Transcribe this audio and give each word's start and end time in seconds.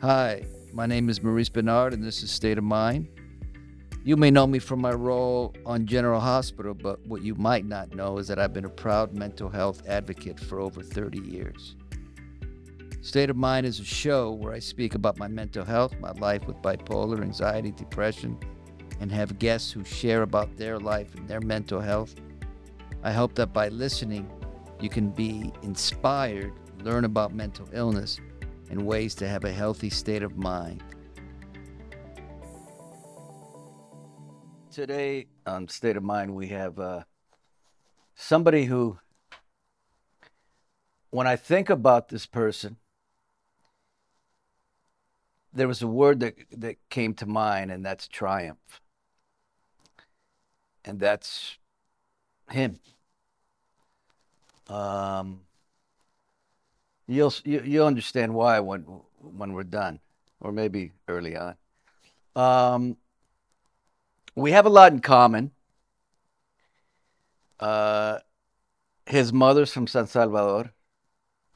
Hi, 0.00 0.44
my 0.72 0.86
name 0.86 1.08
is 1.08 1.24
Maurice 1.24 1.48
Benard, 1.48 1.92
and 1.92 2.04
this 2.04 2.22
is 2.22 2.30
State 2.30 2.56
of 2.56 2.62
Mind. 2.62 3.08
You 4.04 4.16
may 4.16 4.30
know 4.30 4.46
me 4.46 4.60
from 4.60 4.80
my 4.80 4.92
role 4.92 5.56
on 5.66 5.86
General 5.86 6.20
Hospital, 6.20 6.72
but 6.72 7.04
what 7.04 7.22
you 7.22 7.34
might 7.34 7.66
not 7.66 7.92
know 7.96 8.18
is 8.18 8.28
that 8.28 8.38
I've 8.38 8.52
been 8.52 8.64
a 8.64 8.70
proud 8.70 9.12
mental 9.12 9.48
health 9.48 9.82
advocate 9.88 10.38
for 10.38 10.60
over 10.60 10.84
30 10.84 11.18
years. 11.18 11.74
State 13.00 13.28
of 13.28 13.36
Mind 13.36 13.66
is 13.66 13.80
a 13.80 13.84
show 13.84 14.30
where 14.30 14.52
I 14.52 14.60
speak 14.60 14.94
about 14.94 15.18
my 15.18 15.26
mental 15.26 15.64
health, 15.64 15.98
my 15.98 16.12
life 16.12 16.46
with 16.46 16.58
bipolar, 16.58 17.20
anxiety, 17.20 17.72
depression, 17.72 18.38
and 19.00 19.10
have 19.10 19.40
guests 19.40 19.72
who 19.72 19.84
share 19.84 20.22
about 20.22 20.56
their 20.56 20.78
life 20.78 21.12
and 21.16 21.26
their 21.26 21.40
mental 21.40 21.80
health. 21.80 22.14
I 23.02 23.10
hope 23.10 23.34
that 23.34 23.52
by 23.52 23.68
listening, 23.70 24.30
you 24.78 24.90
can 24.90 25.10
be 25.10 25.52
inspired, 25.62 26.52
learn 26.84 27.04
about 27.04 27.34
mental 27.34 27.68
illness, 27.72 28.20
and 28.70 28.86
ways 28.86 29.14
to 29.16 29.28
have 29.28 29.44
a 29.44 29.52
healthy 29.52 29.90
state 29.90 30.22
of 30.22 30.36
mind. 30.36 30.82
Today 34.70 35.26
on 35.46 35.68
State 35.68 35.96
of 35.96 36.02
Mind, 36.02 36.34
we 36.34 36.48
have 36.48 36.78
uh, 36.78 37.02
somebody 38.14 38.66
who, 38.66 38.98
when 41.10 41.26
I 41.26 41.36
think 41.36 41.68
about 41.70 42.08
this 42.08 42.26
person, 42.26 42.76
there 45.52 45.66
was 45.66 45.82
a 45.82 45.88
word 45.88 46.20
that, 46.20 46.36
that 46.52 46.76
came 46.90 47.14
to 47.14 47.26
mind, 47.26 47.72
and 47.72 47.84
that's 47.84 48.06
triumph. 48.06 48.80
And 50.84 51.00
that's 51.00 51.58
him. 52.50 52.78
Um, 54.68 55.40
you'll 57.08 57.34
you, 57.44 57.62
you'll 57.64 57.86
understand 57.86 58.34
why 58.34 58.60
when 58.60 58.82
when 59.20 59.52
we're 59.52 59.64
done, 59.64 59.98
or 60.40 60.52
maybe 60.52 60.92
early 61.08 61.36
on. 61.36 61.56
Um, 62.36 62.96
we 64.36 64.52
have 64.52 64.66
a 64.66 64.68
lot 64.68 64.92
in 64.92 65.00
common. 65.00 65.50
Uh, 67.58 68.18
his 69.06 69.32
mother's 69.32 69.72
from 69.72 69.88
San 69.88 70.06
Salvador, 70.06 70.72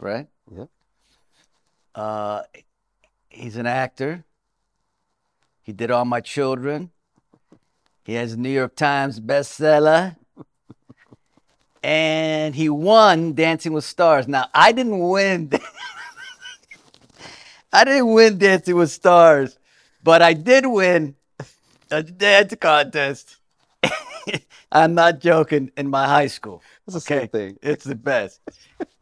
right? 0.01 0.27
Yep. 0.53 0.69
Uh, 1.95 2.43
he's 3.29 3.57
an 3.57 3.67
actor. 3.67 4.25
He 5.63 5.73
did 5.73 5.93
All 5.93 6.05
My 6.05 6.21
Children. 6.21 6.91
He 8.05 8.15
has 8.15 8.33
a 8.33 8.37
New 8.37 8.51
York 8.51 8.75
Times 8.75 9.21
bestseller. 9.21 10.17
And 11.83 12.55
he 12.55 12.69
won 12.69 13.35
Dancing 13.35 13.73
with 13.73 13.85
Stars. 13.85 14.29
Now, 14.29 14.47
I 14.55 14.73
didn't 14.73 14.99
win. 14.99 15.51
I 17.73 17.85
didn't 17.85 18.13
win 18.13 18.39
Dancing 18.39 18.77
with 18.77 18.91
Stars, 18.91 19.59
but 20.03 20.23
I 20.23 20.35
did 20.35 20.67
win 20.67 21.17
a 21.91 22.03
dance 22.03 22.55
contest. 22.61 23.37
I'm 24.73 24.95
not 24.95 25.21
joking. 25.21 25.71
In 25.77 25.89
my 25.89 26.07
high 26.07 26.29
school, 26.29 26.63
It's 26.87 26.95
the 26.95 27.01
same 27.01 27.29
thing. 27.29 27.59
it's 27.63 27.85
the 27.85 27.95
best. 27.95 28.41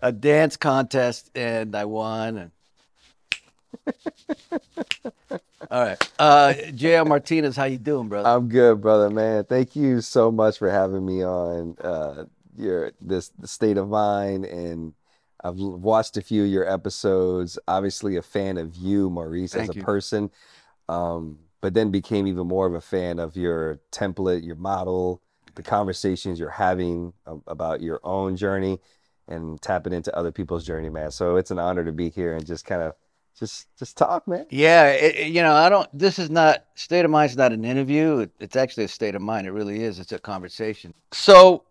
A 0.00 0.12
dance 0.12 0.56
contest, 0.56 1.30
and 1.34 1.74
I 1.76 1.84
won. 1.84 2.38
And... 2.38 2.50
All 5.70 5.84
right, 5.84 6.10
uh, 6.18 6.54
J.R. 6.74 7.04
Martinez, 7.04 7.56
how 7.56 7.64
you 7.64 7.78
doing, 7.78 8.08
brother? 8.08 8.28
I'm 8.28 8.48
good, 8.48 8.80
brother, 8.80 9.10
man. 9.10 9.44
Thank 9.44 9.76
you 9.76 10.00
so 10.00 10.32
much 10.32 10.58
for 10.58 10.70
having 10.70 11.04
me 11.04 11.22
on 11.24 11.76
uh, 11.80 12.24
your 12.60 12.92
this 13.00 13.30
the 13.38 13.46
state 13.48 13.76
of 13.76 13.88
mind, 13.88 14.44
and 14.44 14.94
I've 15.42 15.56
watched 15.56 16.16
a 16.16 16.22
few 16.22 16.44
of 16.44 16.50
your 16.50 16.68
episodes. 16.70 17.58
Obviously, 17.66 18.16
a 18.16 18.22
fan 18.22 18.58
of 18.58 18.76
you, 18.76 19.10
Maurice, 19.10 19.52
Thank 19.52 19.70
as 19.70 19.76
a 19.76 19.78
you. 19.78 19.82
person, 19.82 20.30
um, 20.88 21.38
but 21.60 21.74
then 21.74 21.90
became 21.90 22.26
even 22.26 22.46
more 22.46 22.66
of 22.66 22.74
a 22.74 22.80
fan 22.80 23.18
of 23.18 23.36
your 23.36 23.80
template, 23.92 24.44
your 24.44 24.56
model, 24.56 25.22
the 25.54 25.62
conversations 25.62 26.38
you're 26.38 26.50
having 26.50 27.12
about 27.46 27.80
your 27.80 28.00
own 28.04 28.36
journey, 28.36 28.80
and 29.28 29.60
tapping 29.62 29.92
into 29.92 30.14
other 30.16 30.32
people's 30.32 30.64
journey, 30.64 30.90
man. 30.90 31.10
So 31.10 31.36
it's 31.36 31.50
an 31.50 31.58
honor 31.58 31.84
to 31.84 31.92
be 31.92 32.10
here 32.10 32.34
and 32.34 32.44
just 32.46 32.64
kind 32.64 32.82
of 32.82 32.94
just 33.38 33.68
just 33.78 33.96
talk, 33.96 34.26
man. 34.28 34.46
Yeah, 34.50 34.88
it- 34.90 35.28
you 35.28 35.42
know, 35.42 35.54
I 35.54 35.68
don't. 35.68 35.88
This 35.96 36.18
is 36.18 36.28
not 36.30 36.64
state 36.74 37.04
of 37.04 37.10
mind. 37.10 37.30
It's 37.30 37.36
not 37.38 37.52
an 37.52 37.64
interview. 37.64 38.18
It, 38.18 38.30
it's 38.40 38.56
actually 38.56 38.84
a 38.84 38.88
state 38.88 39.14
of 39.14 39.22
mind. 39.22 39.46
It 39.46 39.52
really 39.52 39.82
is. 39.82 39.98
It's 39.98 40.12
a 40.12 40.18
conversation. 40.18 40.92
So, 41.12 41.64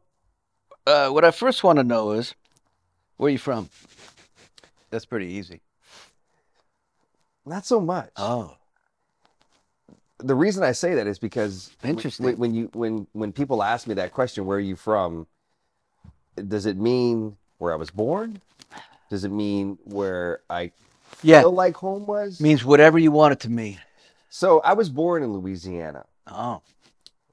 uh, 0.90 1.10
what 1.10 1.24
I 1.24 1.32
first 1.32 1.64
want 1.64 1.78
to 1.78 1.84
know 1.84 2.12
is, 2.12 2.34
where 3.18 3.28
are 3.28 3.32
you 3.32 3.38
from? 3.38 3.70
That's 4.90 5.06
pretty 5.06 5.28
easy. 5.28 5.62
Not 7.46 7.66
so 7.66 7.80
much. 7.80 8.10
Oh, 8.18 8.56
the 10.20 10.36
reason 10.36 10.64
I 10.64 10.74
say 10.74 10.96
that 10.96 11.08
is 11.08 11.20
because 11.20 11.70
w- 11.82 11.96
Interesting. 11.96 12.26
When, 12.26 12.38
when 12.38 12.54
you 12.54 12.70
when 12.74 13.08
when 13.14 13.32
people 13.32 13.64
ask 13.64 13.88
me 13.88 13.94
that 13.96 14.12
question, 14.12 14.46
where 14.46 14.58
are 14.58 14.62
you 14.62 14.76
from? 14.76 15.28
Does 16.36 16.66
it 16.66 16.78
mean 16.78 17.38
where 17.58 17.74
I 17.74 17.76
was 17.76 17.90
born? 17.90 18.42
Does 19.10 19.24
it 19.24 19.32
mean 19.32 19.78
where 19.86 20.42
I 20.50 20.72
yeah. 21.24 21.42
feel 21.42 21.52
like 21.52 21.76
home 21.76 22.06
was? 22.06 22.40
Means 22.40 22.64
whatever 22.64 23.00
you 23.00 23.12
want 23.12 23.34
it 23.34 23.40
to 23.42 23.50
mean. 23.50 23.80
so 24.30 24.60
I 24.62 24.74
was 24.74 24.90
born 24.90 25.24
in 25.24 25.34
Louisiana. 25.34 26.06
Oh, 26.28 26.62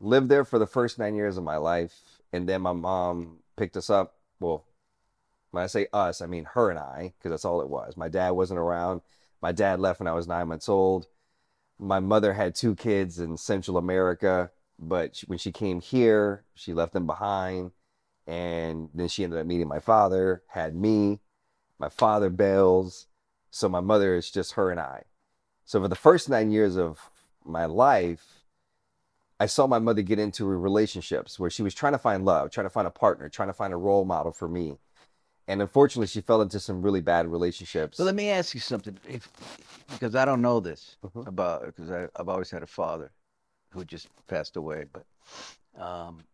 Lived 0.01 0.29
there 0.29 0.45
for 0.45 0.59
the 0.59 0.67
first 0.67 0.99
nine 0.99 1.15
years 1.15 1.37
of 1.37 1.45
my 1.45 1.57
life, 1.57 1.95
and 2.33 2.49
then 2.49 2.63
my 2.63 2.73
mom 2.73 3.39
picked 3.57 3.77
us 3.77 3.91
up. 3.91 4.15
Well, 4.41 4.65
when 5.51 5.65
I 5.65 5.67
say 5.67 5.87
us, 5.93 6.21
I 6.21 6.27
mean 6.27 6.45
her 6.53 6.71
and 6.71 6.79
I, 6.79 7.15
because 7.17 7.31
that's 7.31 7.45
all 7.45 7.61
it 7.61 7.69
was. 7.69 7.97
My 7.97 8.09
dad 8.09 8.31
wasn't 8.31 8.61
around. 8.61 9.01
My 9.41 9.53
dad 9.53 9.81
left 9.81 10.01
when 10.01 10.07
I 10.07 10.13
was 10.13 10.27
nine 10.27 10.49
months 10.49 10.69
old. 10.69 11.07
My 11.79 12.01
mother 12.01 12.33
had 12.33 12.55
two 12.55 12.75
kids 12.75 13.19
in 13.19 13.37
Central 13.37 13.77
America, 13.77 14.51
but 14.79 15.23
when 15.27 15.39
she 15.39 15.53
came 15.53 15.81
here, 15.81 16.45
she 16.55 16.73
left 16.73 16.93
them 16.93 17.07
behind. 17.07 17.73
And 18.27 18.89
then 18.93 19.09
she 19.09 19.25
ended 19.25 19.39
up 19.39 19.47
meeting 19.47 19.69
my 19.69 19.79
father, 19.79 20.43
had 20.49 20.75
me. 20.75 21.21
My 21.79 21.89
father 21.89 22.31
bails. 22.31 23.07
So 23.51 23.69
my 23.69 23.81
mother 23.81 24.17
is 24.17 24.31
just 24.31 24.53
her 24.53 24.71
and 24.71 24.81
I. 24.81 25.05
So 25.65 25.81
for 25.81 25.89
the 25.89 25.95
first 25.95 26.29
nine 26.29 26.51
years 26.51 26.77
of 26.77 27.11
my 27.45 27.67
life, 27.67 28.45
I 29.39 29.47
saw 29.47 29.67
my 29.67 29.79
mother 29.79 30.03
get 30.03 30.19
into 30.19 30.47
relationships 30.47 31.39
where 31.39 31.51
she 31.51 31.63
was 31.63 31.75
trying 31.75 31.93
to 31.93 31.99
find 31.99 32.25
love, 32.25 32.51
trying 32.51 32.67
to 32.67 32.71
find 32.71 32.87
a 32.87 32.91
partner, 32.91 33.29
trying 33.29 33.49
to 33.49 33.53
find 33.55 33.73
a 33.73 33.77
role 33.77 34.05
model 34.05 34.33
for 34.33 34.49
me. 34.49 34.79
And 35.49 35.61
unfortunately, 35.61 36.07
she 36.07 36.21
fell 36.23 36.43
into 36.43 36.59
some 36.59 36.83
really 36.83 37.01
bad 37.01 37.31
relationships. 37.31 37.99
so 37.99 38.05
let 38.05 38.15
me 38.15 38.31
ask 38.31 38.55
you 38.55 38.61
something, 38.61 38.99
if, 39.09 39.29
because 39.91 40.15
I 40.15 40.25
don't 40.25 40.43
know 40.43 40.59
this 40.59 40.97
Mhm. 41.05 41.27
about 41.27 41.67
because 41.67 41.91
I've 41.91 42.29
always 42.29 42.51
had 42.51 42.63
a 42.63 42.67
father 42.67 43.13
who 43.71 43.85
just 43.85 44.09
passed 44.27 44.57
away. 44.57 44.87
But 44.93 45.07
um, 45.81 46.25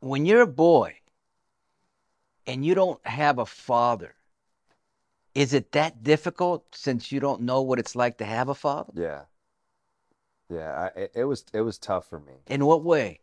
when 0.00 0.24
you're 0.24 0.42
a 0.42 0.46
boy 0.46 0.96
and 2.46 2.64
you 2.64 2.74
don't 2.74 3.04
have 3.06 3.38
a 3.38 3.46
father, 3.46 4.14
is 5.34 5.52
it 5.52 5.72
that 5.72 6.02
difficult 6.02 6.64
since 6.74 7.10
you 7.10 7.20
don't 7.20 7.42
know 7.42 7.60
what 7.60 7.78
it's 7.78 7.96
like 7.96 8.18
to 8.18 8.24
have 8.24 8.48
a 8.48 8.54
father? 8.54 8.92
Yeah. 8.94 9.22
Yeah, 10.48 10.90
I, 10.94 10.98
it, 10.98 11.12
it 11.14 11.24
was 11.24 11.44
it 11.52 11.62
was 11.62 11.78
tough 11.78 12.08
for 12.08 12.20
me. 12.20 12.34
In 12.46 12.64
what 12.66 12.82
way? 12.84 13.20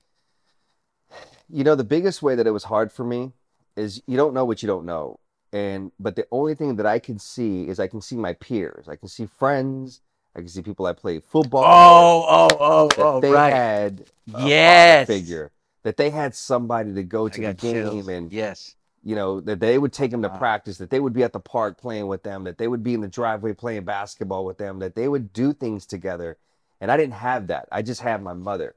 You 1.49 1.63
know, 1.63 1.75
the 1.75 1.83
biggest 1.83 2.21
way 2.21 2.35
that 2.35 2.47
it 2.47 2.51
was 2.51 2.63
hard 2.65 2.91
for 2.91 3.03
me 3.03 3.33
is 3.75 4.01
you 4.07 4.17
don't 4.17 4.33
know 4.33 4.45
what 4.45 4.61
you 4.63 4.67
don't 4.67 4.85
know. 4.85 5.19
And 5.53 5.91
but 5.99 6.15
the 6.15 6.25
only 6.31 6.55
thing 6.55 6.77
that 6.77 6.85
I 6.85 6.99
can 6.99 7.19
see 7.19 7.67
is 7.67 7.79
I 7.79 7.87
can 7.87 8.01
see 8.01 8.15
my 8.15 8.33
peers. 8.33 8.87
I 8.87 8.95
can 8.95 9.09
see 9.09 9.25
friends. 9.25 10.01
I 10.35 10.39
can 10.39 10.47
see 10.47 10.61
people 10.61 10.85
I 10.85 10.93
played 10.93 11.23
football. 11.25 11.63
Oh, 11.65 12.25
oh, 12.29 12.47
oh, 12.59 12.89
oh, 12.97 13.03
oh, 13.17 13.21
they 13.21 13.31
right. 13.31 13.53
had 13.53 14.05
a 14.33 14.47
Yes. 14.47 15.07
figure. 15.07 15.51
That 15.83 15.97
they 15.97 16.09
had 16.09 16.35
somebody 16.35 16.93
to 16.93 17.03
go 17.03 17.27
to 17.27 17.41
the 17.41 17.53
game 17.53 17.83
chills. 17.83 18.07
and 18.07 18.31
yes. 18.31 18.75
you 19.03 19.15
know, 19.15 19.41
that 19.41 19.59
they 19.59 19.77
would 19.77 19.91
take 19.91 20.11
them 20.11 20.21
to 20.21 20.29
Wow. 20.29 20.37
practice, 20.37 20.77
that 20.77 20.89
they 20.89 20.99
would 20.99 21.11
be 21.11 21.23
at 21.23 21.33
the 21.33 21.39
park 21.39 21.77
playing 21.77 22.07
with 22.07 22.23
them, 22.23 22.43
that 22.45 22.57
they 22.59 22.67
would 22.67 22.83
be 22.83 22.93
in 22.93 23.01
the 23.01 23.07
driveway 23.07 23.53
playing 23.53 23.83
basketball 23.83 24.45
with 24.45 24.57
them, 24.57 24.79
that 24.79 24.95
they 24.95 25.07
would 25.07 25.33
do 25.33 25.53
things 25.53 25.85
together. 25.85 26.37
And 26.81 26.91
I 26.91 26.97
didn't 26.97 27.13
have 27.13 27.47
that. 27.47 27.69
I 27.71 27.83
just 27.83 28.01
had 28.01 28.21
my 28.21 28.33
mother. 28.33 28.75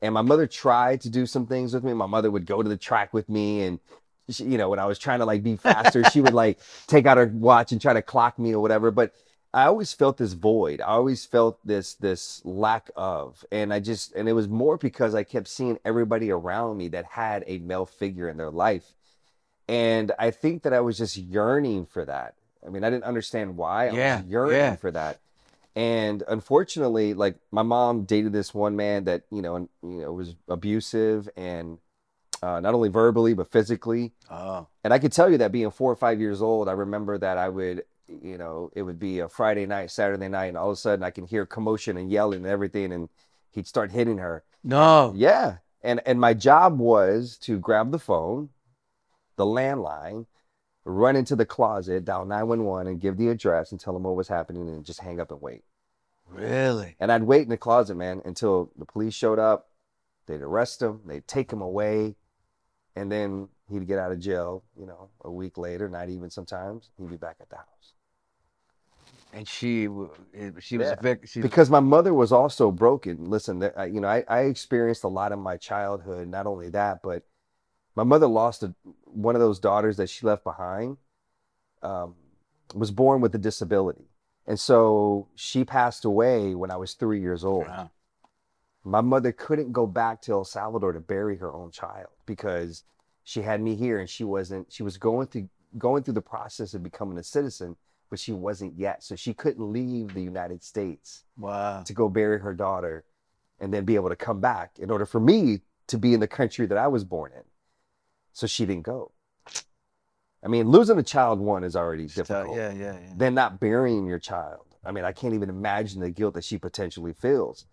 And 0.00 0.14
my 0.14 0.22
mother 0.22 0.46
tried 0.46 1.02
to 1.02 1.10
do 1.10 1.26
some 1.26 1.46
things 1.46 1.74
with 1.74 1.84
me. 1.84 1.92
My 1.92 2.06
mother 2.06 2.30
would 2.30 2.46
go 2.46 2.62
to 2.62 2.68
the 2.68 2.76
track 2.76 3.12
with 3.12 3.28
me 3.28 3.62
and 3.62 3.80
she, 4.30 4.44
you 4.44 4.58
know, 4.58 4.70
when 4.70 4.78
I 4.78 4.86
was 4.86 4.98
trying 4.98 5.18
to 5.18 5.26
like 5.26 5.42
be 5.42 5.56
faster, 5.56 6.04
she 6.04 6.20
would 6.20 6.32
like 6.34 6.60
take 6.86 7.06
out 7.06 7.18
her 7.18 7.26
watch 7.26 7.72
and 7.72 7.80
try 7.80 7.92
to 7.92 8.02
clock 8.02 8.38
me 8.38 8.54
or 8.54 8.60
whatever, 8.60 8.90
but 8.90 9.12
I 9.54 9.66
always 9.66 9.92
felt 9.92 10.16
this 10.16 10.32
void. 10.32 10.80
I 10.80 10.86
always 10.86 11.26
felt 11.26 11.58
this 11.66 11.94
this 11.94 12.40
lack 12.44 12.90
of. 12.96 13.44
And 13.52 13.72
I 13.72 13.80
just 13.80 14.14
and 14.14 14.28
it 14.28 14.32
was 14.32 14.48
more 14.48 14.78
because 14.78 15.14
I 15.14 15.24
kept 15.24 15.48
seeing 15.48 15.78
everybody 15.84 16.30
around 16.30 16.78
me 16.78 16.88
that 16.88 17.04
had 17.04 17.44
a 17.46 17.58
male 17.58 17.86
figure 17.86 18.28
in 18.28 18.38
their 18.38 18.50
life. 18.50 18.94
And 19.68 20.12
I 20.18 20.30
think 20.30 20.62
that 20.62 20.72
I 20.72 20.80
was 20.80 20.98
just 20.98 21.16
yearning 21.16 21.86
for 21.86 22.04
that. 22.04 22.34
I 22.66 22.70
mean, 22.70 22.84
I 22.84 22.90
didn't 22.90 23.04
understand 23.04 23.56
why. 23.56 23.88
I 23.88 23.92
Yeah, 23.92 24.16
was 24.18 24.26
yearning 24.26 24.56
yeah. 24.56 24.76
for 24.76 24.90
that. 24.90 25.20
And 25.74 26.22
unfortunately, 26.28 27.14
like 27.14 27.36
my 27.50 27.62
mom 27.62 28.04
dated 28.04 28.32
this 28.32 28.52
one 28.52 28.76
man 28.76 29.04
that, 29.04 29.22
you 29.30 29.40
know, 29.40 29.56
and, 29.56 29.68
you 29.82 30.02
know, 30.02 30.12
was 30.12 30.36
abusive 30.48 31.28
and 31.36 31.78
uh, 32.42 32.60
not 32.60 32.74
only 32.74 32.88
verbally 32.88 33.34
but 33.34 33.50
physically. 33.50 34.12
Oh. 34.30 34.66
And 34.84 34.92
I 34.92 34.98
could 34.98 35.12
tell 35.12 35.30
you 35.30 35.38
that 35.38 35.52
being 35.52 35.70
four 35.70 35.90
or 35.90 35.96
five 35.96 36.20
years 36.20 36.42
old, 36.42 36.68
I 36.68 36.72
remember 36.72 37.16
that 37.18 37.38
I 37.38 37.48
would, 37.48 37.84
you 38.06 38.36
know, 38.36 38.70
it 38.74 38.82
would 38.82 38.98
be 38.98 39.20
a 39.20 39.28
Friday 39.28 39.64
night, 39.64 39.90
Saturday 39.90 40.28
night, 40.28 40.46
and 40.46 40.58
all 40.58 40.68
of 40.68 40.74
a 40.74 40.76
sudden 40.76 41.04
I 41.04 41.10
can 41.10 41.24
hear 41.24 41.46
commotion 41.46 41.96
and 41.96 42.10
yelling 42.10 42.40
and 42.40 42.46
everything, 42.46 42.92
and 42.92 43.08
he'd 43.50 43.66
start 43.66 43.92
hitting 43.92 44.18
her. 44.18 44.44
No. 44.62 45.12
Yeah. 45.16 45.56
And 45.82 46.00
and 46.06 46.20
my 46.20 46.34
job 46.34 46.78
was 46.78 47.36
to 47.42 47.58
grab 47.58 47.90
the 47.90 47.98
phone, 47.98 48.50
the 49.36 49.46
landline, 49.46 50.26
run 50.84 51.16
into 51.16 51.36
the 51.36 51.46
closet, 51.46 52.04
dial 52.04 52.24
911 52.24 52.86
and 52.90 53.00
give 53.00 53.16
the 53.16 53.28
address 53.28 53.70
and 53.70 53.80
tell 53.80 53.92
them 53.92 54.02
what 54.02 54.16
was 54.16 54.28
happening 54.28 54.68
and 54.68 54.84
just 54.84 55.00
hang 55.00 55.20
up 55.20 55.30
and 55.30 55.40
wait. 55.40 55.62
Really? 56.28 56.96
And 56.98 57.12
I'd 57.12 57.24
wait 57.24 57.42
in 57.42 57.50
the 57.50 57.56
closet, 57.56 57.94
man, 57.96 58.22
until 58.24 58.72
the 58.76 58.86
police 58.86 59.14
showed 59.14 59.38
up. 59.38 59.68
They'd 60.26 60.40
arrest 60.40 60.80
him, 60.80 61.00
they'd 61.04 61.26
take 61.26 61.52
him 61.52 61.60
away, 61.60 62.14
and 62.94 63.10
then 63.10 63.48
he'd 63.68 63.86
get 63.88 63.98
out 63.98 64.12
of 64.12 64.20
jail, 64.20 64.62
you 64.78 64.86
know, 64.86 65.10
a 65.24 65.30
week 65.30 65.58
later, 65.58 65.88
not 65.88 66.08
even 66.10 66.30
sometimes, 66.30 66.90
he'd 66.96 67.10
be 67.10 67.16
back 67.16 67.36
at 67.40 67.50
the 67.50 67.56
house. 67.56 67.66
And 69.32 69.48
she, 69.48 69.88
eh, 70.34 70.50
she 70.60 70.78
was 70.78 70.88
Yeah. 70.88 70.94
a 70.98 71.02
vic. 71.02 71.26
She 71.26 71.40
because 71.40 71.70
my 71.70 71.80
mother 71.80 72.14
was 72.14 72.32
also 72.32 72.70
broken. 72.70 73.30
Listen, 73.30 73.60
you 73.90 74.00
know, 74.00 74.08
I, 74.08 74.24
I 74.28 74.40
experienced 74.42 75.04
a 75.04 75.08
lot 75.08 75.32
in 75.32 75.38
my 75.40 75.56
childhood. 75.56 76.28
Not 76.28 76.46
only 76.46 76.68
that, 76.70 77.02
but 77.02 77.24
my 77.96 78.04
mother 78.04 78.26
lost 78.26 78.62
a, 78.62 78.74
one 79.12 79.34
of 79.34 79.40
those 79.40 79.58
daughters 79.58 79.96
that 79.98 80.08
she 80.08 80.26
left 80.26 80.44
behind. 80.44 80.96
Um, 81.82 82.14
was 82.74 82.90
born 82.90 83.20
with 83.20 83.34
a 83.34 83.38
disability, 83.38 84.08
and 84.46 84.58
so 84.58 85.28
she 85.34 85.64
passed 85.64 86.04
away 86.04 86.54
when 86.54 86.70
I 86.70 86.76
was 86.76 86.94
three 86.94 87.20
years 87.20 87.44
old. 87.44 87.66
Wow. 87.66 87.90
My 88.84 89.00
mother 89.00 89.30
couldn't 89.32 89.72
go 89.72 89.86
back 89.86 90.22
to 90.22 90.32
El 90.32 90.44
Salvador 90.44 90.92
to 90.92 91.00
bury 91.00 91.36
her 91.36 91.52
own 91.52 91.70
child 91.70 92.08
because 92.24 92.84
she 93.24 93.42
had 93.42 93.60
me 93.60 93.74
here, 93.74 93.98
and 93.98 94.08
she 94.08 94.24
wasn't. 94.24 94.72
She 94.72 94.82
was 94.82 94.96
going 94.96 95.26
through 95.26 95.48
going 95.78 96.02
through 96.02 96.14
the 96.14 96.22
process 96.22 96.74
of 96.74 96.82
becoming 96.82 97.18
a 97.18 97.22
citizen, 97.22 97.76
but 98.10 98.18
she 98.18 98.32
wasn't 98.32 98.78
yet. 98.78 99.02
So 99.02 99.16
she 99.16 99.34
couldn't 99.34 99.72
leave 99.72 100.14
the 100.14 100.22
United 100.22 100.62
States 100.62 101.24
Wow. 101.38 101.82
to 101.82 101.92
go 101.92 102.08
bury 102.08 102.40
her 102.40 102.54
daughter 102.54 103.04
and 103.58 103.72
then 103.72 103.84
be 103.84 103.94
able 103.94 104.08
to 104.10 104.16
come 104.16 104.40
back 104.40 104.78
in 104.78 104.90
order 104.90 105.06
for 105.06 105.20
me 105.20 105.60
to 105.88 105.98
be 105.98 106.14
in 106.14 106.20
the 106.20 106.28
country 106.28 106.66
that 106.66 106.78
I 106.78 106.88
was 106.88 107.04
born 107.04 107.32
in. 107.34 107.42
So 108.32 108.46
she 108.46 108.66
didn't 108.66 108.84
go. 108.84 109.12
I 110.44 110.48
mean, 110.48 110.68
losing 110.68 110.98
a 110.98 111.02
child, 111.02 111.38
one, 111.38 111.62
is 111.62 111.76
already 111.76 112.08
So, 112.08 112.22
difficult. 112.22 112.56
yeah, 112.56 112.72
yeah, 112.72 112.92
yeah. 113.00 113.12
Then 113.16 113.34
not 113.34 113.60
burying 113.60 114.06
your 114.06 114.18
child. 114.18 114.66
I 114.84 114.90
mean, 114.90 115.04
I 115.04 115.12
can't 115.12 115.34
even 115.34 115.48
imagine 115.48 116.00
the 116.00 116.10
guilt 116.10 116.34
that 116.34 116.42
she 116.44 116.58
potentially 116.58 117.12
feels. 117.12 117.66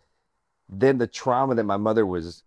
Then 0.68 1.00
the 1.00 1.08
trauma 1.08 1.56
that 1.56 1.64
my 1.64 1.78
mother 1.78 2.06
was, 2.06 2.44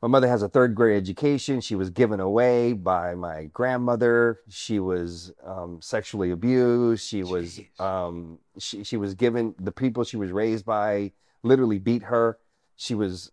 my 0.00 0.06
mother 0.06 0.28
has 0.28 0.42
a 0.42 0.48
third 0.48 0.76
grade 0.76 0.96
education. 0.96 1.60
She 1.60 1.74
was 1.74 1.90
given 1.90 2.20
away 2.20 2.72
by 2.72 3.16
my 3.16 3.46
grandmother. 3.46 4.38
She 4.48 4.78
was 4.78 5.32
um, 5.44 5.80
sexually 5.82 6.30
abused. 6.30 7.04
She 7.04 7.24
was, 7.24 7.60
um, 7.80 8.38
she, 8.58 8.84
she 8.84 8.96
was 8.96 9.14
given, 9.14 9.56
the 9.58 9.72
people 9.72 10.04
she 10.04 10.16
was 10.16 10.30
raised 10.30 10.64
by 10.64 11.10
literally 11.42 11.80
beat 11.80 12.04
her. 12.04 12.38
She 12.76 12.94
was, 12.94 13.32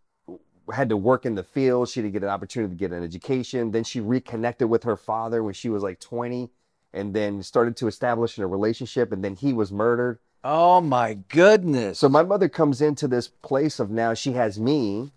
had 0.73 0.89
to 0.89 0.97
work 0.97 1.25
in 1.25 1.35
the 1.35 1.43
field. 1.43 1.89
She 1.89 2.01
didn't 2.01 2.13
get 2.13 2.23
an 2.23 2.29
opportunity 2.29 2.73
to 2.73 2.77
get 2.77 2.91
an 2.91 3.03
education. 3.03 3.71
Then 3.71 3.83
she 3.83 3.99
reconnected 3.99 4.69
with 4.69 4.83
her 4.83 4.97
father 4.97 5.43
when 5.43 5.53
she 5.53 5.69
was 5.69 5.83
like 5.83 5.99
20 5.99 6.49
and 6.93 7.13
then 7.13 7.43
started 7.43 7.75
to 7.77 7.87
establish 7.87 8.37
in 8.37 8.43
a 8.43 8.47
relationship 8.47 9.11
and 9.11 9.23
then 9.23 9.35
he 9.35 9.53
was 9.53 9.71
murdered. 9.71 10.19
Oh 10.43 10.79
my 10.79 11.15
goodness. 11.29 11.99
So 11.99 12.07
my 12.07 12.23
mother 12.23 12.47
comes 12.47 12.81
into 12.81 13.07
this 13.07 13.27
place 13.27 13.79
of 13.79 13.89
now 13.89 14.13
she 14.13 14.33
has 14.33 14.59
me. 14.59 15.11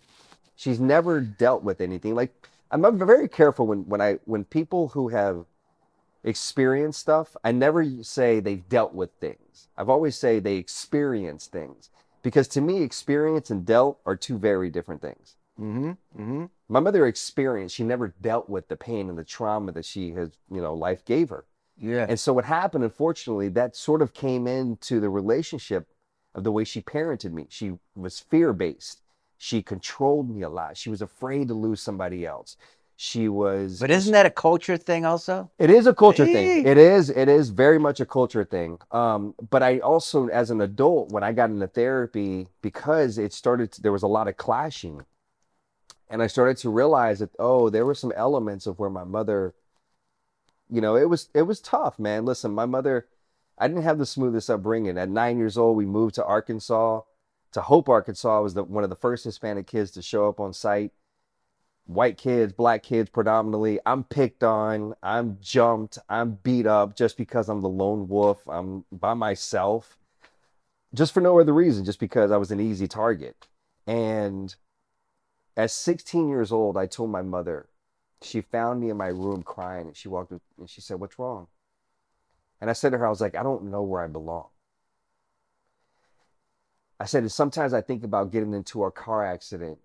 She's 0.55 0.79
never 0.79 1.21
dealt 1.21 1.63
with 1.63 1.81
anything. 1.81 2.15
Like 2.15 2.33
I'm 2.71 2.83
I'm 2.83 2.97
very 2.97 3.27
careful 3.27 3.67
when 3.67 3.87
when 3.87 4.01
I 4.01 4.19
when 4.25 4.43
people 4.43 4.89
who 4.89 5.09
have 5.09 5.45
experienced 6.23 6.99
stuff, 6.99 7.35
I 7.43 7.51
never 7.51 7.85
say 8.03 8.39
they've 8.39 8.67
dealt 8.67 8.93
with 8.93 9.11
things. 9.19 9.69
I've 9.77 9.89
always 9.89 10.17
say 10.17 10.39
they 10.39 10.55
experience 10.55 11.47
things. 11.47 11.89
Because 12.21 12.47
to 12.49 12.61
me, 12.61 12.81
experience 12.83 13.49
and 13.49 13.65
dealt 13.65 13.99
are 14.05 14.15
two 14.15 14.37
very 14.37 14.69
different 14.69 15.01
things. 15.01 15.35
Mm-hmm. 15.59 16.21
Mm-hmm. 16.21 16.45
My 16.69 16.79
mother 16.79 17.05
experienced, 17.07 17.75
she 17.75 17.83
never 17.83 18.13
dealt 18.21 18.49
with 18.49 18.67
the 18.67 18.77
pain 18.77 19.09
and 19.09 19.17
the 19.17 19.23
trauma 19.23 19.71
that 19.73 19.85
she 19.85 20.11
has, 20.11 20.31
you 20.51 20.61
know, 20.61 20.73
life 20.73 21.03
gave 21.05 21.29
her. 21.29 21.45
Yeah. 21.77 22.05
And 22.07 22.19
so 22.19 22.33
what 22.33 22.45
happened, 22.45 22.83
unfortunately, 22.83 23.49
that 23.49 23.75
sort 23.75 24.01
of 24.01 24.13
came 24.13 24.47
into 24.47 24.99
the 24.99 25.09
relationship 25.09 25.87
of 26.35 26.43
the 26.43 26.51
way 26.51 26.63
she 26.63 26.81
parented 26.81 27.33
me. 27.33 27.47
She 27.49 27.73
was 27.95 28.19
fear 28.19 28.53
based. 28.53 29.01
She 29.37 29.61
controlled 29.61 30.29
me 30.29 30.41
a 30.41 30.49
lot. 30.49 30.77
She 30.77 30.89
was 30.89 31.01
afraid 31.01 31.47
to 31.47 31.53
lose 31.53 31.81
somebody 31.81 32.25
else. 32.25 32.57
She 33.01 33.29
was. 33.29 33.79
but 33.79 33.89
isn't 33.89 34.11
that 34.11 34.25
a 34.25 34.29
culture 34.29 34.75
thing 34.75 35.05
also? 35.05 35.49
It 35.57 35.69
is 35.69 35.87
a 35.87 35.93
culture 35.93 36.25
thing. 36.25 36.67
It 36.67 36.77
is. 36.77 37.09
It 37.09 37.29
is 37.29 37.49
very 37.49 37.79
much 37.79 38.01
a 38.01 38.05
culture 38.05 38.43
thing. 38.43 38.77
Um, 38.91 39.35
but 39.49 39.63
I 39.63 39.79
also, 39.79 40.27
as 40.27 40.51
an 40.51 40.59
adult, 40.59 41.09
when 41.13 41.23
I 41.23 41.31
got 41.31 41.49
into 41.49 41.67
therapy, 41.67 42.47
because 42.61 43.17
it 43.17 43.31
started, 43.31 43.71
to, 43.71 43.81
there 43.81 43.93
was 43.93 44.03
a 44.03 44.07
lot 44.07 44.27
of 44.27 44.35
clashing, 44.35 45.05
and 46.09 46.21
I 46.23 46.27
started 46.27 46.57
to 46.57 46.69
realize 46.69 47.19
that 47.19 47.31
oh, 47.39 47.69
there 47.69 47.85
were 47.85 47.95
some 47.95 48.13
elements 48.15 48.67
of 48.67 48.79
where 48.79 48.89
my 48.89 49.03
mother, 49.03 49.53
you 50.69 50.81
know, 50.81 50.95
it 50.95 51.09
was 51.09 51.29
it 51.33 51.43
was 51.43 51.61
tough, 51.61 51.99
man. 51.99 52.25
Listen, 52.25 52.51
my 52.51 52.65
mother, 52.65 53.07
I 53.57 53.67
didn't 53.67 53.83
have 53.83 53.99
the 53.99 54.05
smoothest 54.05 54.49
upbringing. 54.49 54.97
At 54.97 55.09
nine 55.09 55.37
years 55.37 55.57
old, 55.57 55.77
we 55.77 55.85
moved 55.85 56.15
to 56.15 56.25
Arkansas, 56.25 57.01
to 57.53 57.61
Hope, 57.61 57.89
Arkansas. 57.89 58.37
I 58.37 58.39
was 58.39 58.53
the, 58.53 58.63
one 58.63 58.83
of 58.83 58.89
the 58.89 58.95
first 58.95 59.23
Hispanic 59.23 59.67
kids 59.67 59.91
to 59.91 60.01
show 60.01 60.27
up 60.29 60.39
on 60.39 60.53
site 60.53 60.91
white 61.89 62.17
kids, 62.17 62.53
black 62.53 62.83
kids 62.83 63.09
predominantly. 63.09 63.79
I'm 63.85 64.03
picked 64.03 64.43
on, 64.43 64.93
I'm 65.01 65.39
jumped, 65.41 65.97
I'm 66.07 66.37
beat 66.43 66.67
up 66.67 66.95
just 66.95 67.17
because 67.17 67.49
I'm 67.49 67.61
the 67.61 67.69
lone 67.69 68.07
wolf. 68.07 68.47
I'm 68.47 68.85
by 68.91 69.15
myself, 69.15 69.97
just 70.93 71.13
for 71.13 71.21
no 71.21 71.39
other 71.39 71.53
reason, 71.53 71.85
just 71.85 71.99
because 71.99 72.31
I 72.31 72.37
was 72.37 72.51
an 72.51 72.59
easy 72.59 72.87
target. 72.87 73.47
And 73.87 74.55
at 75.59 75.71
16 75.71 76.29
years 76.29 76.53
old, 76.53 76.77
I 76.77 76.85
told 76.85 77.11
my 77.11 77.21
mother, 77.21 77.67
she 78.21 78.39
found 78.39 78.79
me 78.79 78.89
in 78.89 78.97
my 78.97 79.07
room 79.07 79.43
crying 79.43 79.87
and 79.87 79.95
she 79.95 80.07
walked 80.07 80.31
up 80.31 80.41
and 80.57 80.69
she 80.69 80.79
said, 80.79 81.01
What's 81.01 81.19
wrong? 81.19 81.47
And 82.61 82.69
I 82.69 82.73
said 82.73 82.91
to 82.93 82.97
her, 82.97 83.05
I 83.05 83.09
was 83.09 83.19
like, 83.19 83.35
I 83.35 83.43
don't 83.43 83.65
know 83.65 83.83
where 83.83 84.01
I 84.01 84.07
belong. 84.07 84.47
I 86.97 87.05
said, 87.05 87.29
sometimes 87.29 87.73
I 87.73 87.81
think 87.81 88.05
about 88.05 88.31
getting 88.31 88.53
into 88.53 88.85
a 88.85 88.91
car 88.91 89.25
accident 89.25 89.79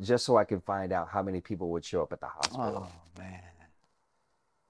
just 0.00 0.24
so 0.24 0.36
I 0.36 0.44
can 0.44 0.60
find 0.60 0.92
out 0.92 1.08
how 1.08 1.22
many 1.22 1.40
people 1.40 1.70
would 1.70 1.84
show 1.84 2.02
up 2.02 2.12
at 2.12 2.20
the 2.20 2.26
hospital. 2.26 2.88
Oh 2.90 3.20
man. 3.20 3.42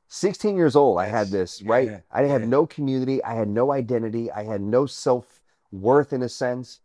16 0.08 0.54
years 0.54 0.76
old, 0.76 0.98
I 0.98 1.06
had 1.06 1.28
this, 1.28 1.62
right? 1.62 1.88
Yeah, 1.88 2.00
I 2.10 2.22
had 2.22 2.42
yeah. 2.42 2.48
no 2.48 2.66
community. 2.66 3.24
I 3.24 3.34
had 3.34 3.48
no 3.48 3.72
identity. 3.72 4.30
I 4.30 4.42
had 4.42 4.60
no 4.60 4.84
self 4.84 5.40
worth 5.72 6.12
in 6.12 6.22
a 6.22 6.28
sense. 6.28 6.80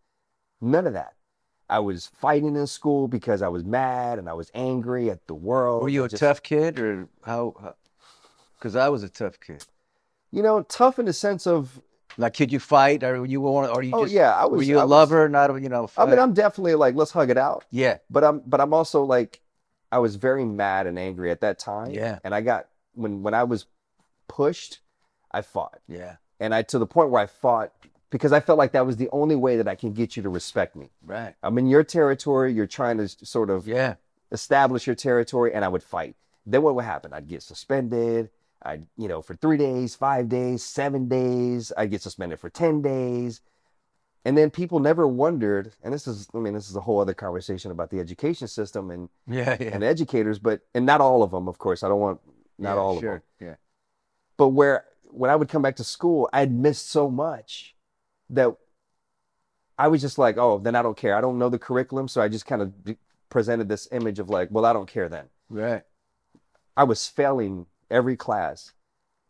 None 0.62 0.88
of 0.88 0.94
that. 0.94 1.16
I 1.70 1.80
was 1.80 2.08
fighting 2.08 2.56
in 2.56 2.68
school 2.68 3.08
because 3.08 3.42
I 3.42 3.48
was 3.48 3.64
mad 3.64 4.20
and 4.20 4.30
I 4.30 4.34
was 4.34 4.52
angry 4.54 5.10
at 5.10 5.26
the 5.28 5.34
world. 5.34 5.82
Were 5.84 5.90
you 5.90 6.04
a 6.04 6.10
Just- 6.10 6.22
tough 6.22 6.44
kid 6.44 6.80
or 6.80 7.08
how? 7.26 7.76
Because 8.60 8.76
I 8.76 8.90
was 8.90 9.04
a 9.04 9.10
tough 9.10 9.40
kid. 9.40 9.66
You 10.32 10.44
know, 10.44 10.62
tough 10.64 11.00
in 11.00 11.06
the 11.06 11.14
sense 11.14 11.48
of, 11.48 11.82
Like, 12.18 12.36
could 12.36 12.52
you 12.52 12.60
fight 12.60 13.04
or 13.04 13.26
you 13.26 13.42
want? 13.42 13.72
Or 13.76 13.84
you 13.84 13.92
oh 13.94 14.04
just? 14.04 14.14
yeah, 14.14 14.32
I 14.34 14.46
was. 14.46 14.58
were 14.60 14.64
you 14.64 14.78
a 14.78 14.82
I 14.82 14.84
was- 14.84 14.92
lover? 14.92 15.28
Not 15.30 15.50
a, 15.52 15.60
you 15.62 15.70
know. 15.70 15.90
I 15.98 16.06
mean. 16.06 16.20
I'm 16.20 16.34
definitely 16.34 16.76
like, 16.76 16.96
let's 16.96 17.12
hug 17.12 17.30
it 17.30 17.38
out. 17.38 17.66
yeah. 17.72 17.98
But 18.10 18.24
I'm, 18.24 18.42
but 18.46 18.62
I'm 18.62 18.74
also 18.74 19.04
like, 19.04 19.42
I 19.92 20.00
was 20.00 20.16
very 20.16 20.46
mad 20.46 20.88
and 20.88 20.98
angry 21.00 21.32
at 21.32 21.42
that 21.42 21.58
time. 21.60 21.92
Yeah. 21.92 22.20
And 22.24 22.34
I 22.36 22.42
got 22.42 22.68
when 22.94 23.22
when 23.24 23.34
I 23.34 23.44
was 23.44 23.66
pushed, 24.28 24.80
I 25.32 25.42
fought. 25.42 25.80
Yeah. 25.88 26.18
and 26.40 26.54
I 26.54 26.62
to 26.64 26.80
the 26.80 26.86
point 26.88 27.10
where 27.12 27.22
I 27.22 27.26
fought 27.28 27.72
because 28.10 28.32
I 28.32 28.40
felt 28.40 28.58
like 28.58 28.72
that 28.74 28.86
was 28.86 28.98
the 28.98 29.10
only 29.12 29.36
way 29.36 29.58
that 29.58 29.68
I 29.68 29.76
can 29.76 29.94
get 29.94 30.16
you 30.16 30.24
to 30.24 30.30
respect 30.30 30.76
me. 30.76 30.90
Right. 31.06 31.36
I'm 31.44 31.58
in 31.58 31.68
your 31.68 31.84
territory, 31.84 32.54
you're 32.54 32.68
trying 32.68 32.98
to 32.98 33.08
sort 33.08 33.50
of 33.50 33.68
Yeah. 33.68 33.96
establish 34.32 34.88
your 34.88 34.96
territory, 34.96 35.54
and 35.54 35.66
I 35.66 35.68
would 35.68 35.84
fight. 35.84 36.16
Then 36.46 36.62
what 36.62 36.76
would 36.76 36.86
happen? 36.86 37.14
I'd 37.14 37.28
get 37.28 37.42
suspended. 37.44 38.30
I'd, 38.62 38.88
you 38.98 39.08
know, 39.08 39.22
for 39.22 39.36
three 39.36 39.58
days, 39.58 39.96
five 39.96 40.28
days, 40.30 40.64
seven 40.64 41.08
days. 41.08 41.72
I'd 41.78 41.92
get 41.92 42.02
suspended 42.02 42.40
for 42.40 42.50
10 42.50 42.82
days. 42.82 43.42
And 44.24 44.36
then 44.36 44.50
people 44.50 44.80
never 44.80 45.08
wondered, 45.08 45.74
and 45.84 45.94
this 45.94 46.08
is, 46.08 46.28
I 46.34 46.40
mean, 46.40 46.56
this 46.56 46.68
is 46.68 46.76
a 46.76 46.82
whole 46.82 47.00
other 47.00 47.14
conversation 47.14 47.70
about 47.70 47.92
the 47.92 48.00
education 48.00 48.48
system 48.48 48.90
and, 48.90 49.10
Yeah. 49.28 49.56
Yeah. 49.60 49.70
and 49.74 49.84
educators, 49.84 50.40
but, 50.40 50.62
and 50.74 50.84
not 50.86 51.00
all 51.00 51.22
of 51.22 51.30
them, 51.30 51.48
of 51.48 51.60
course. 51.60 51.84
I 51.84 51.90
don't 51.90 52.00
want, 52.00 52.22
not 52.58 52.74
Yeah, 52.74 52.80
all 52.82 52.96
of 52.98 53.04
them 53.04 53.22
Yeah. 53.40 53.56
but 54.38 54.48
where 54.50 54.86
when 55.04 55.30
I 55.30 55.36
would 55.36 55.48
come 55.50 55.62
back 55.62 55.76
to 55.76 55.84
school, 55.84 56.28
I'd 56.34 56.52
missed 56.52 56.90
so 56.90 57.10
much 57.12 57.75
that 58.32 58.56
I 59.78 59.88
was 59.88 60.02
just 60.02 60.18
like, 60.18 60.38
oh, 60.38 60.60
then 60.60 60.76
I 60.76 60.82
don't 60.82 60.98
care. 60.98 61.16
I 61.16 61.22
don't 61.22 61.38
know 61.38 61.50
the 61.50 61.60
curriculum, 61.60 62.08
so 62.08 62.22
I 62.22 62.28
just 62.30 62.46
kind 62.46 62.62
of 62.62 62.74
presented 63.30 63.68
this 63.70 63.88
image 63.92 64.20
of 64.20 64.30
like, 64.30 64.50
well, 64.52 64.66
I 64.66 64.74
don't 64.74 64.88
care 64.88 65.10
then. 65.10 65.26
Right. 65.50 65.84
I 66.78 66.84
was 66.86 67.08
failing 67.08 67.66
every 67.92 68.16
class, 68.16 68.72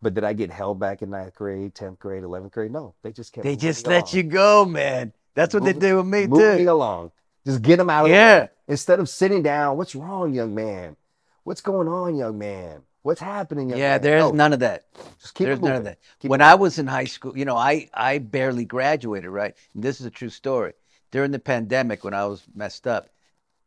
but 0.02 0.14
did 0.14 0.24
I 0.24 0.34
get 0.34 0.52
held 0.52 0.80
back 0.80 1.02
in 1.02 1.10
ninth 1.10 1.36
grade, 1.36 1.74
tenth 1.76 2.00
grade, 2.00 2.24
eleventh 2.24 2.54
grade? 2.54 2.72
No, 2.72 2.94
they 3.04 3.12
just 3.12 3.34
kept. 3.34 3.44
They 3.44 3.56
just 3.56 3.88
let 3.88 4.04
along. 4.12 4.16
you 4.16 4.24
go, 4.24 4.66
man. 4.66 5.14
That's 5.34 5.54
what 5.54 5.64
they 5.64 5.74
Move- 5.74 5.82
do 5.82 5.98
with 5.98 6.06
me 6.06 6.28
move 6.28 6.58
me 6.58 6.64
too. 6.66 6.72
along. 6.72 7.12
Just 7.46 7.62
get 7.62 7.78
them 7.78 7.90
out. 7.90 8.10
Yeah. 8.10 8.48
Instead 8.68 9.00
of 9.00 9.10
sitting 9.10 9.44
down, 9.44 9.78
what's 9.78 9.94
wrong, 9.96 10.34
young 10.34 10.56
man? 10.56 10.96
What's 11.44 11.62
going 11.62 11.88
on, 11.88 12.16
young 12.16 12.38
man? 12.40 12.82
What's 13.06 13.22
happening? 13.22 13.70
Yeah, 13.70 14.00
there?" 14.00 14.20
there's 14.20 14.32
No, 14.32 14.32
none 14.32 14.52
of 14.52 14.62
that. 14.62 14.86
Just 15.22 15.36
keep 15.36 15.46
There's 15.46 15.62
none 15.62 15.76
of 15.76 15.84
that. 15.84 16.00
Keep 16.22 16.32
when 16.32 16.42
I 16.42 16.56
was 16.56 16.80
in 16.80 16.88
high 16.88 17.06
school, 17.06 17.38
you 17.38 17.46
know, 17.46 17.56
I 17.56 17.88
I 17.94 18.18
barely 18.18 18.66
graduated, 18.66 19.30
right? 19.30 19.54
And 19.76 19.84
this 19.84 20.00
is 20.00 20.08
a 20.08 20.10
true 20.10 20.30
story. 20.30 20.74
During 21.12 21.30
the 21.30 21.38
pandemic, 21.38 22.04
when 22.04 22.16
I 22.16 22.26
was 22.26 22.42
messed 22.56 22.88
up, 22.88 23.10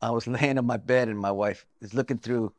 I 0.02 0.10
was 0.10 0.26
laying 0.34 0.58
on 0.58 0.66
my 0.66 0.76
bed, 0.76 1.06
and 1.06 1.16
my 1.16 1.30
wife 1.30 1.66
is 1.80 1.94
looking 1.94 2.18
through 2.18 2.52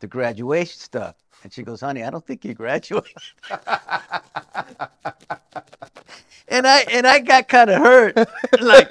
the 0.00 0.08
graduation 0.08 0.80
stuff, 0.80 1.14
and 1.44 1.52
she 1.52 1.62
goes, 1.62 1.80
"Honey, 1.80 2.02
I 2.02 2.10
don't 2.10 2.26
think 2.26 2.44
you 2.44 2.54
graduated." 2.54 3.12
and 6.48 6.66
I 6.66 6.86
and 6.90 7.06
I 7.06 7.20
got 7.20 7.46
kind 7.46 7.70
of 7.70 7.80
hurt. 7.80 8.16
like, 8.60 8.90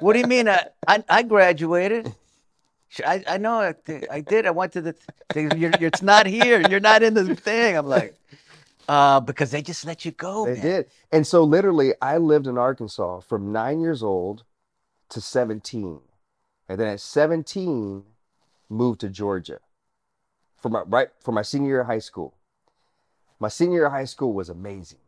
what 0.00 0.12
do 0.12 0.20
you 0.20 0.28
mean? 0.28 0.48
I 0.48 0.68
I, 0.86 1.02
I 1.08 1.22
graduated. 1.24 2.14
I, 3.04 3.24
I 3.26 3.36
know 3.38 3.60
I, 3.60 3.74
did- 3.84 4.06
I 4.10 4.20
did. 4.20 4.46
I 4.46 4.50
went 4.50 4.72
to 4.72 4.80
the. 4.82 4.94
They, 5.32 5.42
you're, 5.42 5.72
you're, 5.78 5.88
it's 5.88 6.02
not 6.02 6.26
here. 6.26 6.62
You're 6.68 6.80
not 6.80 7.02
in 7.02 7.14
the 7.14 7.34
thing. 7.34 7.76
I'm 7.76 7.86
like, 7.86 8.18
uh, 8.88 9.20
because 9.20 9.50
they 9.50 9.62
just 9.62 9.86
let 9.86 10.04
you 10.04 10.10
go. 10.12 10.46
They 10.46 10.54
man. 10.54 10.62
did. 10.62 10.86
And 11.10 11.26
so 11.26 11.42
literally 11.44 11.94
I 12.02 12.18
lived 12.18 12.46
in 12.46 12.58
Arkansas 12.58 13.20
from 13.20 13.52
nine 13.52 13.80
years 13.80 14.02
old 14.02 14.44
to 15.10 15.20
17. 15.20 16.00
And 16.68 16.80
then 16.80 16.88
at 16.88 17.00
17, 17.00 18.04
moved 18.68 19.00
to 19.00 19.08
Georgia 19.08 19.58
for 20.56 20.68
my 20.70 20.82
right 20.86 21.08
for 21.20 21.32
my 21.32 21.42
senior 21.42 21.68
year 21.68 21.80
of 21.80 21.86
high 21.86 21.98
school. 21.98 22.34
My 23.38 23.48
senior 23.48 23.78
year 23.78 23.86
of 23.86 23.92
high 23.92 24.04
school 24.04 24.32
was 24.32 24.48
amazing. 24.48 24.98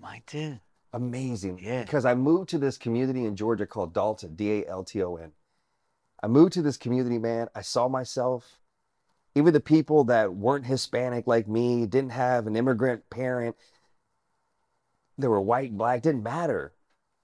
Mine 0.00 0.22
too. 0.26 0.58
Amazing. 0.92 1.60
Yeah. 1.62 1.82
Because 1.82 2.04
I 2.04 2.14
moved 2.14 2.48
to 2.50 2.58
this 2.58 2.78
community 2.78 3.24
in 3.24 3.36
Georgia 3.36 3.66
called 3.66 3.92
Dalton, 3.92 4.34
D-A-L-T-O-N. 4.34 5.32
I 6.22 6.26
moved 6.26 6.52
to 6.54 6.62
this 6.62 6.76
community, 6.76 7.18
man. 7.18 7.48
I 7.54 7.62
saw 7.62 7.88
myself, 7.88 8.58
even 9.34 9.52
the 9.52 9.60
people 9.60 10.04
that 10.04 10.34
weren't 10.34 10.66
Hispanic 10.66 11.26
like 11.26 11.46
me, 11.46 11.86
didn't 11.86 12.10
have 12.10 12.46
an 12.46 12.56
immigrant 12.56 13.08
parent, 13.10 13.56
they 15.16 15.28
were 15.28 15.40
white, 15.40 15.76
black, 15.76 16.02
didn't 16.02 16.22
matter. 16.22 16.72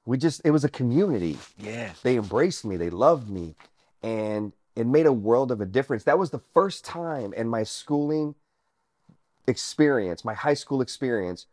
We 0.07 0.19
just, 0.19 0.43
it 0.45 0.51
was 0.51 0.65
a 0.65 0.69
community. 0.69 1.39
Yeah. 1.59 1.93
They 2.03 2.17
embraced 2.17 2.65
me, 2.65 2.77
they 2.77 2.91
loved 2.91 3.31
me, 3.31 3.55
and 4.03 4.53
it 4.77 4.87
made 4.87 5.07
a 5.07 5.13
world 5.13 5.51
of 5.51 5.61
a 5.61 5.67
difference. 5.67 6.05
That 6.05 6.19
was 6.19 6.31
the 6.31 6.43
first 6.53 6.85
time 6.85 7.33
in 7.33 7.49
my 7.49 7.63
schooling 7.63 8.35
experience, 9.47 10.25
my 10.25 10.35
high 10.35 10.55
school 10.55 10.81
experience, 10.81 11.47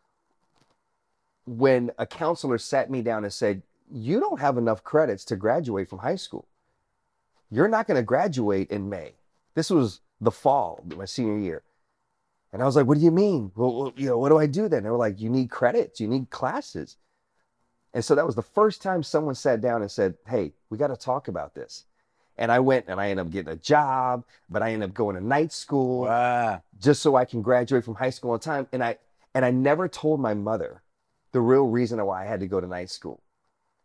when 1.45 1.91
a 1.97 2.05
counselor 2.05 2.57
sat 2.57 2.89
me 2.89 3.01
down 3.01 3.23
and 3.23 3.33
said, 3.33 3.61
You 3.91 4.19
don't 4.19 4.39
have 4.39 4.57
enough 4.57 4.83
credits 4.83 5.23
to 5.25 5.35
graduate 5.35 5.89
from 5.89 5.99
high 5.99 6.15
school. 6.15 6.45
You're 7.51 7.67
not 7.67 7.85
going 7.85 7.97
to 7.97 8.03
graduate 8.03 8.71
in 8.71 8.89
May. 8.89 9.13
This 9.55 9.69
was 9.69 9.99
the 10.21 10.31
fall, 10.31 10.83
my 10.95 11.05
senior 11.05 11.37
year. 11.37 11.63
And 12.53 12.61
I 12.61 12.65
was 12.65 12.75
like, 12.75 12.85
What 12.87 12.97
do 12.97 13.03
you 13.03 13.11
mean? 13.11 13.51
Well, 13.55 13.93
you 13.95 14.07
know, 14.07 14.17
what 14.17 14.29
do 14.29 14.37
I 14.37 14.47
do 14.47 14.67
then? 14.67 14.83
They 14.83 14.89
were 14.89 14.97
like, 14.97 15.19
You 15.19 15.29
need 15.29 15.49
credits, 15.49 15.99
you 15.99 16.07
need 16.07 16.29
classes. 16.29 16.97
And 17.93 18.03
so 18.03 18.15
that 18.15 18.25
was 18.25 18.35
the 18.35 18.41
first 18.41 18.81
time 18.81 19.03
someone 19.03 19.35
sat 19.35 19.61
down 19.61 19.81
and 19.81 19.91
said, 19.91 20.15
Hey, 20.27 20.53
we 20.69 20.77
got 20.77 20.87
to 20.87 20.97
talk 20.97 21.27
about 21.27 21.53
this. 21.53 21.85
And 22.37 22.51
I 22.51 22.59
went 22.59 22.85
and 22.87 22.99
I 22.99 23.09
ended 23.09 23.25
up 23.25 23.31
getting 23.31 23.51
a 23.53 23.57
job, 23.57 24.23
but 24.49 24.63
I 24.63 24.71
ended 24.71 24.89
up 24.89 24.95
going 24.95 25.15
to 25.15 25.23
night 25.23 25.51
school 25.51 26.03
Wow. 26.03 26.61
just 26.79 27.01
so 27.01 27.15
I 27.15 27.25
can 27.25 27.41
graduate 27.41 27.83
from 27.83 27.95
high 27.95 28.09
school 28.09 28.31
on 28.31 28.39
time. 28.39 28.67
And 28.71 28.83
I 28.83 28.97
and 29.33 29.45
I 29.45 29.51
never 29.51 29.87
told 29.87 30.19
my 30.19 30.33
mother 30.33 30.81
the 31.31 31.41
real 31.41 31.67
reason 31.67 32.03
why 32.05 32.23
I 32.23 32.25
had 32.25 32.39
to 32.41 32.47
go 32.47 32.59
to 32.59 32.67
night 32.67 32.89
school. 32.89 33.21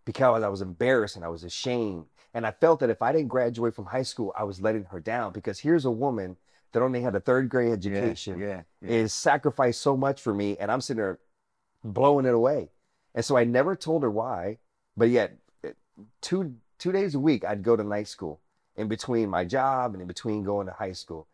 Because 0.04 0.42
I 0.42 0.48
was 0.48 0.60
embarrassed 0.60 1.16
and 1.16 1.24
I 1.24 1.28
was 1.28 1.44
ashamed. 1.44 2.06
And 2.36 2.46
I 2.46 2.50
felt 2.50 2.80
that 2.80 2.90
if 2.90 3.00
I 3.00 3.12
didn't 3.12 3.28
graduate 3.28 3.74
from 3.74 3.86
high 3.86 4.02
school, 4.02 4.30
I 4.36 4.44
was 4.44 4.60
letting 4.60 4.84
her 4.90 5.00
down. 5.00 5.32
Because 5.32 5.58
here's 5.58 5.86
a 5.86 5.90
woman 5.90 6.36
that 6.72 6.82
only 6.82 7.00
had 7.00 7.14
a 7.14 7.20
third 7.20 7.48
grade 7.48 7.72
education 7.72 8.38
Yeah. 8.38 8.60
yeah. 8.82 8.90
is 8.90 9.14
sacrificed 9.14 9.80
so 9.80 9.96
much 9.96 10.20
for 10.20 10.34
me 10.34 10.58
and 10.58 10.70
I'm 10.70 10.82
sitting 10.82 11.02
there 11.02 11.18
blowing 11.82 12.26
it 12.26 12.34
away. 12.34 12.68
And 13.14 13.24
so 13.24 13.38
I 13.38 13.44
never 13.44 13.74
told 13.74 14.02
her 14.02 14.10
why, 14.10 14.58
but 14.98 15.08
yet 15.08 15.38
eh, 15.64 15.70
two 16.20 16.56
two 16.78 16.92
days 16.92 17.14
a 17.14 17.18
week 17.18 17.42
I'd 17.46 17.62
go 17.62 17.74
to 17.74 17.82
night 17.82 18.08
school 18.08 18.40
in 18.76 18.88
between 18.88 19.30
my 19.30 19.46
job 19.46 19.94
and 19.94 20.02
in 20.02 20.06
between 20.06 20.44
going 20.44 20.66
to 20.66 20.74
high 20.74 20.92
school. 20.92 21.26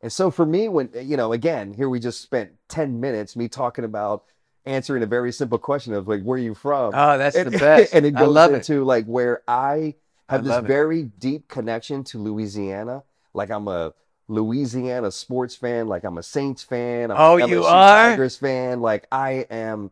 And 0.00 0.10
so 0.10 0.30
for 0.30 0.46
me 0.46 0.66
when 0.68 0.88
you 0.94 1.18
know 1.18 1.34
again 1.34 1.74
here 1.74 1.90
we 1.90 2.00
just 2.00 2.22
spent 2.22 2.52
10 2.70 2.98
minutes 2.98 3.36
me 3.36 3.48
talking 3.48 3.84
about 3.84 4.24
answering 4.64 5.02
a 5.02 5.06
very 5.06 5.32
simple 5.32 5.58
question 5.58 5.92
of 5.92 6.08
like 6.08 6.22
where 6.22 6.36
are 6.36 6.42
you 6.42 6.54
from? 6.54 6.94
Oh, 6.94 7.18
that's 7.18 7.36
and, 7.36 7.52
the 7.52 7.58
best. 7.58 7.92
and 7.94 8.06
it 8.06 8.16
I 8.16 8.20
goes 8.20 8.34
love 8.34 8.52
it. 8.52 8.56
into 8.56 8.84
like 8.84 9.04
where 9.04 9.42
I 9.46 9.96
have 10.32 10.44
this 10.44 10.56
it. 10.58 10.66
very 10.66 11.04
deep 11.04 11.48
connection 11.48 12.04
to 12.04 12.18
Louisiana. 12.18 13.04
Like 13.34 13.50
I'm 13.50 13.68
a 13.68 13.94
Louisiana 14.28 15.10
sports 15.10 15.56
fan. 15.56 15.88
Like 15.88 16.04
I'm 16.04 16.18
a 16.18 16.22
Saints 16.22 16.62
fan. 16.62 17.10
I'm 17.10 17.16
Oh, 17.16 17.36
a 17.36 17.48
you 17.48 17.64
are? 17.64 17.82
Tigers 17.82 18.36
fan. 18.36 18.80
Like 18.80 19.06
I 19.12 19.46
am 19.50 19.90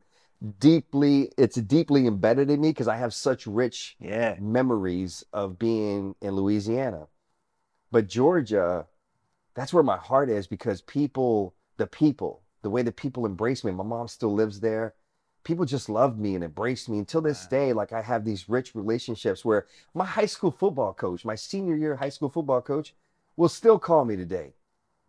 deeply. 0.59 1.33
It's 1.39 1.57
deeply 1.57 2.07
embedded 2.07 2.51
in 2.51 2.61
me 2.61 2.71
because 2.71 2.89
I 2.89 2.97
have 2.97 3.15
such 3.15 3.47
rich 3.47 3.97
Yeah. 4.01 4.37
memories 4.39 5.25
of 5.33 5.59
being 5.59 6.15
in 6.21 6.35
Louisiana. 6.37 7.09
But 7.93 8.09
Georgia, 8.09 8.87
that's 9.55 9.73
where 9.73 9.83
my 9.83 9.97
heart 9.99 10.31
is 10.31 10.47
because 10.47 10.81
people, 10.83 11.55
the 11.77 11.87
people, 11.87 12.43
the 12.63 12.71
way 12.71 12.83
the 12.83 12.93
people 12.93 13.27
embrace 13.27 13.65
me. 13.65 13.73
My 13.73 13.85
mom 13.85 14.09
still 14.09 14.33
lives 14.35 14.61
there. 14.61 14.95
People 15.43 15.65
just 15.65 15.89
loved 15.89 16.19
me 16.19 16.35
and 16.35 16.45
embraced 16.45 16.89
me 16.89 16.99
until 16.99 17.21
this 17.21 17.47
day. 17.47 17.73
Like 17.73 17.93
I 17.93 18.03
have 18.03 18.25
these 18.25 18.49
rich 18.49 18.75
relationships 18.75 19.45
where 19.45 19.67
my 19.95 20.05
high 20.05 20.27
school 20.27 20.51
football 20.51 20.93
coach, 20.93 21.25
my 21.25 21.35
senior 21.35 21.77
year 21.77 21.97
high 21.97 22.11
school 22.11 22.29
football 22.29 22.61
coach, 22.61 22.95
will 23.37 23.49
still 23.49 23.79
call 23.79 24.05
me 24.05 24.17
today. 24.17 24.53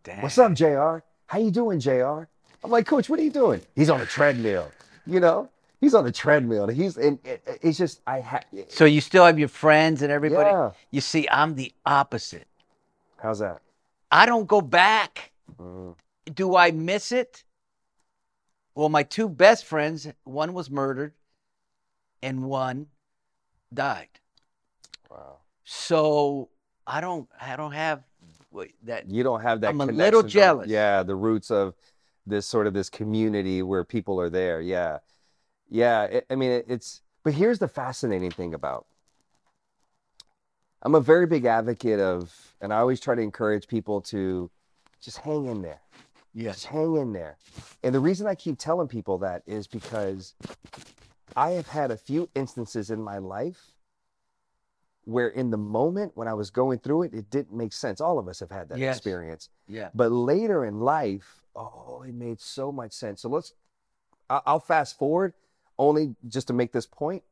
Damn. 0.04 0.22
What's 0.22 0.38
up, 0.38 0.54
Jr? 0.54 1.00
How 1.28 1.40
you 1.40 1.52
doing, 1.52 1.80
Jr? 1.80 2.24
I'm 2.64 2.70
like, 2.70 2.86
Coach, 2.86 3.10
what 3.10 3.20
are 3.20 3.24
you 3.24 3.32
doing? 3.32 3.62
He's 3.76 3.90
on 3.90 4.02
a 4.02 4.06
treadmill. 4.06 4.72
You 5.06 5.20
know, 5.20 5.50
he's 5.80 5.94
on 5.94 6.06
a 6.06 6.12
treadmill. 6.12 6.68
He's 6.68 6.98
and 6.98 7.20
it, 7.26 7.42
it's 7.62 7.78
just 7.78 8.02
I 8.06 8.20
have. 8.20 8.46
So 8.70 8.86
you 8.86 9.02
still 9.02 9.26
have 9.26 9.40
your 9.40 9.48
friends 9.48 10.02
and 10.02 10.12
everybody? 10.12 10.50
Yeah. 10.50 10.72
You 10.92 11.02
see, 11.02 11.28
I'm 11.30 11.56
the 11.56 11.74
opposite. 11.86 12.48
How's 13.18 13.40
that? 13.40 13.62
I 14.12 14.26
don't 14.26 14.48
go 14.48 14.62
back. 14.62 15.32
Mm, 15.60 15.96
Do 16.34 16.56
I 16.56 16.72
miss 16.72 17.12
it? 17.12 17.44
Well, 18.76 18.90
my 18.90 19.04
two 19.04 19.28
best 19.30 19.66
friends, 19.66 20.08
one 20.24 20.54
was 20.54 20.70
murdered 20.70 21.14
and 22.24 22.44
one 22.46 22.88
died. 23.74 24.08
wow. 25.10 25.38
So 25.64 26.50
I 26.88 27.02
don't 27.02 27.28
I 27.40 27.56
don't 27.56 27.72
have 27.74 28.04
that 28.84 29.10
You 29.10 29.24
don't 29.24 29.42
have 29.42 29.62
that. 29.62 29.70
I'm 29.70 29.82
a 29.82 29.86
little 29.86 30.22
of- 30.22 30.28
jealous. 30.28 30.70
yeah, 30.70 31.04
the 31.04 31.16
roots 31.16 31.52
of 31.52 31.74
this 32.28 32.46
sort 32.46 32.68
of 32.68 32.74
this 32.74 32.90
community 32.90 33.62
where 33.64 33.84
people 33.84 34.20
are 34.20 34.30
there. 34.30 34.62
Yeah, 34.62 35.00
yeah. 35.70 36.04
It, 36.04 36.26
I 36.30 36.36
mean, 36.36 36.52
it, 36.52 36.66
it's. 36.68 37.02
But 37.24 37.34
here's 37.34 37.60
the 37.60 37.68
fascinating 37.68 38.32
thing 38.32 38.54
about. 38.54 38.86
I'm 40.82 40.96
a 40.96 41.00
very 41.00 41.28
big 41.28 41.46
advocate 41.46 42.00
of, 42.00 42.56
and 42.60 42.74
I 42.74 42.78
always 42.80 43.00
try 43.00 43.14
to 43.16 43.22
encourage 43.22 43.68
people 43.68 44.02
to 44.02 44.50
just 45.00 45.20
hang 45.20 45.46
in 45.46 45.62
there. 45.62 45.80
Just 46.36 46.66
hang 46.66 46.96
in 46.96 47.14
there. 47.14 47.38
And 47.84 47.94
the 47.94 48.00
reason 48.00 48.28
I 48.28 48.36
keep 48.36 48.58
telling 48.58 48.88
people 48.88 49.18
that 49.20 49.44
is 49.46 49.68
because 49.68 50.34
I 51.36 51.52
have 51.52 51.68
had 51.68 51.92
a 51.92 51.98
few 51.98 52.30
instances 52.36 52.90
in 52.90 53.02
my 53.02 53.18
life 53.18 53.62
where, 55.04 55.28
in 55.30 55.50
the 55.50 55.58
moment 55.58 56.12
when 56.16 56.28
I 56.28 56.34
was 56.34 56.50
going 56.52 56.80
through 56.80 57.04
it, 57.04 57.14
it 57.14 57.30
didn't 57.30 57.54
make 57.54 57.74
sense. 57.74 58.00
All 58.00 58.20
of 58.20 58.28
us 58.28 58.40
have 58.40 58.52
had 58.52 58.70
that 58.70 58.78
Yes. 58.78 58.98
experience. 58.98 59.50
Yeah. 59.68 59.90
But 59.94 60.12
later 60.12 60.64
in 60.64 60.80
life, 60.80 61.42
oh, 61.56 62.04
it 62.08 62.14
made 62.14 62.40
so 62.40 62.72
much 62.72 62.94
sense. 62.94 63.22
So 63.22 63.30
let's, 63.30 63.54
I'll 64.30 64.60
fast 64.60 64.98
forward 64.98 65.34
only 65.78 66.16
just 66.28 66.48
to 66.48 66.54
make 66.54 66.72
this 66.72 66.86
point. 66.86 67.24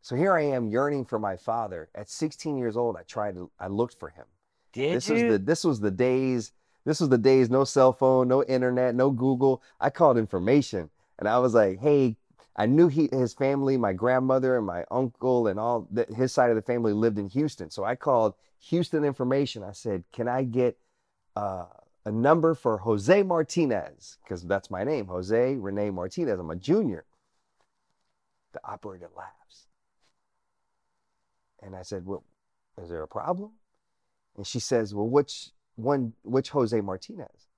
So 0.00 0.16
here 0.16 0.32
I 0.34 0.42
am 0.42 0.68
yearning 0.68 1.04
for 1.04 1.18
my 1.18 1.36
father. 1.36 1.88
At 1.94 2.08
16 2.08 2.56
years 2.56 2.76
old, 2.76 2.96
I 2.96 3.02
tried 3.02 3.34
to, 3.34 3.50
I 3.60 3.66
looked 3.68 3.98
for 4.00 4.08
him 4.08 4.24
Did 4.72 4.96
this 4.96 5.08
you? 5.08 5.14
was 5.14 5.22
the 5.24 5.38
this 5.38 5.64
was 5.64 5.80
the 5.80 5.90
days 5.90 6.52
this 6.88 7.00
was 7.00 7.10
the 7.10 7.18
days 7.18 7.50
no 7.50 7.64
cell 7.64 7.92
phone 7.92 8.28
no 8.28 8.42
internet 8.44 8.94
no 8.94 9.10
google. 9.10 9.62
I 9.78 9.90
called 9.90 10.16
information 10.16 10.90
and 11.18 11.28
i 11.28 11.38
was 11.38 11.54
like 11.54 11.80
hey 11.80 12.16
i 12.56 12.66
knew 12.66 12.88
he 12.88 13.08
his 13.12 13.34
family 13.34 13.76
my 13.76 13.92
grandmother 13.92 14.56
and 14.56 14.66
my 14.66 14.84
uncle 14.90 15.48
and 15.48 15.60
all 15.60 15.86
that 15.90 16.10
his 16.10 16.32
side 16.32 16.50
of 16.50 16.56
the 16.56 16.62
family 16.62 16.92
lived 16.92 17.18
in 17.18 17.28
houston. 17.28 17.70
So 17.70 17.84
i 17.84 17.94
called 17.94 18.34
houston 18.58 19.04
information. 19.04 19.62
I 19.62 19.72
said 19.72 20.04
can 20.12 20.28
i 20.28 20.44
get 20.44 20.78
uh, 21.36 21.66
a 22.04 22.10
number 22.10 22.54
for 22.54 22.78
jose 22.78 23.22
martinez? 23.22 24.16
Because 24.24 24.42
that's 24.42 24.70
my 24.70 24.84
name 24.84 25.06
jose 25.06 25.54
rene 25.56 25.90
martinez. 25.90 26.40
I'm 26.40 26.50
a 26.50 26.56
junior. 26.56 27.04
The 28.52 28.60
operator 28.64 29.10
laughs. 29.14 29.66
And 31.62 31.76
i 31.76 31.82
said 31.82 32.06
well 32.06 32.24
is 32.82 32.88
there 32.88 33.02
a 33.02 33.08
problem? 33.08 33.50
And 34.36 34.46
she 34.46 34.60
says, 34.60 34.94
Well, 34.94 35.08
which 35.08 35.50
one, 35.78 36.12
which 36.22 36.50
Jose 36.50 36.78
Martinez? 36.80 37.48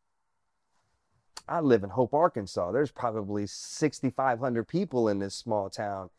I 1.49 1.61
live 1.61 1.83
in 1.83 1.91
Hope, 1.91 2.15
Arkansas. 2.15 2.71
There's 2.71 2.93
probably 2.93 3.47
6,500 3.47 4.69
people 4.69 5.09
in 5.09 5.19
this 5.19 5.35
small 5.35 5.69
town. 5.69 6.11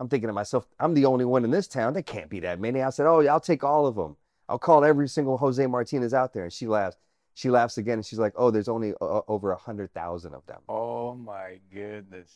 I'm 0.00 0.08
thinking 0.08 0.26
to 0.26 0.32
myself, 0.32 0.66
I'm 0.80 0.94
the 0.94 1.04
only 1.04 1.24
one 1.24 1.44
in 1.44 1.50
this 1.50 1.68
town. 1.68 1.92
There 1.92 2.02
can't 2.02 2.30
be 2.30 2.40
that 2.40 2.58
many. 2.58 2.82
I 2.82 2.90
said, 2.90 3.06
Oh, 3.06 3.20
yeah, 3.20 3.32
I'll 3.32 3.40
take 3.40 3.62
all 3.62 3.86
of 3.86 3.94
them. 3.94 4.16
I'll 4.48 4.58
call 4.58 4.84
every 4.84 5.08
single 5.08 5.36
Jose 5.38 5.64
Martinez 5.66 6.12
out 6.12 6.32
there. 6.32 6.44
And 6.44 6.52
she 6.52 6.66
laughs. 6.66 6.96
She 7.34 7.50
laughs 7.50 7.78
again 7.78 7.94
and 7.94 8.04
she's 8.04 8.18
like, 8.18 8.34
"Oh, 8.36 8.50
there's 8.50 8.68
only 8.68 8.92
uh, 9.00 9.22
over 9.26 9.52
a 9.52 9.56
hundred 9.56 9.92
thousand 9.94 10.34
of 10.34 10.44
them." 10.46 10.60
Oh 10.68 11.14
my 11.14 11.60
goodness. 11.72 12.30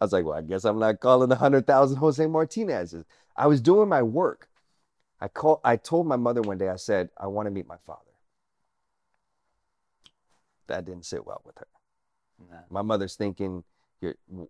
I 0.00 0.04
was 0.04 0.12
like, 0.12 0.24
"Well, 0.24 0.36
I 0.36 0.42
guess 0.42 0.64
I'm 0.64 0.78
not 0.78 1.00
calling 1.00 1.28
the 1.28 1.36
hundred 1.36 1.66
thousand 1.66 1.96
Jose 1.96 2.26
Martinez's." 2.26 3.04
I 3.36 3.46
was 3.46 3.60
doing 3.60 3.88
my 3.88 4.02
work. 4.02 4.48
I 5.20 5.28
call. 5.28 5.60
I 5.64 5.76
told 5.76 6.06
my 6.06 6.16
mother 6.16 6.42
one 6.42 6.58
day. 6.58 6.68
I 6.68 6.76
said, 6.76 7.08
"I 7.16 7.28
want 7.28 7.46
to 7.46 7.50
meet 7.50 7.66
my 7.66 7.78
father." 7.86 8.11
That 10.72 10.86
didn't 10.86 11.04
sit 11.04 11.26
well 11.26 11.42
with 11.44 11.58
her. 11.58 11.66
Nah. 12.50 12.56
My 12.70 12.80
mother's 12.80 13.14
thinking, 13.14 13.62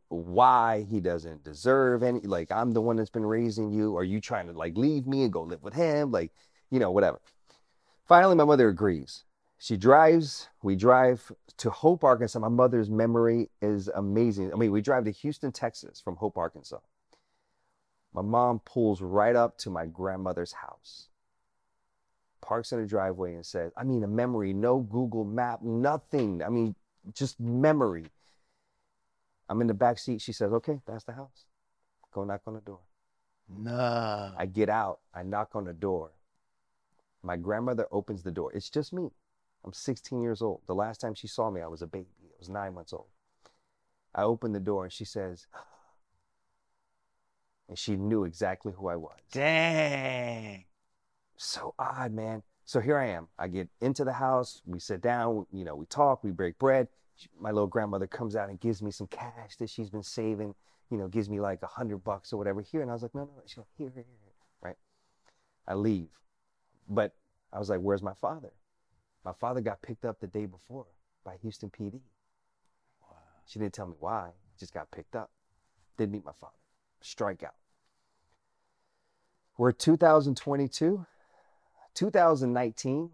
why 0.09 0.87
he 0.89 1.01
doesn't 1.01 1.43
deserve 1.43 2.05
any, 2.05 2.21
like, 2.21 2.53
I'm 2.53 2.71
the 2.71 2.81
one 2.81 2.95
that's 2.95 3.11
been 3.11 3.27
raising 3.27 3.73
you. 3.73 3.97
Are 3.97 4.05
you 4.05 4.21
trying 4.21 4.47
to, 4.47 4.53
like, 4.53 4.77
leave 4.77 5.07
me 5.07 5.25
and 5.25 5.33
go 5.33 5.43
live 5.43 5.65
with 5.65 5.75
him? 5.75 6.13
Like, 6.13 6.31
you 6.71 6.79
know, 6.79 6.93
whatever. 6.93 7.21
Finally, 8.07 8.37
my 8.37 8.45
mother 8.45 8.69
agrees. 8.69 9.25
She 9.59 9.77
drives, 9.77 10.49
we 10.63 10.77
drive 10.77 11.33
to 11.57 11.71
Hope, 11.71 12.05
Arkansas. 12.05 12.39
My 12.39 12.49
mother's 12.49 12.89
memory 12.89 13.51
is 13.61 13.89
amazing. 13.89 14.53
I 14.53 14.57
mean, 14.57 14.71
we 14.71 14.81
drive 14.81 15.05
to 15.05 15.11
Houston, 15.11 15.51
Texas 15.51 16.01
from 16.01 16.17
Hope, 16.17 16.39
Arkansas. 16.39 16.79
My 18.15 18.23
mom 18.23 18.61
pulls 18.65 19.03
right 19.03 19.35
up 19.35 19.59
to 19.59 19.71
my 19.71 19.87
grandmother's 19.87 20.53
house, 20.53 21.09
parks 22.43 22.73
in 22.73 22.81
the 22.81 22.87
driveway, 22.87 23.35
and 23.35 23.47
says, 23.47 23.73
I 23.77 23.85
mean, 23.85 24.05
a 24.05 24.09
memory, 24.09 24.53
no 24.53 24.81
Google 24.81 25.25
map, 25.25 25.63
nothing. 25.63 26.43
I 26.43 26.51
mean, 26.51 26.75
just 27.15 27.41
memory. 27.41 28.07
I'm 29.49 29.61
in 29.61 29.67
the 29.67 29.75
back 29.75 29.99
seat. 29.99 30.21
She 30.21 30.33
says, 30.33 30.53
Okay, 30.53 30.81
that's 30.87 31.05
the 31.05 31.13
house. 31.13 31.47
Go 32.13 32.25
knock 32.25 32.43
on 32.47 32.55
the 32.55 32.61
door. 32.61 32.81
No. 33.49 34.33
I 34.37 34.47
get 34.47 34.69
out. 34.69 35.01
I 35.15 35.23
knock 35.23 35.51
on 35.55 35.65
the 35.65 35.73
door. 35.73 36.13
My 37.23 37.37
grandmother 37.37 37.87
opens 37.91 38.23
the 38.23 38.31
door. 38.31 38.53
It's 38.53 38.71
just 38.71 38.93
me. 38.93 39.11
I'm 39.65 39.73
16 39.73 40.21
years 40.21 40.43
old. 40.43 40.61
The 40.67 40.75
last 40.75 41.01
time 41.01 41.15
she 41.15 41.29
saw 41.29 41.51
me, 41.51 41.61
I 41.61 41.69
was 41.69 41.83
a 41.83 41.87
baby. 41.87 42.09
I 42.23 42.39
was 42.39 42.49
nine 42.49 42.75
months 42.75 42.93
old. 42.93 43.07
I 44.15 44.23
open 44.23 44.53
the 44.53 44.61
door 44.61 44.85
and 44.85 44.93
she 44.93 45.05
says, 45.05 45.47
and 47.69 47.79
she 47.79 47.97
knew 47.97 48.25
exactly 48.25 48.73
who 48.77 48.89
I 48.89 48.97
was. 48.97 49.19
Dang. 49.31 50.65
So 51.43 51.75
odd, 51.77 52.13
man. 52.13 52.45
So 52.65 52.79
here 52.79 52.97
I 52.97 53.07
am. 53.07 53.27
I 53.37 53.49
get 53.49 53.69
into 53.81 54.05
the 54.05 54.13
house. 54.13 54.63
We 54.65 54.79
sit 54.79 55.03
down. 55.03 55.45
You 55.53 55.65
know, 55.65 55.75
we 55.75 55.87
talk. 55.87 56.23
We 56.23 56.31
break 56.31 56.57
bread. 56.57 56.87
My 57.39 57.51
little 57.51 57.67
grandmother 57.67 58.07
comes 58.07 58.37
out 58.37 58.49
and 58.49 58.61
gives 58.61 58.81
me 58.81 58.93
some 58.93 59.09
cash 59.09 59.57
that 59.59 59.69
she's 59.69 59.91
been 59.91 60.05
saving. 60.05 60.55
You 60.89 60.99
know, 60.99 61.09
gives 61.09 61.29
me 61.29 61.41
like 61.41 61.61
a 61.65 61.67
hundred 61.67 61.99
bucks 62.05 62.33
or 62.33 62.37
whatever 62.37 62.61
here. 62.61 62.81
And 62.81 62.91
I 62.91 62.95
was 62.95 63.03
like, 63.03 63.13
no, 63.13 63.23
no, 63.23 63.31
no. 63.37 63.43
She's 63.45 63.59
like, 63.59 63.67
here, 63.77 63.91
here, 63.93 64.05
here. 64.07 64.33
Right. 64.63 64.77
I 65.67 65.75
leave. 65.75 66.11
But 66.89 67.13
I 67.53 67.59
was 67.59 67.69
like, 67.69 67.81
where's 67.81 68.03
my 68.03 68.15
father? 68.15 68.53
My 69.25 69.33
father 69.33 69.61
got 69.61 69.83
picked 69.83 70.05
up 70.05 70.21
the 70.21 70.29
day 70.29 70.47
before 70.47 70.87
by 71.25 71.39
Houston 71.43 71.71
PD. 71.71 72.03
Wow. 73.03 73.17
She 73.47 73.59
didn't 73.59 73.75
tell 73.75 73.89
me 73.89 73.97
why. 73.99 74.31
Just 74.61 74.73
got 74.73 74.93
picked 74.93 75.17
up. 75.17 75.33
Didn't 75.99 76.13
meet 76.13 76.25
my 76.25 76.33
father. 76.41 76.55
Strikeout. 77.03 77.57
We're 79.59 79.73
2022. 79.73 81.05
2019. 81.95 83.11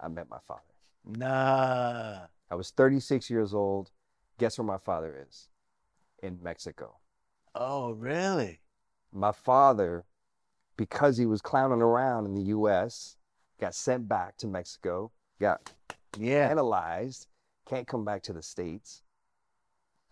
I 0.00 0.08
met 0.08 0.28
my 0.28 0.38
father. 0.46 0.62
Nah. 1.04 2.26
I 2.50 2.54
was 2.54 2.70
36 2.70 3.30
years 3.30 3.54
old. 3.54 3.90
Guess 4.38 4.58
where 4.58 4.66
my 4.66 4.78
father 4.78 5.24
is? 5.28 5.48
In 6.22 6.38
Mexico. 6.42 6.96
Oh, 7.54 7.92
really? 7.92 8.60
My 9.12 9.32
father, 9.32 10.04
because 10.76 11.16
he 11.16 11.26
was 11.26 11.40
clowning 11.40 11.82
around 11.82 12.26
in 12.26 12.34
the 12.34 12.42
US, 12.56 13.16
got 13.60 13.74
sent 13.74 14.08
back 14.08 14.36
to 14.38 14.46
Mexico, 14.46 15.12
got 15.40 15.72
Yeah. 16.18 16.48
analyzed, 16.48 17.28
can't 17.66 17.86
come 17.86 18.04
back 18.04 18.22
to 18.24 18.32
the 18.32 18.42
States. 18.42 19.02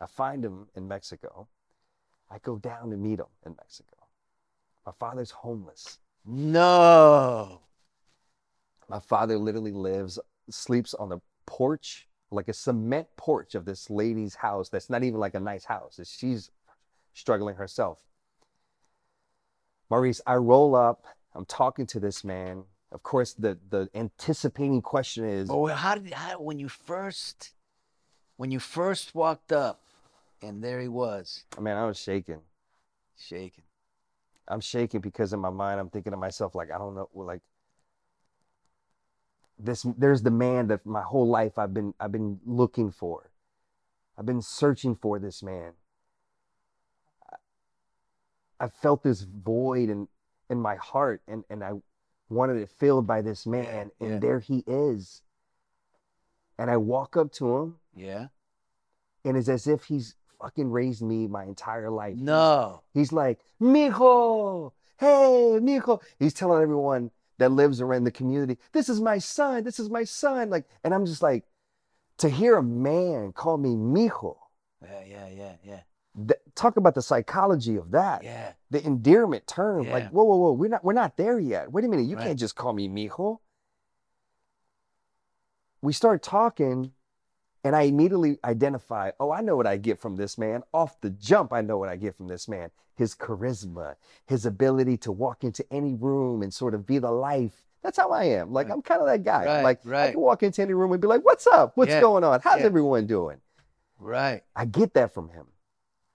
I 0.00 0.06
find 0.06 0.44
him 0.44 0.68
in 0.74 0.88
Mexico. 0.88 1.48
I 2.30 2.38
go 2.38 2.58
down 2.58 2.90
to 2.90 2.96
meet 2.96 3.18
him 3.20 3.26
in 3.44 3.54
Mexico. 3.56 4.08
My 4.86 4.92
father's 4.92 5.30
homeless. 5.30 5.98
No. 6.24 7.60
My 8.88 9.00
father 9.00 9.38
literally 9.38 9.72
lives, 9.72 10.18
sleeps 10.50 10.94
on 10.94 11.08
the 11.08 11.18
porch, 11.46 12.08
like 12.30 12.48
a 12.48 12.52
cement 12.52 13.08
porch 13.16 13.54
of 13.54 13.64
this 13.64 13.90
lady's 13.90 14.34
house 14.34 14.68
that's 14.68 14.90
not 14.90 15.02
even 15.02 15.18
like 15.18 15.34
a 15.34 15.40
nice 15.40 15.64
house. 15.64 15.98
She's 16.04 16.50
struggling 17.14 17.56
herself. 17.56 17.98
Maurice, 19.90 20.20
I 20.26 20.36
roll 20.36 20.74
up. 20.74 21.04
I'm 21.34 21.44
talking 21.44 21.86
to 21.88 22.00
this 22.00 22.24
man. 22.24 22.64
Of 22.92 23.02
course, 23.02 23.32
the, 23.34 23.58
the 23.70 23.88
anticipating 23.94 24.82
question 24.82 25.24
is 25.24 25.48
Oh, 25.50 25.66
how 25.66 25.94
did 25.94 26.12
how, 26.12 26.40
when 26.40 26.58
you 26.58 26.68
first 26.68 27.52
when 28.36 28.50
you 28.50 28.58
first 28.58 29.14
walked 29.14 29.52
up 29.52 29.80
and 30.42 30.62
there 30.62 30.80
he 30.80 30.88
was 30.88 31.44
man, 31.58 31.76
I 31.76 31.86
was 31.86 31.98
shaking. 31.98 32.40
shaking. 33.18 33.64
I'm 34.48 34.60
shaking 34.60 35.00
because 35.00 35.32
in 35.32 35.40
my 35.40 35.50
mind 35.50 35.80
I'm 35.80 35.88
thinking 35.90 36.12
to 36.12 36.16
myself 36.16 36.54
like 36.54 36.70
I 36.70 36.78
don't 36.78 36.94
know 36.94 37.08
like 37.14 37.40
this 39.58 39.86
there's 39.96 40.22
the 40.22 40.30
man 40.30 40.66
that 40.68 40.84
my 40.84 41.02
whole 41.02 41.28
life 41.28 41.58
I've 41.58 41.72
been 41.72 41.94
I've 42.00 42.12
been 42.12 42.40
looking 42.44 42.90
for. 42.90 43.30
I've 44.18 44.26
been 44.26 44.42
searching 44.42 44.94
for 44.94 45.18
this 45.18 45.42
man. 45.42 45.72
I- 47.30 47.36
I 48.64 48.68
felt 48.68 49.02
this 49.02 49.22
void 49.22 49.88
in 49.88 50.08
in 50.50 50.60
my 50.60 50.74
heart 50.76 51.22
and 51.28 51.44
and 51.48 51.62
I 51.62 51.72
wanted 52.28 52.56
it 52.56 52.70
filled 52.70 53.06
by 53.06 53.20
this 53.22 53.46
man 53.46 53.90
and 54.00 54.10
yeah. 54.12 54.18
there 54.18 54.40
he 54.40 54.64
is. 54.66 55.22
And 56.58 56.70
I 56.70 56.76
walk 56.76 57.16
up 57.16 57.32
to 57.32 57.56
him 57.58 57.78
Yeah. 57.94 58.28
and 59.24 59.36
it's 59.36 59.48
as 59.48 59.66
if 59.66 59.84
he's 59.84 60.16
fucking 60.42 60.70
raised 60.70 61.02
me 61.02 61.26
my 61.28 61.44
entire 61.44 61.88
life. 61.90 62.14
He's- 62.14 62.24
No. 62.26 62.82
He's 62.92 63.12
like, 63.12 63.38
mijo, 63.60 64.72
hey, 64.98 65.58
mijo. 65.60 66.02
He's 66.18 66.34
telling 66.34 66.62
everyone 66.62 67.10
that 67.38 67.50
lives 67.52 67.80
around 67.80 68.04
the 68.04 68.10
community, 68.10 68.58
this 68.72 68.88
is 68.88 69.00
my 69.00 69.18
son, 69.18 69.64
this 69.64 69.78
is 69.80 69.88
my 69.88 70.04
son. 70.04 70.50
Like, 70.50 70.66
and 70.84 70.92
I'm 70.92 71.06
just 71.06 71.22
like, 71.22 71.44
to 72.18 72.28
hear 72.28 72.56
a 72.56 72.62
man 72.62 73.32
call 73.32 73.56
me 73.56 73.70
mijo, 73.70 74.36
Yeah, 74.82 75.02
yeah, 75.06 75.28
yeah, 75.28 75.52
yeah. 75.64 75.80
th- 76.28 76.40
talk 76.54 76.76
about 76.76 76.94
the 76.94 77.02
psychology 77.02 77.76
of 77.76 77.90
that. 77.92 78.22
Yeah. 78.22 78.52
The 78.70 78.84
endearment 78.86 79.46
term. 79.46 79.84
Yeah. 79.84 79.92
Like, 79.94 80.10
whoa, 80.10 80.24
whoa, 80.24 80.36
whoa, 80.36 80.52
we're 80.52 80.68
not 80.68 80.84
we're 80.84 80.92
not 80.92 81.16
there 81.16 81.38
yet. 81.38 81.72
Wait 81.72 81.84
a 81.84 81.88
minute, 81.88 82.04
you 82.06 82.16
Right. 82.16 82.26
can't 82.26 82.38
just 82.38 82.54
call 82.54 82.72
me 82.74 82.88
mijo. 82.88 83.38
We 85.80 85.92
start 85.92 86.22
talking, 86.22 86.92
and 87.64 87.76
I 87.76 87.82
immediately 87.82 88.38
identify, 88.44 89.12
oh, 89.20 89.30
I 89.30 89.40
know 89.40 89.56
what 89.56 89.66
I 89.66 89.76
get 89.76 90.00
from 90.00 90.16
this 90.16 90.36
man. 90.36 90.62
Off 90.74 91.00
the 91.00 91.10
jump, 91.10 91.52
I 91.52 91.60
know 91.60 91.78
what 91.78 91.88
I 91.88 91.96
get 91.96 92.16
from 92.16 92.28
this 92.28 92.48
man. 92.48 92.70
His 92.96 93.14
charisma, 93.14 93.94
his 94.26 94.44
ability 94.46 94.96
to 94.98 95.12
walk 95.12 95.44
into 95.44 95.64
any 95.72 95.94
room 95.94 96.42
and 96.42 96.52
sort 96.52 96.74
of 96.74 96.86
be 96.86 96.98
the 96.98 97.10
life. 97.10 97.64
That's 97.82 97.96
how 97.98 98.10
I 98.10 98.24
am. 98.24 98.52
Like, 98.52 98.68
Right. 98.68 98.74
I'm 98.74 98.82
kind 98.82 99.00
of 99.00 99.06
that 99.06 99.24
guy. 99.24 99.44
Right, 99.44 99.62
like, 99.62 99.86
I 99.86 100.12
can 100.12 100.20
walk 100.20 100.42
into 100.42 100.62
any 100.62 100.74
room 100.74 100.92
and 100.92 101.00
be 101.00 101.08
like, 101.08 101.24
what's 101.24 101.46
up? 101.46 101.76
What's 101.76 101.90
Yeah, 101.90 102.00
going 102.00 102.24
on? 102.24 102.40
How's 102.40 102.60
yeah. 102.60 102.66
everyone 102.66 103.06
doing? 103.06 103.38
Right. 103.98 104.42
I 104.54 104.64
get 104.64 104.94
that 104.94 105.14
from 105.14 105.30
him. 105.30 105.46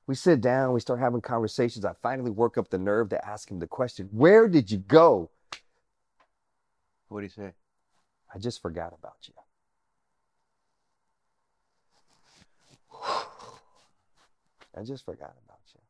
We 0.06 0.16
sit 0.16 0.40
down, 0.40 0.72
we 0.72 0.80
start 0.80 1.00
having 1.00 1.20
conversations. 1.20 1.84
I 1.84 1.94
finally 2.02 2.32
work 2.32 2.58
up 2.58 2.70
the 2.70 2.78
nerve 2.78 3.10
to 3.10 3.28
ask 3.28 3.52
him 3.52 3.60
the 3.60 3.68
question 3.68 4.08
Where 4.12 4.48
did 4.48 4.72
you 4.72 4.78
go? 4.78 5.30
What 7.10 7.20
do 7.20 7.24
you 7.26 7.30
say? 7.30 7.54
I 8.34 8.40
just 8.40 8.62
forgot 8.62 8.94
about 8.98 9.18
you. 9.24 9.34
I 14.78 14.84
just 14.84 15.06
forgot 15.06 15.36
about 15.46 15.60
you. 15.74 15.82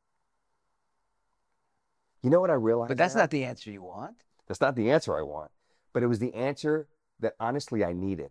You 2.23 2.29
know 2.29 2.41
what 2.41 2.49
I 2.49 2.53
realized? 2.55 2.89
But 2.89 2.97
that's 2.97 3.15
now? 3.15 3.21
not 3.21 3.31
the 3.31 3.43
answer 3.43 3.71
you 3.71 3.81
want. 3.83 4.15
That's 4.47 4.61
not 4.61 4.75
the 4.75 4.89
answer 4.91 5.17
I 5.17 5.21
want, 5.21 5.51
but 5.93 6.03
it 6.03 6.07
was 6.07 6.19
the 6.19 6.33
answer 6.33 6.87
that 7.19 7.33
honestly 7.39 7.83
I 7.83 7.93
needed. 7.93 8.29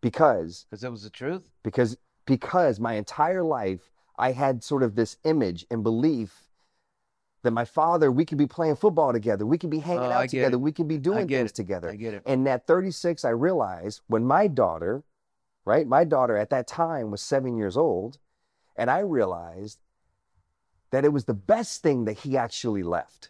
Because 0.00 0.64
Because 0.70 0.80
that 0.80 0.90
was 0.90 1.02
the 1.02 1.10
truth. 1.10 1.42
because 1.62 1.96
because 2.24 2.80
my 2.80 2.94
entire 2.94 3.42
life 3.42 3.90
I 4.18 4.32
had 4.32 4.62
sort 4.62 4.82
of 4.82 4.94
this 4.94 5.16
image 5.24 5.66
and 5.70 5.82
belief 5.82 6.48
that 7.42 7.50
my 7.50 7.64
father 7.64 8.10
we 8.12 8.24
could 8.24 8.38
be 8.38 8.46
playing 8.46 8.76
football 8.76 9.12
together, 9.12 9.44
we 9.44 9.58
could 9.58 9.70
be 9.70 9.78
hanging 9.80 10.04
Oh, 10.04 10.12
out 10.12 10.28
together, 10.28 10.56
it. 10.56 10.60
we 10.60 10.72
could 10.72 10.88
be 10.88 10.98
doing 10.98 11.26
things 11.28 11.50
it. 11.50 11.54
together. 11.54 11.90
I 11.90 11.96
get 11.96 12.14
it. 12.14 12.22
And 12.26 12.46
at 12.48 12.66
36 12.66 13.24
I 13.24 13.30
realized 13.30 14.00
when 14.06 14.24
my 14.24 14.46
daughter, 14.46 15.02
right? 15.64 15.86
My 15.86 16.04
daughter 16.04 16.36
at 16.36 16.50
that 16.50 16.66
time 16.66 17.10
was 17.10 17.20
7 17.22 17.56
years 17.56 17.76
old, 17.76 18.18
and 18.80 18.90
I 18.90 19.00
realized 19.00 19.78
that 20.90 21.04
it 21.04 21.12
was 21.12 21.26
the 21.26 21.34
best 21.34 21.82
thing 21.82 22.06
that 22.06 22.20
he 22.20 22.38
actually 22.38 22.82
left. 22.82 23.28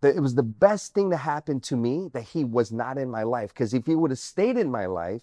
That 0.00 0.16
it 0.16 0.20
was 0.20 0.34
the 0.34 0.42
best 0.42 0.94
thing 0.94 1.10
that 1.10 1.18
happened 1.18 1.62
to 1.64 1.76
me 1.76 2.10
that 2.12 2.24
he 2.24 2.44
was 2.44 2.72
not 2.72 2.98
in 2.98 3.08
my 3.08 3.22
life. 3.22 3.54
Because 3.54 3.72
if 3.72 3.86
he 3.86 3.94
would 3.94 4.10
have 4.10 4.18
stayed 4.18 4.58
in 4.58 4.68
my 4.68 4.86
life, 4.86 5.22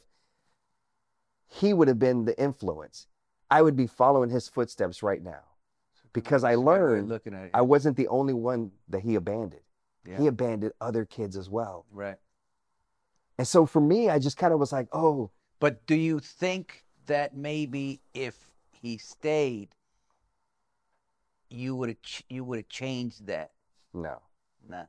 he 1.48 1.74
would 1.74 1.90
have 1.90 2.00
been 2.00 2.24
the 2.24 2.42
influence. 2.42 3.08
I 3.52 3.62
would 3.62 3.76
be 3.76 3.88
following 3.88 4.30
his 4.30 4.48
footsteps 4.48 5.04
right 5.04 5.22
now. 5.22 5.42
Because 6.14 6.46
I 6.46 6.52
That's 6.52 6.62
a 6.62 6.64
good 6.64 6.66
way 6.66 6.76
of 6.76 6.82
learned 6.82 7.10
looking 7.10 7.34
at 7.34 7.44
it. 7.48 7.52
I 7.54 7.62
wasn't 7.62 7.98
the 7.98 8.08
only 8.08 8.34
one 8.34 8.72
that 8.88 9.02
he 9.02 9.16
abandoned. 9.16 9.64
yeah. 10.08 10.18
He 10.18 10.28
abandoned 10.28 10.72
other 10.80 11.04
kids 11.04 11.36
as 11.36 11.50
well. 11.50 11.86
Right. 11.92 12.18
And 13.38 13.46
so 13.46 13.66
for 13.66 13.82
me, 13.82 14.10
I 14.10 14.18
just 14.18 14.38
kind 14.38 14.54
of 14.54 14.60
was 14.62 14.72
like, 14.72 14.88
oh, 14.94 15.32
But 15.60 15.86
do 15.86 15.96
you 15.96 16.20
think 16.20 16.86
that 17.10 17.36
maybe 17.36 18.00
if 18.14 18.36
he 18.72 18.98
stayed, 18.98 19.70
you 21.50 21.76
would 21.76 21.90
have 21.90 22.02
ch- 22.02 22.24
you 22.30 22.44
would 22.44 22.58
have 22.60 22.70
changed 22.70 23.26
that? 23.28 23.52
no, 23.94 24.20
Nah. 24.68 24.86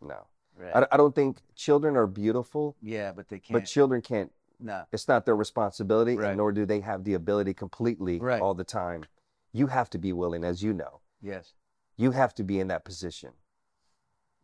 no. 0.00 0.26
Right. 0.56 0.74
I, 0.74 0.86
I 0.90 0.96
don't 0.96 1.14
think 1.14 1.38
children 1.54 1.96
are 1.96 2.08
beautiful, 2.08 2.74
yeah, 2.82 3.12
but 3.12 3.28
they 3.28 3.38
can't. 3.38 3.60
but 3.60 3.66
children 3.66 4.02
can't. 4.02 4.32
no. 4.58 4.84
It's 4.92 5.06
not 5.06 5.24
their 5.24 5.36
responsibility, 5.36 6.16
Right. 6.16 6.36
nor 6.36 6.50
do 6.50 6.66
they 6.66 6.80
have 6.80 7.04
the 7.04 7.14
ability 7.14 7.54
completely 7.54 8.18
Right. 8.18 8.42
all 8.42 8.54
the 8.54 8.64
time. 8.64 9.04
You 9.52 9.68
have 9.68 9.88
to 9.90 9.98
be 9.98 10.12
willing, 10.12 10.42
as 10.44 10.62
you 10.62 10.72
know. 10.72 11.00
Yes. 11.22 11.54
You 11.96 12.10
have 12.10 12.34
to 12.34 12.42
be 12.44 12.58
in 12.58 12.66
that 12.68 12.84
position. 12.84 13.30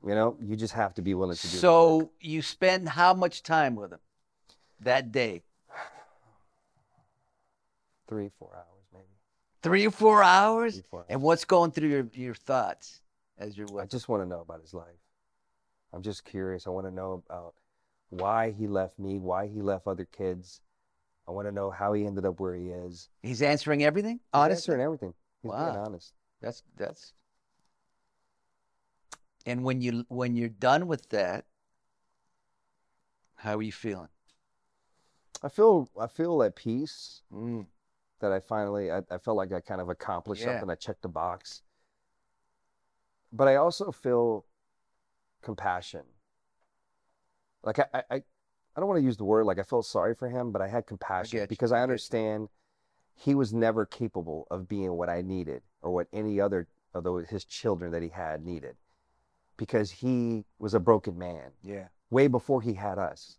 You 0.07 0.14
know, 0.14 0.37
you 0.40 0.54
just 0.54 0.74
have 0.74 0.94
to 0.94 1.02
be 1.02 1.14
willing 1.14 1.37
to 1.37 1.48
do. 1.48 1.57
So 1.57 2.11
you 2.20 2.42
spend 2.42 2.90
how 2.90 3.12
much 3.14 3.42
time 3.42 3.74
with 3.74 3.90
them 3.90 4.00
that 4.80 5.11
day? 5.11 5.42
Three, 8.07 8.31
four 8.38 8.55
hours, 8.55 8.85
maybe. 8.93 9.05
Three 9.62 9.87
or 9.87 9.90
four 9.90 10.23
hours? 10.23 10.75
Three, 10.75 10.83
four 10.90 11.01
hours. 11.01 11.07
And 11.09 11.23
what's 11.23 11.45
going 11.45 11.71
through 11.71 11.88
your, 11.88 12.09
your 12.12 12.35
thoughts 12.35 13.01
as 13.38 13.57
you're 13.57 13.67
I 13.81 13.87
just 13.87 14.09
want 14.09 14.23
to 14.23 14.29
know 14.29 14.40
about 14.40 14.61
his 14.61 14.75
life. 14.75 14.87
I'm 15.93 16.03
just 16.03 16.25
curious. 16.25 16.67
I 16.67 16.71
want 16.71 16.87
to 16.87 16.93
know 16.93 17.23
about 17.29 17.55
why 18.11 18.51
he 18.51 18.67
left 18.67 18.99
me, 18.99 19.19
why 19.19 19.47
he 19.47 19.62
left 19.62 19.87
other 19.87 20.05
kids. 20.05 20.61
I 21.27 21.31
want 21.31 21.49
to 21.49 21.53
know 21.53 21.71
how 21.71 21.93
he 21.93 22.05
ended 22.05 22.27
up 22.27 22.38
where 22.40 22.55
he 22.55 22.69
is. 22.69 23.09
He's 23.23 23.43
answering 23.43 23.83
everything? 23.85 24.17
He's 24.17 24.23
Honestly? 24.33 24.73
answering 24.73 24.81
everything. 24.83 25.14
He's 25.43 25.53
being 25.53 25.62
honest. 25.62 26.12
That's 26.40 26.62
that's. 26.77 27.12
And 29.47 29.62
when 29.64 29.81
you 29.81 30.05
when 30.09 30.37
you're 30.37 30.49
done 30.49 30.87
with 30.87 31.09
that, 31.11 31.45
how 33.37 33.57
are 33.57 33.62
you 33.62 33.73
feeling? 33.73 34.09
I 35.43 35.49
feel 35.49 35.88
I 36.01 36.07
feel 36.07 36.43
at 36.43 36.57
peace 36.57 37.23
Mm. 37.33 37.67
That 38.20 38.33
I 38.33 38.40
finally 38.40 38.90
I, 38.90 39.03
I 39.11 39.18
felt 39.18 39.37
like 39.37 39.53
I 39.53 39.61
kind 39.61 39.81
of 39.81 39.88
accomplished 39.88 40.42
Yeah. 40.42 40.53
something. 40.53 40.70
I 40.70 40.74
checked 40.74 41.03
the 41.03 41.09
box. 41.09 41.62
But 43.33 43.48
I 43.48 43.57
also 43.57 43.90
feel 43.90 44.44
compassion. 45.42 46.03
Like 47.62 47.79
I, 47.79 47.87
I, 47.92 48.03
I 48.11 48.22
I 48.77 48.81
don't 48.81 48.88
want 48.88 48.98
to 48.98 49.05
use 49.05 49.16
the 49.16 49.24
word 49.24 49.44
like 49.46 49.59
I 49.59 49.62
felt 49.62 49.87
sorry 49.87 50.14
for 50.14 50.29
him, 50.29 50.50
but 50.50 50.61
I 50.61 50.68
had 50.68 50.87
compassion 50.87 51.40
you, 51.40 51.46
because 51.46 51.72
I 51.72 51.79
I 51.79 51.83
understand 51.83 52.48
he 53.16 53.35
was 53.35 53.53
never 53.55 53.87
capable 53.87 54.46
of 54.50 54.68
being 54.68 54.92
what 54.92 55.09
I 55.09 55.22
needed 55.22 55.62
or 55.83 55.92
what 55.92 56.09
any 56.12 56.40
other 56.40 56.66
of 56.92 57.05
those, 57.05 57.29
his 57.29 57.44
children 57.44 57.92
that 57.92 58.03
he 58.03 58.09
had 58.09 58.44
needed. 58.44 58.77
Because 59.57 59.90
he 59.92 60.44
was 60.59 60.74
a 60.74 60.81
broken 60.81 61.16
man 61.16 61.53
Yeah. 61.62 61.87
way 62.11 62.27
before 62.27 62.61
he 62.61 62.74
had 62.74 62.98
us. 62.98 63.38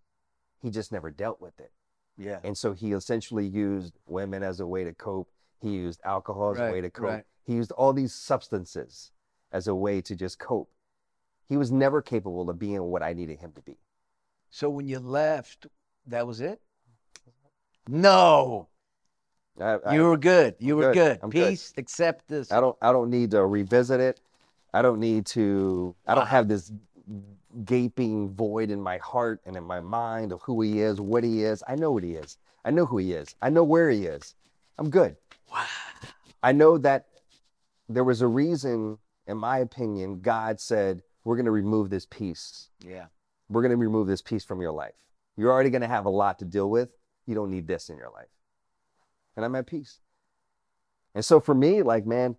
He 0.62 0.70
just 0.72 0.92
never 0.94 1.12
dealt 1.12 1.42
with 1.42 1.60
it. 1.60 1.72
Yeah. 2.18 2.40
And 2.44 2.58
so 2.58 2.74
he 2.74 2.94
essentially 2.94 3.46
used 3.46 3.94
women 4.08 4.44
as 4.44 4.60
a 4.60 4.68
way 4.68 4.84
to 4.84 4.94
cope. 4.94 5.30
He 5.62 5.72
used 5.72 6.00
alcohol 6.06 6.52
as 6.52 6.60
a 6.60 6.72
way 6.72 6.82
to 6.82 6.90
cope. 6.90 7.06
right. 7.06 7.24
He 7.44 7.54
used 7.54 7.72
all 7.72 7.94
these 7.94 8.14
substances 8.14 9.12
as 9.52 9.68
a 9.68 9.76
way 9.76 10.02
to 10.02 10.16
just 10.16 10.40
cope. 10.40 10.70
He 11.48 11.58
was 11.58 11.72
never 11.72 12.02
capable 12.02 12.50
of 12.50 12.58
being 12.58 12.82
what 12.84 13.04
I 13.04 13.14
needed 13.14 13.40
him 13.40 13.52
to 13.54 13.62
be. 13.62 13.78
So 14.50 14.70
when 14.70 14.88
you 14.88 15.00
left, 15.00 15.68
that 16.08 16.26
was 16.26 16.42
it? 16.42 16.60
No. 17.88 18.68
I, 19.60 19.78
I, 19.86 19.96
You 19.96 20.04
were 20.06 20.18
good. 20.18 20.56
You 20.60 20.74
I'm 20.74 20.78
were 20.78 20.94
good. 20.94 20.94
good. 20.94 21.20
I'm 21.24 21.30
good. 21.30 21.50
Peace, 21.50 21.74
accept 21.78 22.28
this. 22.28 22.52
I 22.52 22.60
don't 22.60 22.76
I 22.82 22.92
don't 22.92 23.10
need 23.10 23.32
to 23.32 23.46
revisit 23.46 24.00
it. 24.00 24.20
I 24.74 24.82
don't 24.82 25.00
need 25.00 25.26
to 25.28 25.96
I 26.08 26.16
don't 26.16 26.24
uh, 26.24 26.28
have 26.28 26.48
this 26.48 26.72
gaping 27.64 28.34
void 28.34 28.70
in 28.70 28.82
my 28.82 28.98
heart 28.98 29.42
and 29.46 29.56
in 29.56 29.64
my 29.64 29.80
mind 29.80 30.32
of 30.32 30.42
who 30.42 30.62
he 30.62 30.82
is, 30.82 31.00
what 31.00 31.24
he 31.24 31.44
is. 31.44 31.64
I 31.68 31.76
know 31.76 31.92
what 31.92 32.04
he 32.04 32.16
is. 32.16 32.38
I 32.66 32.72
know 32.72 32.86
who 32.86 32.98
he 32.98 33.14
is. 33.14 33.36
I 33.42 33.50
know 33.50 33.64
where 33.64 33.90
he 33.90 34.06
is. 34.06 34.36
I'm 34.78 34.90
good. 34.90 35.16
Wow. 35.52 35.66
I 36.44 36.52
know 36.52 36.78
that 36.80 37.08
there 37.88 38.04
was 38.04 38.22
a 38.22 38.28
reason, 38.28 38.98
in 39.28 39.38
my 39.38 39.60
opinion, 39.60 40.20
God 40.22 40.60
said, 40.60 41.02
We're 41.24 41.36
going 41.36 41.46
to 41.46 41.52
remove 41.52 41.90
this 41.90 42.06
piece. 42.06 42.70
Yeah. 42.86 43.06
We're 43.50 43.62
going 43.62 43.72
to 43.72 43.78
remove 43.78 44.08
this 44.08 44.22
piece 44.22 44.44
from 44.44 44.62
your 44.62 44.72
life. 44.72 44.96
You're 45.38 45.52
already 45.52 45.70
going 45.70 45.82
to 45.82 45.88
have 45.88 46.06
a 46.06 46.10
lot 46.10 46.40
to 46.40 46.46
deal 46.46 46.70
with. 46.70 46.90
You 47.28 47.36
don't 47.36 47.52
need 47.52 47.68
this 47.68 47.90
in 47.90 47.98
your 47.98 48.10
life. 48.10 48.28
And 49.36 49.46
I'm 49.46 49.56
at 49.56 49.68
peace. 49.68 50.00
And 51.14 51.24
so 51.24 51.40
for 51.40 51.54
me, 51.54 51.82
like, 51.82 52.06
man, 52.06 52.36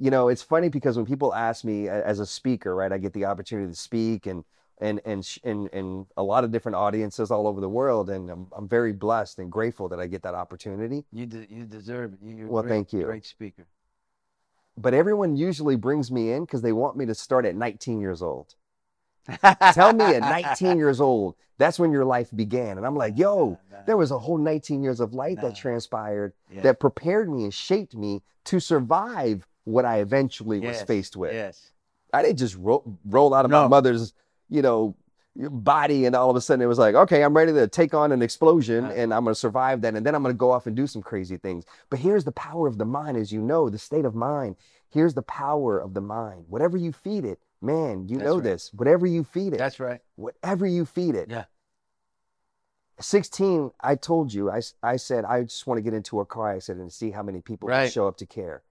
you 0.00 0.10
know, 0.10 0.28
it's 0.28 0.42
funny 0.42 0.68
because 0.68 0.96
when 0.96 1.06
people 1.06 1.34
ask 1.34 1.64
me 1.64 1.88
as 1.88 2.20
a 2.20 2.26
speaker, 2.26 2.74
right, 2.74 2.92
I 2.92 2.98
get 2.98 3.12
the 3.12 3.24
opportunity 3.26 3.70
to 3.72 3.76
speak 3.78 4.26
and 4.26 4.44
and 4.78 5.00
and 5.06 5.24
sh- 5.24 5.38
and, 5.44 5.68
and 5.72 6.06
a 6.16 6.22
lot 6.22 6.44
of 6.44 6.50
different 6.52 6.76
audiences 6.76 7.30
all 7.30 7.46
over 7.46 7.60
the 7.60 7.68
world, 7.68 8.10
and 8.10 8.28
I'm, 8.30 8.46
I'm 8.56 8.68
very 8.68 8.92
blessed 8.92 9.38
and 9.38 9.50
grateful 9.50 9.88
that 9.88 9.98
I 10.00 10.06
get 10.06 10.22
that 10.22 10.34
opportunity. 10.34 11.04
You 11.12 11.26
de- 11.26 11.46
you 11.48 11.64
deserve 11.64 12.12
it. 12.14 12.18
You- 12.22 12.46
Well, 12.48 12.62
great, 12.62 12.70
thank 12.72 12.92
you. 12.92 13.04
Great 13.04 13.24
speaker. 13.26 13.66
but 14.76 14.92
everyone 14.92 15.36
usually 15.36 15.76
brings 15.76 16.10
me 16.10 16.32
in 16.32 16.44
because 16.44 16.60
they 16.62 16.72
want 16.72 16.96
me 16.96 17.06
to 17.06 17.14
start 17.14 17.46
at 17.46 17.54
19 17.56 18.00
years 18.00 18.20
old. 18.22 18.54
Tell 19.72 19.92
me 19.92 20.04
at 20.04 20.20
19 20.20 20.76
years 20.76 21.00
old, 21.00 21.34
that's 21.58 21.78
when 21.78 21.90
your 21.90 22.04
life 22.04 22.28
began. 22.36 22.76
And 22.76 22.86
I'm 22.86 22.94
like, 22.94 23.16
yo, 23.18 23.58
Nah, 23.70 23.78
nah. 23.78 23.82
there 23.86 23.96
was 23.96 24.10
a 24.10 24.18
whole 24.18 24.38
19 24.38 24.82
years 24.82 25.00
of 25.00 25.14
life 25.14 25.36
Nah. 25.36 25.48
that 25.48 25.56
transpired 25.56 26.32
Yeah. 26.52 26.60
that 26.62 26.78
prepared 26.80 27.28
me 27.30 27.44
and 27.44 27.52
shaped 27.54 27.96
me 27.96 28.22
to 28.44 28.60
survive 28.60 29.46
what 29.66 29.84
I 29.84 29.98
eventually 29.98 30.60
was 30.60 30.80
faced 30.82 31.16
with. 31.16 31.32
Yes. 31.34 31.70
I 32.14 32.22
didn't 32.22 32.38
just 32.38 32.56
ro- 32.56 32.98
roll 33.04 33.34
out 33.34 33.44
of 33.44 33.50
my 33.50 33.66
mother's, 33.66 34.14
you 34.48 34.62
know, 34.62 34.96
body 35.36 36.06
and 36.06 36.16
all 36.16 36.30
of 36.30 36.36
a 36.36 36.40
sudden 36.40 36.62
it 36.62 36.66
was 36.66 36.78
like, 36.78 36.94
okay, 36.94 37.22
I'm 37.22 37.36
ready 37.36 37.52
to 37.52 37.68
take 37.68 37.92
on 37.92 38.10
an 38.12 38.22
explosion 38.22 38.86
Uh. 38.86 38.90
and 38.90 39.12
I'm 39.12 39.24
going 39.24 39.34
to 39.34 39.38
survive 39.38 39.82
that 39.82 39.94
and 39.94 40.06
then 40.06 40.14
I'm 40.14 40.22
going 40.22 40.34
to 40.34 40.38
go 40.38 40.50
off 40.50 40.66
and 40.66 40.74
do 40.74 40.86
some 40.86 41.02
crazy 41.02 41.36
things. 41.36 41.64
But 41.90 41.98
here's 41.98 42.24
the 42.24 42.32
power 42.32 42.66
of 42.66 42.78
the 42.78 42.86
mind 42.86 43.18
as 43.18 43.30
you 43.32 43.42
know, 43.42 43.68
the 43.68 43.76
state 43.78 44.06
of 44.06 44.14
mind. 44.14 44.56
Here's 44.88 45.12
the 45.14 45.22
power 45.22 45.78
of 45.78 45.92
the 45.92 46.00
mind. 46.00 46.46
Whatever 46.48 46.76
you 46.78 46.90
feed 46.92 47.24
it, 47.26 47.38
man, 47.60 48.08
you 48.08 48.16
That's 48.16 48.24
know 48.28 48.34
right. 48.36 48.44
this. 48.44 48.72
Whatever 48.72 49.04
you 49.06 49.24
feed 49.24 49.52
it, 49.52 49.58
That's 49.58 49.78
right. 49.78 50.00
whatever 50.14 50.64
you 50.66 50.86
feed 50.86 51.14
it. 51.16 51.28
Yeah. 51.28 51.44
16, 52.98 53.72
I 53.80 53.94
told 53.94 54.32
you, 54.32 54.50
I, 54.50 54.62
I 54.82 54.96
said, 54.96 55.24
I 55.26 55.42
just 55.42 55.66
want 55.66 55.76
to 55.76 55.82
get 55.82 55.92
into 55.92 56.20
a 56.20 56.24
car 56.24 56.54
accident 56.54 56.80
and 56.80 56.92
see 56.92 57.10
how 57.10 57.22
many 57.22 57.42
people 57.42 57.68
Right. 57.68 57.92
show 57.92 58.08
up 58.08 58.16
to 58.18 58.26
care. 58.26 58.62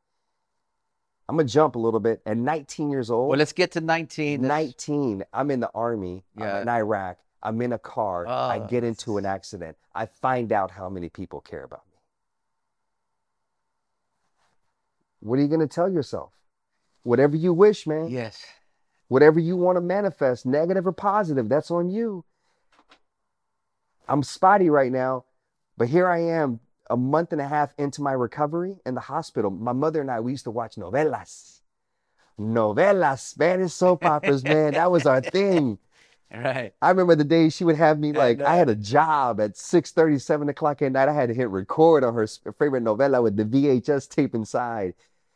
I'm 1.28 1.38
to 1.38 1.44
jump 1.44 1.76
a 1.76 1.80
little 1.80 2.00
bit. 2.00 2.22
At 2.26 2.38
19 2.38 2.92
years 2.92 3.10
old, 3.10 3.30
Well, 3.30 3.40
let's 3.40 3.54
get 3.54 3.72
to 3.72 3.82
19. 3.82 4.42
That's- 4.44 4.66
19, 4.66 5.24
I'm 5.34 5.50
in 5.52 5.60
the 5.60 5.72
army. 5.74 6.24
Yeah. 6.38 6.58
I'm 6.58 6.62
in 6.64 6.70
Iraq. 6.70 7.18
I'm 7.42 7.62
in 7.62 7.74
a 7.74 7.80
car. 7.80 8.28
I 8.28 8.60
Oh, 8.60 8.68
get 8.68 8.84
into 8.84 9.18
an 9.18 9.26
accident. 9.26 9.78
I 9.94 10.06
find 10.08 10.52
out 10.52 10.72
how 10.72 10.90
many 10.90 11.10
people 11.10 11.42
care 11.42 11.64
about 11.64 11.84
me. 11.92 11.98
What 15.22 15.40
are 15.40 15.42
you 15.42 15.48
going 15.48 15.62
to 15.62 15.68
tell 15.68 15.90
yourself? 15.90 16.32
Whatever 17.04 17.36
you 17.36 17.54
wish, 17.54 17.88
man. 17.88 18.10
Yes. 18.10 18.44
Whatever 19.08 19.40
you 19.40 19.58
want 19.58 19.76
to 19.78 19.82
manifest, 19.82 20.46
negative 20.46 20.88
or 20.88 20.92
positive, 20.92 21.50
that's 21.50 21.70
on 21.72 21.90
you. 21.90 22.24
I'm 24.08 24.24
spotty 24.24 24.70
right 24.70 24.92
now, 24.92 25.26
but 25.78 25.88
here 25.90 26.08
I 26.08 26.20
am 26.20 26.60
a 26.90 26.98
month 26.98 27.32
and 27.32 27.42
a 27.42 27.48
half 27.48 27.74
into 27.78 28.02
my 28.02 28.12
recovery 28.12 28.78
in 28.86 28.96
the 28.96 29.02
hospital. 29.02 29.50
My 29.52 29.74
mother 29.74 30.02
and 30.02 30.12
I, 30.12 30.20
we 30.20 30.32
used 30.32 30.44
to 30.46 30.52
watch 30.52 30.76
novelas. 30.76 31.62
Novelas, 32.40 33.20
Spanish 33.20 33.74
soap 33.74 34.06
operas, 34.06 34.44
man. 34.44 34.74
That 34.74 34.92
was 34.92 35.06
our 35.06 35.22
thing. 35.22 35.78
Right. 36.34 36.74
I 36.82 36.90
remember 36.90 37.16
the 37.16 37.24
days 37.24 37.56
she 37.56 37.64
would 37.64 37.78
have 37.78 38.00
me 38.00 38.12
like 38.12 38.40
no. 38.40 38.46
I 38.46 38.56
had 38.56 38.68
a 38.68 38.76
job 38.76 39.40
at 39.40 39.56
6 39.56 39.94
7 40.18 40.50
o'clock 40.50 40.82
at 40.82 40.92
night. 40.92 41.08
I 41.08 41.14
had 41.14 41.30
to 41.30 41.36
hit 41.36 41.50
record 41.50 42.04
on 42.04 42.14
her 42.16 42.28
favorite 42.58 42.82
novella 42.82 43.22
with 43.22 43.38
the 43.38 43.46
VHS 43.46 44.10
tape 44.10 44.34
inside. 44.34 44.96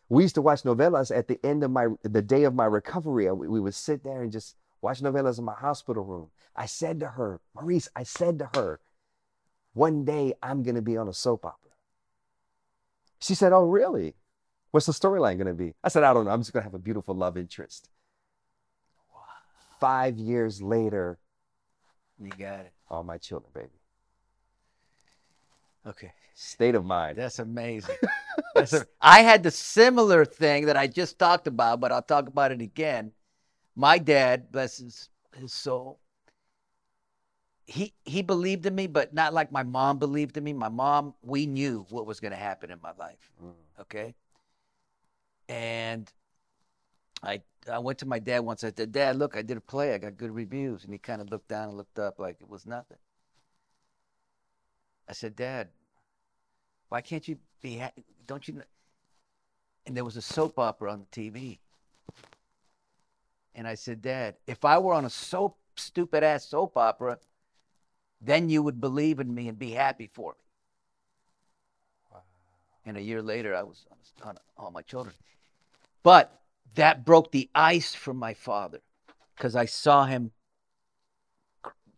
We 0.10 0.24
used 0.24 0.36
to 0.36 0.42
watch 0.42 0.64
novellas 0.64 1.16
at 1.16 1.28
the 1.28 1.40
end 1.46 1.64
of 1.64 1.70
my 1.72 1.88
the 2.02 2.24
day 2.24 2.44
of 2.44 2.56
my 2.56 2.66
recovery. 2.66 3.32
We, 3.32 3.48
we 3.48 3.60
would 3.60 3.76
sit 3.76 4.04
there 4.04 4.24
and 4.24 4.32
just 4.32 4.56
watch 4.82 5.02
novellas 5.02 5.38
in 5.38 5.46
my 5.46 5.54
hospital 5.54 6.04
room. 6.04 6.32
I 6.56 6.66
said 6.66 7.00
to 7.02 7.08
her, 7.08 7.40
Maurice, 7.56 7.88
I 7.96 8.04
said 8.04 8.40
to 8.40 8.50
her, 8.56 8.80
one 9.74 10.06
day 10.06 10.34
I'm 10.42 10.64
gonna 10.64 10.82
be 10.82 10.98
on 10.98 11.08
a 11.08 11.14
soap 11.14 11.46
opera. 11.46 11.72
She 13.20 13.36
said, 13.36 13.52
Oh, 13.54 13.64
really? 13.64 14.16
What's 14.72 14.86
the 14.86 14.92
storyline 14.94 15.38
gonna 15.38 15.54
be? 15.54 15.74
I 15.84 15.90
said, 15.90 16.04
I 16.04 16.14
don't 16.14 16.26
know. 16.26 16.32
I'm 16.32 16.42
just 16.42 16.54
gonna 16.54 16.64
have 16.64 16.74
a 16.74 16.80
beautiful 16.80 17.16
love 17.16 17.38
interest. 17.38 17.90
Five 19.80 20.18
years 20.18 20.62
later, 20.62 21.20
You 22.22 22.30
got 22.32 22.62
it. 22.62 22.72
all 22.90 23.04
my 23.04 23.18
children, 23.18 23.52
baby. 23.54 23.70
Okay. 25.88 26.12
State 26.36 26.76
of 26.76 26.86
mind. 26.86 27.18
That's 27.18 27.40
amazing. 27.40 27.96
That's 28.56 28.74
a, 28.74 28.86
I 29.02 29.22
had 29.22 29.44
the 29.44 29.52
similar 29.52 30.26
thing 30.26 30.66
that 30.68 30.78
I 30.78 30.88
just 30.88 31.18
talked 31.20 31.48
about, 31.48 31.80
but 31.80 31.92
I'll 31.92 32.02
talk 32.02 32.28
about 32.28 32.52
it 32.52 32.62
again. 32.62 33.12
My 33.76 33.98
dad, 33.98 34.52
bless 34.52 34.78
his, 34.78 35.10
his 35.36 35.54
soul, 35.54 36.00
he 37.70 37.94
he 38.04 38.24
believed 38.24 38.66
in 38.66 38.74
me, 38.74 38.88
but 38.88 39.14
not 39.14 39.32
like 39.32 39.52
my 39.52 39.62
mom 39.62 40.00
believed 40.00 40.36
in 40.38 40.44
me. 40.44 40.54
My 40.54 40.70
mom, 40.70 41.14
we 41.22 41.46
knew 41.46 41.86
what 41.90 42.08
was 42.08 42.20
going 42.20 42.32
to 42.32 42.38
happen 42.38 42.72
in 42.72 42.80
my 42.82 42.94
life. 42.98 43.32
Mm. 43.44 43.54
Okay. 43.82 44.16
And 45.48 46.12
I 47.22 47.42
I 47.72 47.78
went 47.78 48.00
to 48.00 48.08
my 48.08 48.18
dad 48.18 48.40
once. 48.40 48.64
I 48.64 48.72
said, 48.76 48.92
Dad, 48.92 49.18
look, 49.18 49.38
I 49.38 49.44
did 49.44 49.58
a 49.58 49.62
play. 49.62 49.94
I 49.94 50.00
got 50.00 50.18
good 50.18 50.34
reviews. 50.34 50.84
And 50.84 50.92
he 50.92 50.98
kind 50.98 51.22
of 51.22 51.30
looked 51.30 51.48
down 51.48 51.70
and 51.70 51.78
looked 51.78 52.00
up 52.00 52.18
like 52.18 52.38
it 52.42 52.50
was 52.50 52.66
nothing. 52.66 52.98
I 55.08 55.14
said, 55.14 55.36
Dad, 55.36 55.68
why 56.90 57.02
can't 57.02 57.28
you 57.28 57.38
be 57.62 57.76
happy? 57.76 58.04
Don't 58.26 58.48
you? 58.48 58.56
Know? 58.56 58.64
And 59.86 59.96
there 59.96 60.06
was 60.06 60.18
a 60.18 60.24
soap 60.24 60.58
opera 60.58 60.92
on 60.92 61.06
the 61.12 61.22
TV. 61.22 61.60
And 63.54 63.68
I 63.68 63.76
said, 63.76 64.02
Dad, 64.02 64.38
if 64.48 64.66
I 64.66 64.80
were 64.80 64.94
on 64.94 65.06
a 65.06 65.10
soap, 65.10 65.58
stupid 65.76 66.24
ass 66.24 66.46
soap 66.46 66.78
opera, 66.78 67.20
then 68.22 68.50
you 68.50 68.62
would 68.64 68.80
believe 68.82 69.20
in 69.20 69.34
me 69.34 69.48
and 69.48 69.58
be 69.58 69.72
happy 69.72 70.10
for 70.14 70.34
me. 70.34 72.20
And 72.86 72.98
a 72.98 73.02
year 73.02 73.22
later, 73.22 73.56
I 73.56 73.64
was 73.64 73.86
on, 74.24 74.38
all 74.58 74.72
my 74.72 74.82
children. 74.82 75.14
But 76.02 76.42
that 76.76 77.06
broke 77.06 77.32
the 77.32 77.50
ice 77.54 77.94
for 77.94 78.14
my 78.14 78.34
father 78.34 78.80
because 79.36 79.56
I 79.56 79.66
saw 79.66 80.06
him 80.06 80.32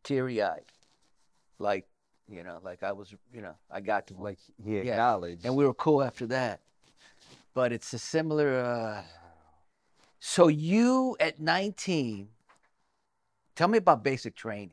teary 0.03 0.41
eyed. 0.41 0.65
Like, 1.59 1.87
you 2.27 2.43
know, 2.43 2.59
like 2.63 2.83
I 2.83 2.91
was, 2.91 3.13
you 3.33 3.41
know, 3.41 3.55
I 3.69 3.79
got 3.81 4.07
to 4.07 4.15
Like 4.15 4.39
he 4.63 4.79
Yeah. 4.79 4.93
acknowledged. 4.93 5.45
and 5.45 5.55
we 5.55 5.65
were 5.65 5.73
cool 5.73 6.01
after 6.03 6.25
that. 6.27 6.61
But 7.53 7.71
it's 7.71 7.93
a 7.93 7.99
similar. 7.99 8.59
Uh, 8.59 9.03
so 10.19 10.47
you 10.47 11.15
at 11.19 11.39
19, 11.39 12.29
tell 13.55 13.67
me 13.67 13.77
about 13.77 14.03
basic 14.03 14.35
training. 14.35 14.71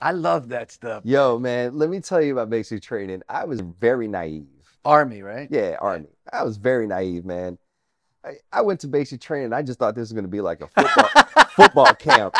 I 0.00 0.12
love 0.12 0.48
that 0.48 0.72
stuff. 0.72 1.02
Yo, 1.04 1.38
man, 1.38 1.76
let 1.76 1.90
me 1.90 2.00
tell 2.00 2.22
you 2.22 2.32
about 2.32 2.48
basic 2.48 2.82
training. 2.82 3.22
I 3.28 3.44
was 3.44 3.60
very 3.60 4.08
naive. 4.08 4.46
Army, 4.84 5.22
right? 5.22 5.48
Yeah, 5.50 5.76
Army. 5.80 6.08
I 6.32 6.42
was 6.42 6.56
very 6.56 6.86
naive, 6.86 7.24
man. 7.24 7.58
I, 8.24 8.32
I 8.52 8.62
went 8.62 8.80
to 8.80 8.88
basic 8.88 9.20
training. 9.20 9.52
I 9.52 9.62
just 9.62 9.78
thought 9.78 9.94
this 9.94 10.02
was 10.02 10.12
going 10.12 10.24
to 10.24 10.28
be 10.28 10.40
like 10.40 10.62
a 10.62 10.68
football, 10.68 11.44
football 11.50 11.94
camp. 11.98 12.34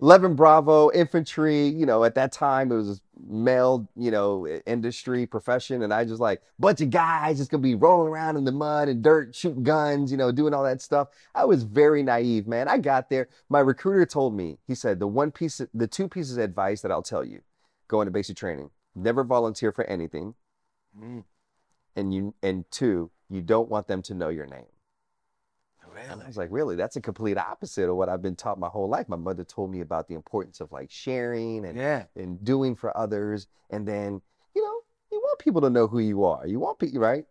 11 0.00 0.34
Bravo, 0.34 0.90
infantry, 0.92 1.68
you 1.68 1.86
know, 1.86 2.04
at 2.04 2.14
that 2.14 2.32
time 2.32 2.70
it 2.70 2.76
was 2.76 3.00
male, 3.26 3.88
you 3.96 4.10
know, 4.10 4.46
industry, 4.66 5.26
profession. 5.26 5.82
And 5.82 5.92
I 5.92 6.04
just 6.04 6.20
like, 6.20 6.42
bunch 6.58 6.80
of 6.80 6.90
guys 6.90 7.38
just 7.38 7.50
going 7.50 7.62
to 7.62 7.66
be 7.66 7.74
rolling 7.74 8.12
around 8.12 8.36
in 8.36 8.44
the 8.44 8.52
mud 8.52 8.88
and 8.88 9.02
dirt, 9.02 9.34
shooting 9.34 9.62
guns, 9.62 10.10
you 10.10 10.18
know, 10.18 10.30
doing 10.30 10.52
all 10.52 10.64
that 10.64 10.82
stuff. 10.82 11.08
I 11.34 11.44
was 11.46 11.62
very 11.62 12.02
naive, 12.02 12.46
man. 12.46 12.68
I 12.68 12.78
got 12.78 13.08
there. 13.08 13.28
My 13.48 13.60
recruiter 13.60 14.04
told 14.04 14.34
me, 14.34 14.58
he 14.66 14.74
said, 14.74 15.00
the 15.00 15.06
one 15.06 15.30
piece, 15.30 15.62
the 15.72 15.86
two 15.86 16.08
pieces 16.08 16.36
of 16.36 16.44
advice 16.44 16.82
that 16.82 16.92
I'll 16.92 17.02
tell 17.02 17.24
you 17.24 17.40
going 17.88 18.06
to 18.06 18.10
basic 18.10 18.36
training 18.36 18.70
never 18.94 19.24
volunteer 19.24 19.72
for 19.72 19.84
anything 19.84 20.34
Mm, 21.00 21.24
and 21.94 22.14
you 22.14 22.34
and 22.42 22.64
two, 22.70 23.10
you 23.28 23.42
don't 23.42 23.68
want 23.68 23.86
them 23.86 24.02
to 24.02 24.14
know 24.14 24.28
your 24.28 24.46
name. 24.46 24.66
And 25.98 26.22
I 26.22 26.26
was 26.26 26.36
like, 26.36 26.48
really? 26.50 26.76
That's 26.76 26.96
a 26.96 27.00
complete 27.00 27.38
opposite 27.38 27.88
of 27.88 27.96
what 27.96 28.08
I've 28.08 28.22
been 28.22 28.36
taught 28.36 28.58
my 28.58 28.68
whole 28.68 28.88
life. 28.88 29.08
My 29.08 29.16
mother 29.16 29.44
told 29.44 29.70
me 29.70 29.80
about 29.80 30.08
the 30.08 30.14
importance 30.14 30.60
of 30.60 30.72
like 30.72 30.90
sharing 30.90 31.64
and, 31.64 31.76
Yeah. 31.76 32.04
and 32.14 32.42
doing 32.44 32.74
for 32.74 32.96
others. 32.96 33.46
And 33.70 33.86
then, 33.86 34.20
you 34.54 34.62
know, 34.62 34.80
you 35.10 35.18
want 35.18 35.38
people 35.38 35.60
to 35.62 35.70
know 35.70 35.86
who 35.86 35.98
you 35.98 36.24
are. 36.24 36.46
You 36.46 36.60
want 36.60 36.78
people, 36.78 37.00
right? 37.00 37.24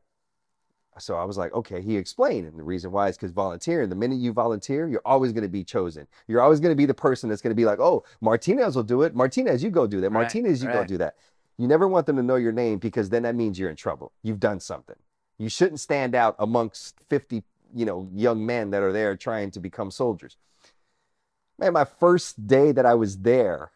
So 0.97 1.15
I 1.15 1.25
was 1.25 1.37
like, 1.37 1.53
okay, 1.53 1.81
he 1.81 1.97
explained. 1.97 2.47
And 2.47 2.57
the 2.57 2.63
reason 2.63 2.91
why 2.91 3.09
is 3.09 3.17
because 3.17 3.31
volunteering, 3.31 3.89
the 3.89 3.95
minute 3.95 4.17
you 4.17 4.31
volunteer, 4.31 4.87
you're 4.87 5.01
always 5.05 5.33
going 5.33 5.43
to 5.43 5.49
be 5.49 5.63
chosen. 5.63 6.07
You're 6.27 6.41
always 6.41 6.61
going 6.61 6.71
to 6.71 6.77
be 6.77 6.85
the 6.85 6.93
person 6.93 7.29
that's 7.29 7.41
going 7.41 7.51
to 7.51 7.55
be 7.55 7.65
like, 7.65 7.79
oh, 7.79 8.05
Martinez 8.21 8.75
will 8.75 8.83
do 8.83 9.01
it. 9.01 9.13
Martinez, 9.13 9.61
you 9.61 9.69
go 9.71 9.87
do 9.87 9.99
that. 10.01 10.09
Right, 10.09 10.21
Martinez, 10.21 10.63
you 10.63 10.69
go 10.69 10.85
do 10.85 10.97
that. 10.99 11.15
You 11.57 11.67
never 11.67 11.87
want 11.87 12.05
them 12.05 12.15
to 12.15 12.23
know 12.23 12.35
your 12.35 12.51
name 12.53 12.79
because 12.79 13.09
then 13.09 13.23
that 13.23 13.35
means 13.35 13.59
you're 13.59 13.69
in 13.69 13.75
trouble. 13.75 14.13
You've 14.23 14.39
done 14.39 14.59
something. 14.59 14.95
You 15.37 15.49
shouldn't 15.49 15.81
stand 15.81 16.15
out 16.15 16.35
amongst 16.39 16.95
50, 17.09 17.43
you 17.73 17.85
know, 17.85 18.09
young 18.13 18.45
men 18.45 18.71
that 18.71 18.83
are 18.83 18.91
there 18.93 19.15
trying 19.15 19.51
to 19.51 19.59
become 19.59 19.91
soldiers. 19.91 20.37
Man, 21.57 21.73
my 21.73 21.85
first 21.85 22.45
day 22.47 22.71
that 22.73 22.85
I 22.85 22.95
was 22.95 23.17
there, 23.19 23.71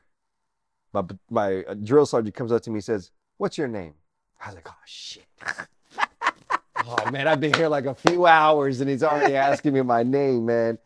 my 0.94 1.04
my 1.30 1.64
drill 1.84 2.06
sergeant 2.06 2.36
comes 2.36 2.52
up 2.52 2.62
to 2.64 2.70
me 2.70 2.76
and 2.78 2.84
says, 2.84 3.12
"What's 3.38 3.58
your 3.58 3.68
name?" 3.68 3.94
I 4.44 4.48
was 4.48 4.56
like, 4.56 4.68
"Oh 4.70 4.76
shit." 4.86 5.26
oh 6.86 7.12
man, 7.12 7.28
I've 7.28 7.40
been 7.40 7.54
here 7.54 7.68
like 7.70 7.86
a 7.86 7.96
few 7.96 8.26
hours 8.26 8.82
and 8.82 8.90
he's 8.90 9.04
already 9.04 9.36
asking 9.36 9.74
me 9.74 9.82
my 9.82 10.04
name, 10.04 10.46
man. 10.46 10.78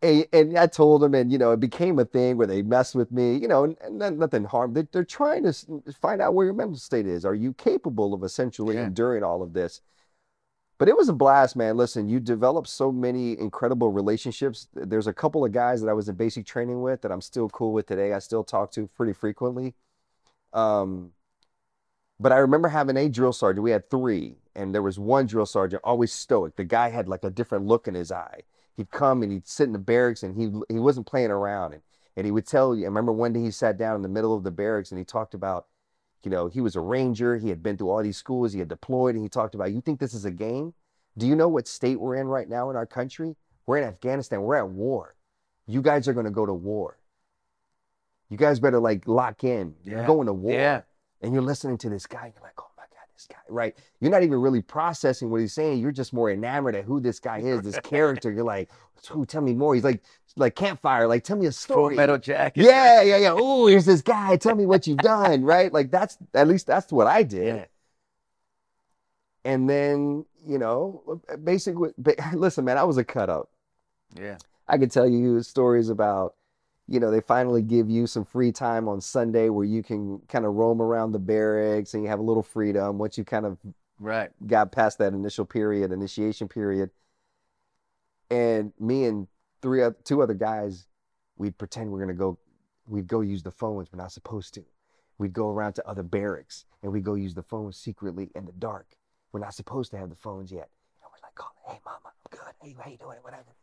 And, 0.00 0.26
and 0.32 0.56
I 0.56 0.68
told 0.68 1.02
him, 1.02 1.14
and 1.14 1.32
you 1.32 1.38
know, 1.38 1.50
it 1.52 1.60
became 1.60 1.98
a 1.98 2.04
thing 2.04 2.36
where 2.36 2.46
they 2.46 2.62
mess 2.62 2.94
with 2.94 3.10
me, 3.10 3.36
you 3.36 3.48
know, 3.48 3.64
and, 3.64 3.76
and 3.80 4.18
nothing 4.18 4.44
harm. 4.44 4.72
They, 4.72 4.86
they're 4.92 5.02
trying 5.02 5.42
to 5.44 5.52
find 6.00 6.22
out 6.22 6.34
where 6.34 6.44
your 6.46 6.54
mental 6.54 6.76
state 6.76 7.06
is. 7.06 7.24
Are 7.24 7.34
you 7.34 7.52
capable 7.54 8.14
of 8.14 8.22
essentially 8.22 8.76
Yeah. 8.76 8.86
enduring 8.86 9.24
all 9.24 9.42
of 9.42 9.54
this? 9.54 9.80
But 10.78 10.88
it 10.88 10.96
was 10.96 11.08
a 11.08 11.12
blast, 11.12 11.56
man. 11.56 11.76
Listen, 11.76 12.08
you 12.08 12.20
develop 12.20 12.66
so 12.66 12.92
many 12.92 13.38
incredible 13.38 13.90
relationships. 13.90 14.68
There's 14.74 15.08
a 15.08 15.12
couple 15.12 15.44
of 15.44 15.50
guys 15.50 15.80
that 15.80 15.88
I 15.88 15.92
was 15.92 16.08
in 16.08 16.14
basic 16.14 16.46
training 16.46 16.80
with 16.82 17.02
that 17.02 17.10
I'm 17.10 17.20
still 17.20 17.48
cool 17.48 17.72
with 17.72 17.86
today. 17.86 18.12
I 18.12 18.20
still 18.20 18.44
talk 18.44 18.70
to 18.72 18.86
pretty 18.88 19.12
frequently. 19.12 19.74
Um, 20.52 21.10
but 22.20 22.32
I 22.32 22.36
remember 22.36 22.68
having 22.68 22.96
a 22.96 23.08
drill 23.08 23.32
sergeant. 23.32 23.64
We 23.64 23.72
had 23.72 23.90
three, 23.90 24.36
and 24.54 24.72
there 24.74 24.82
was 24.82 24.98
one 24.98 25.26
drill 25.26 25.46
sergeant 25.46 25.82
always 25.84 26.12
stoic. 26.12 26.56
The 26.56 26.64
guy 26.64 26.90
had 26.90 27.08
like 27.08 27.24
a 27.24 27.30
different 27.30 27.66
look 27.66 27.88
in 27.88 27.94
his 27.94 28.12
eye. 28.12 28.42
He'd 28.76 28.90
come 28.90 29.24
and 29.24 29.32
he'd 29.32 29.48
sit 29.48 29.64
in 29.64 29.72
the 29.72 29.78
barracks, 29.80 30.22
and 30.22 30.36
he 30.36 30.74
he 30.74 30.78
wasn't 30.78 31.06
playing 31.06 31.30
around. 31.30 31.74
And 31.74 31.82
and 32.18 32.26
he 32.26 32.32
would 32.32 32.48
tell 32.48 32.74
you. 32.74 32.82
I 32.82 32.86
remember 32.86 33.12
one 33.12 33.32
day 33.32 33.40
he 33.40 33.52
sat 33.52 33.78
down 33.78 33.94
in 33.94 34.02
the 34.02 34.08
middle 34.08 34.34
of 34.34 34.42
the 34.42 34.50
barracks 34.50 34.90
and 34.90 34.98
he 34.98 35.04
talked 35.04 35.34
about, 35.34 35.66
you 36.24 36.30
know, 36.30 36.48
he 36.48 36.60
was 36.60 36.76
a 36.76 36.80
ranger. 36.80 37.36
He 37.36 37.48
had 37.48 37.62
been 37.62 37.76
through 37.76 37.90
all 37.90 38.02
these 38.02 38.16
schools. 38.16 38.52
He 38.52 38.58
had 38.58 38.68
deployed, 38.68 39.14
and 39.14 39.22
he 39.22 39.28
talked 39.28 39.54
about, 39.54 39.72
you 39.72 39.80
think 39.80 40.00
this 40.00 40.14
is 40.14 40.24
a 40.24 40.30
game? 40.30 40.74
Do 41.16 41.26
you 41.26 41.34
know 41.36 41.48
what 41.48 41.66
state 41.68 42.00
we're 42.00 42.16
in 42.16 42.26
right 42.28 42.48
now 42.48 42.70
in 42.70 42.76
our 42.76 42.86
country? 42.86 43.36
We're 43.66 43.78
in 43.78 43.84
Afghanistan. 43.84 44.42
We're 44.42 44.56
at 44.56 44.68
war. 44.68 45.14
You 45.66 45.82
guys 45.82 46.08
are 46.08 46.12
going 46.12 46.26
to 46.26 46.32
go 46.32 46.46
to 46.46 46.54
war. 46.54 46.98
You 48.30 48.36
guys 48.36 48.60
better 48.60 48.78
like 48.78 49.06
lock 49.08 49.44
in. 49.44 49.74
You're 49.84 50.04
going 50.06 50.26
to 50.26 50.32
war 50.32 50.52
Yeah. 50.52 50.82
and 51.22 51.32
you're 51.32 51.42
listening 51.42 51.78
to 51.78 51.88
this 51.88 52.06
guy, 52.06 52.32
you're 52.34 52.42
like, 52.42 52.60
oh 52.60 52.70
my 52.76 52.82
God, 52.84 53.06
this 53.14 53.26
guy, 53.26 53.36
right? 53.48 53.76
You're 54.00 54.10
not 54.10 54.22
even 54.22 54.38
really 54.40 54.60
processing 54.62 55.30
what 55.30 55.40
he's 55.40 55.54
saying. 55.54 55.78
You're 55.80 55.92
just 55.92 56.12
more 56.12 56.30
enamored 56.30 56.74
at 56.76 56.84
who 56.84 57.00
this 57.00 57.20
guy 57.20 57.38
is, 57.38 57.62
this 57.62 57.78
character. 57.80 58.30
You're 58.30 58.44
like, 58.44 58.70
who? 59.08 59.24
Tell 59.24 59.40
me 59.40 59.54
more. 59.54 59.74
He's 59.74 59.84
like, 59.84 60.02
like 60.38 60.54
campfire. 60.54 61.06
Like, 61.06 61.24
tell 61.24 61.36
me 61.36 61.46
a 61.46 61.50
Full 61.50 61.52
story. 61.52 61.96
metal 61.96 62.18
jacket. 62.18 62.64
Yeah, 62.64 63.02
yeah, 63.02 63.16
yeah. 63.16 63.34
Oh, 63.36 63.66
here's 63.66 63.84
this 63.86 64.02
guy. 64.02 64.36
Tell 64.36 64.54
me 64.54 64.66
what 64.66 64.86
you've 64.86 64.98
done, 64.98 65.42
right? 65.44 65.72
Like 65.72 65.90
that's 65.90 66.16
at 66.34 66.48
least 66.48 66.66
that's 66.66 66.92
what 66.92 67.06
I 67.06 67.22
did. 67.22 67.56
Yeah. 67.56 67.64
And 69.44 69.68
then 69.68 70.24
you 70.46 70.58
know, 70.58 71.20
basically, 71.44 71.90
ba- 71.98 72.14
listen, 72.34 72.64
man, 72.64 72.78
I 72.78 72.84
was 72.84 72.96
a 72.96 73.04
cut 73.04 73.28
up. 73.28 73.50
Yeah. 74.18 74.38
I 74.66 74.78
could 74.78 74.90
tell 74.90 75.06
you 75.08 75.42
stories 75.42 75.88
about, 75.90 76.34
you 76.86 77.00
know, 77.00 77.10
they 77.10 77.20
finally 77.20 77.60
give 77.62 77.90
you 77.90 78.06
some 78.06 78.24
free 78.24 78.52
time 78.52 78.88
on 78.88 79.00
Sunday 79.00 79.48
where 79.50 79.64
you 79.64 79.82
can 79.82 80.20
kind 80.28 80.44
of 80.46 80.54
roam 80.54 80.80
around 80.80 81.12
the 81.12 81.18
barracks 81.18 81.92
and 81.94 82.02
you 82.02 82.08
have 82.08 82.18
a 82.18 82.22
little 82.22 82.42
freedom 82.42 82.98
once 82.98 83.18
you 83.18 83.24
kind 83.24 83.44
of 83.46 83.58
Right. 84.00 84.30
got 84.46 84.70
past 84.72 84.98
that 84.98 85.12
initial 85.12 85.44
period, 85.44 85.90
initiation 85.92 86.48
period. 86.48 86.90
And 88.30 88.72
me 88.78 89.04
and 89.06 89.26
three 89.62 89.82
two 90.04 90.22
other 90.22 90.34
guys, 90.34 90.86
we'd 91.36 91.56
pretend 91.58 91.90
we're 91.90 92.00
gonna 92.00 92.14
go, 92.14 92.38
we'd 92.86 93.06
go 93.06 93.20
use 93.20 93.42
the 93.42 93.50
phones. 93.50 93.88
We're 93.92 94.02
not 94.02 94.12
supposed 94.12 94.54
to. 94.54 94.64
We'd 95.18 95.32
go 95.32 95.48
around 95.50 95.74
to 95.74 95.88
other 95.88 96.02
barracks 96.02 96.64
and 96.82 96.92
we'd 96.92 97.04
go 97.04 97.14
use 97.14 97.34
the 97.34 97.42
phones 97.42 97.76
secretly 97.76 98.30
in 98.34 98.44
the 98.44 98.52
dark. 98.52 98.96
We're 99.32 99.40
not 99.40 99.54
supposed 99.54 99.90
to 99.90 99.98
have 99.98 100.10
the 100.10 100.16
phones 100.16 100.52
yet. 100.52 100.68
And 101.02 101.10
we're 101.10 101.22
like, 101.22 101.38
hey 101.66 101.80
mama, 101.84 101.98
I'm 102.04 102.38
good. 102.38 102.54
Hey, 102.62 102.76
how 102.82 102.90
you 102.90 102.96
doing? 102.96 103.18
Whatever. 103.22 103.54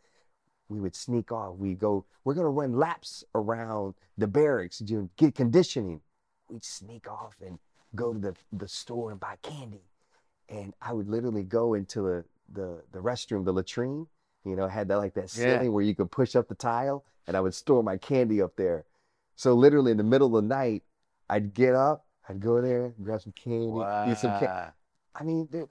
We 0.67 0.79
would 0.79 0.95
sneak 0.95 1.31
off. 1.31 1.55
We 1.57 1.75
go, 1.75 2.05
we're 2.23 2.33
gonna 2.33 2.49
run 2.49 2.73
laps 2.73 3.23
around 3.35 3.93
the 4.17 4.27
barracks, 4.27 4.79
to 4.79 5.09
get 5.15 5.35
conditioning. 5.35 6.01
We'd 6.49 6.63
sneak 6.63 7.09
off 7.09 7.35
and 7.45 7.57
go 7.95 8.13
to 8.13 8.19
the, 8.19 8.35
the 8.51 8.67
store 8.67 9.11
and 9.11 9.19
buy 9.19 9.37
candy 9.41 9.83
and 10.49 10.73
I 10.81 10.93
would 10.93 11.07
literally 11.07 11.43
go 11.43 11.73
into 11.73 12.23
the, 12.51 12.81
the 12.91 12.99
restroom, 12.99 13.45
the 13.45 13.53
latrine. 13.53 14.07
You 14.45 14.55
know, 14.55 14.67
had 14.67 14.87
that 14.89 14.97
like 14.97 15.13
that 15.15 15.35
Yeah. 15.35 15.57
ceiling 15.57 15.73
where 15.73 15.83
you 15.83 15.95
could 15.95 16.11
push 16.11 16.35
up 16.35 16.47
the 16.47 16.55
tile, 16.55 17.03
and 17.27 17.35
I 17.35 17.41
would 17.41 17.53
store 17.53 17.83
my 17.83 17.97
candy 17.97 18.41
up 18.41 18.55
there. 18.55 18.85
So 19.35 19.53
literally 19.53 19.91
in 19.91 19.97
the 19.97 20.03
middle 20.03 20.35
of 20.37 20.43
the 20.43 20.47
night, 20.47 20.83
I'd 21.29 21.53
get 21.53 21.73
up, 21.75 22.05
I'd 22.29 22.39
go 22.39 22.61
there, 22.61 22.93
grab 23.01 23.21
some 23.21 23.33
candy, 23.33 23.81
eat 24.11 24.17
some 24.17 24.31
candy. 24.31 24.71
I 25.15 25.23
mean, 25.23 25.45
dude, 25.47 25.69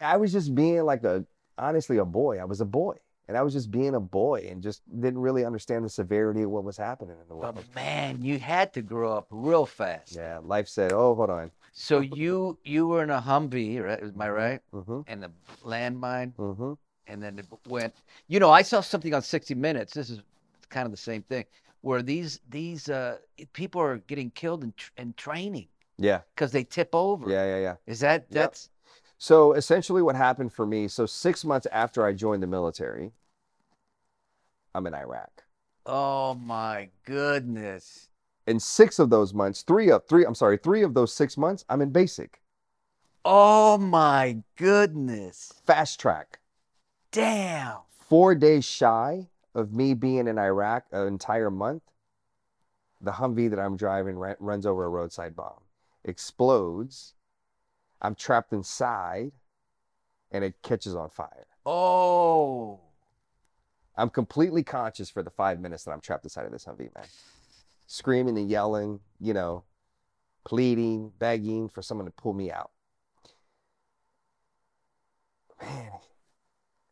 I 0.00 0.16
was 0.16 0.32
just 0.32 0.54
being 0.54 0.82
like 0.84 1.04
a 1.04 1.24
honestly 1.58 1.98
a 1.98 2.04
boy. 2.04 2.38
I 2.38 2.44
was 2.44 2.60
a 2.60 2.64
boy, 2.64 2.96
and 3.28 3.36
I 3.36 3.42
was 3.42 3.52
just 3.52 3.70
being 3.70 3.94
a 3.94 4.00
boy, 4.00 4.46
and 4.48 4.62
just 4.62 4.82
didn't 4.88 5.18
really 5.20 5.44
understand 5.44 5.84
the 5.84 5.88
severity 5.90 6.42
of 6.42 6.50
what 6.50 6.64
was 6.64 6.76
happening 6.76 7.16
in 7.20 7.28
the 7.28 7.34
world. 7.34 7.56
But 7.56 7.74
man, 7.74 8.22
you 8.22 8.38
had 8.38 8.72
to 8.74 8.82
grow 8.82 9.16
up 9.16 9.26
real 9.30 9.66
fast. 9.66 10.14
Yeah, 10.14 10.38
life 10.42 10.68
said, 10.68 10.92
"Oh, 10.92 11.14
hold 11.14 11.30
on." 11.30 11.50
So 11.72 12.00
you 12.00 12.58
you 12.62 12.86
were 12.86 13.02
in 13.02 13.10
a 13.10 13.20
Humvee, 13.20 13.82
right? 13.82 14.02
Am 14.02 14.20
I 14.20 14.30
right? 14.30 14.60
Mm-hmm. 14.72 15.00
And 15.08 15.22
the 15.22 15.30
landmine, 15.64 16.32
Mm-hmm. 16.38 16.74
And 17.06 17.22
then 17.22 17.38
it 17.38 17.46
went. 17.68 17.94
You 18.28 18.40
know, 18.40 18.50
I 18.50 18.62
saw 18.62 18.80
something 18.80 19.14
on 19.14 19.22
60 19.22 19.54
Minutes. 19.54 19.94
This 19.94 20.10
is 20.10 20.20
kind 20.70 20.86
of 20.86 20.90
the 20.90 20.96
same 20.98 21.22
thing, 21.22 21.44
where 21.82 22.02
these 22.02 22.40
these 22.50 22.88
uh, 22.88 23.18
people 23.52 23.80
are 23.80 23.98
getting 23.98 24.30
killed 24.30 24.64
in 24.64 24.72
tr- 24.76 24.92
in 24.98 25.14
training 25.14 25.68
Yeah. 25.98 26.20
because 26.34 26.52
they 26.52 26.64
tip 26.64 26.90
over. 26.94 27.30
Yeah. 27.30 27.44
Yeah. 27.44 27.60
Yeah. 27.60 27.76
Is 27.86 28.00
that 28.00 28.30
that's 28.30 28.70
So 29.18 29.52
essentially, 29.52 30.02
what 30.02 30.16
happened 30.16 30.52
for 30.52 30.66
me? 30.66 30.88
So 30.88 31.06
six 31.06 31.44
months 31.44 31.66
after 31.72 32.04
I 32.04 32.12
joined 32.12 32.42
the 32.42 32.46
military, 32.46 33.12
I'm 34.74 34.86
in 34.86 34.94
Iraq. 34.94 35.44
Oh 35.86 36.34
my 36.34 36.90
goodness. 37.04 38.08
In 38.46 38.58
six 38.60 38.98
of 38.98 39.10
those 39.10 39.34
months, 39.34 39.62
three 39.62 39.90
of 39.90 40.06
three, 40.06 40.24
I'm 40.24 40.34
sorry, 40.34 40.56
three 40.58 40.82
of 40.82 40.94
those 40.94 41.12
six 41.12 41.36
months, 41.36 41.64
I'm 41.68 41.80
in 41.82 41.90
basic. 41.90 42.40
Oh 43.24 43.76
my 43.78 44.42
goodness. 44.56 45.52
Fast 45.66 46.00
track. 46.00 46.38
Damn. 47.14 47.76
Four 48.08 48.34
days 48.34 48.64
shy 48.64 49.28
of 49.54 49.72
me 49.72 49.94
being 49.94 50.26
in 50.26 50.36
Iraq 50.36 50.84
an 50.90 51.06
entire 51.06 51.48
month, 51.48 51.84
the 53.00 53.12
Humvee 53.12 53.48
that 53.50 53.60
I'm 53.60 53.76
driving 53.76 54.16
runs 54.16 54.66
over 54.66 54.84
a 54.84 54.88
roadside 54.88 55.36
bomb, 55.36 55.60
explodes. 56.04 57.14
I'm 58.02 58.16
trapped 58.16 58.52
inside, 58.52 59.30
and 60.32 60.42
it 60.42 60.60
catches 60.62 60.96
on 60.96 61.08
fire. 61.08 61.46
Oh. 61.64 62.80
I'm 63.96 64.10
completely 64.10 64.64
conscious 64.64 65.08
for 65.08 65.22
the 65.22 65.30
five 65.30 65.60
minutes 65.60 65.84
that 65.84 65.92
I'm 65.92 66.00
trapped 66.00 66.24
inside 66.24 66.46
of 66.46 66.52
this 66.52 66.64
Humvee, 66.64 66.92
man. 66.96 67.06
Screaming 67.86 68.36
and 68.36 68.50
yelling, 68.50 68.98
you 69.20 69.34
know, 69.34 69.62
pleading, 70.44 71.12
begging 71.20 71.68
for 71.68 71.80
someone 71.80 72.06
to 72.06 72.10
pull 72.12 72.32
me 72.32 72.50
out. 72.50 72.72
Man, 75.62 75.90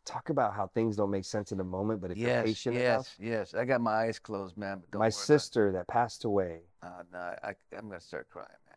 talk 0.04 0.30
about 0.30 0.54
how 0.54 0.66
things 0.68 0.96
don't 0.96 1.10
make 1.10 1.24
sense 1.24 1.52
in 1.52 1.58
the 1.58 1.64
moment, 1.64 2.00
but 2.00 2.10
if 2.10 2.18
you're 2.18 2.28
Yes, 2.28 2.44
patient 2.44 2.76
yes, 2.76 2.92
enough. 2.94 3.16
yes. 3.18 3.54
I 3.54 3.64
got 3.64 3.80
my 3.80 3.92
eyes 3.92 4.18
closed, 4.18 4.56
man. 4.56 4.82
My 4.94 5.08
sister 5.08 5.72
that 5.72 5.86
passed 5.86 6.24
away, 6.24 6.62
Uh, 6.82 7.02
no, 7.12 7.18
I, 7.18 7.54
I'm 7.76 7.88
gonna 7.88 8.00
start 8.00 8.28
crying, 8.28 8.48
man. 8.66 8.76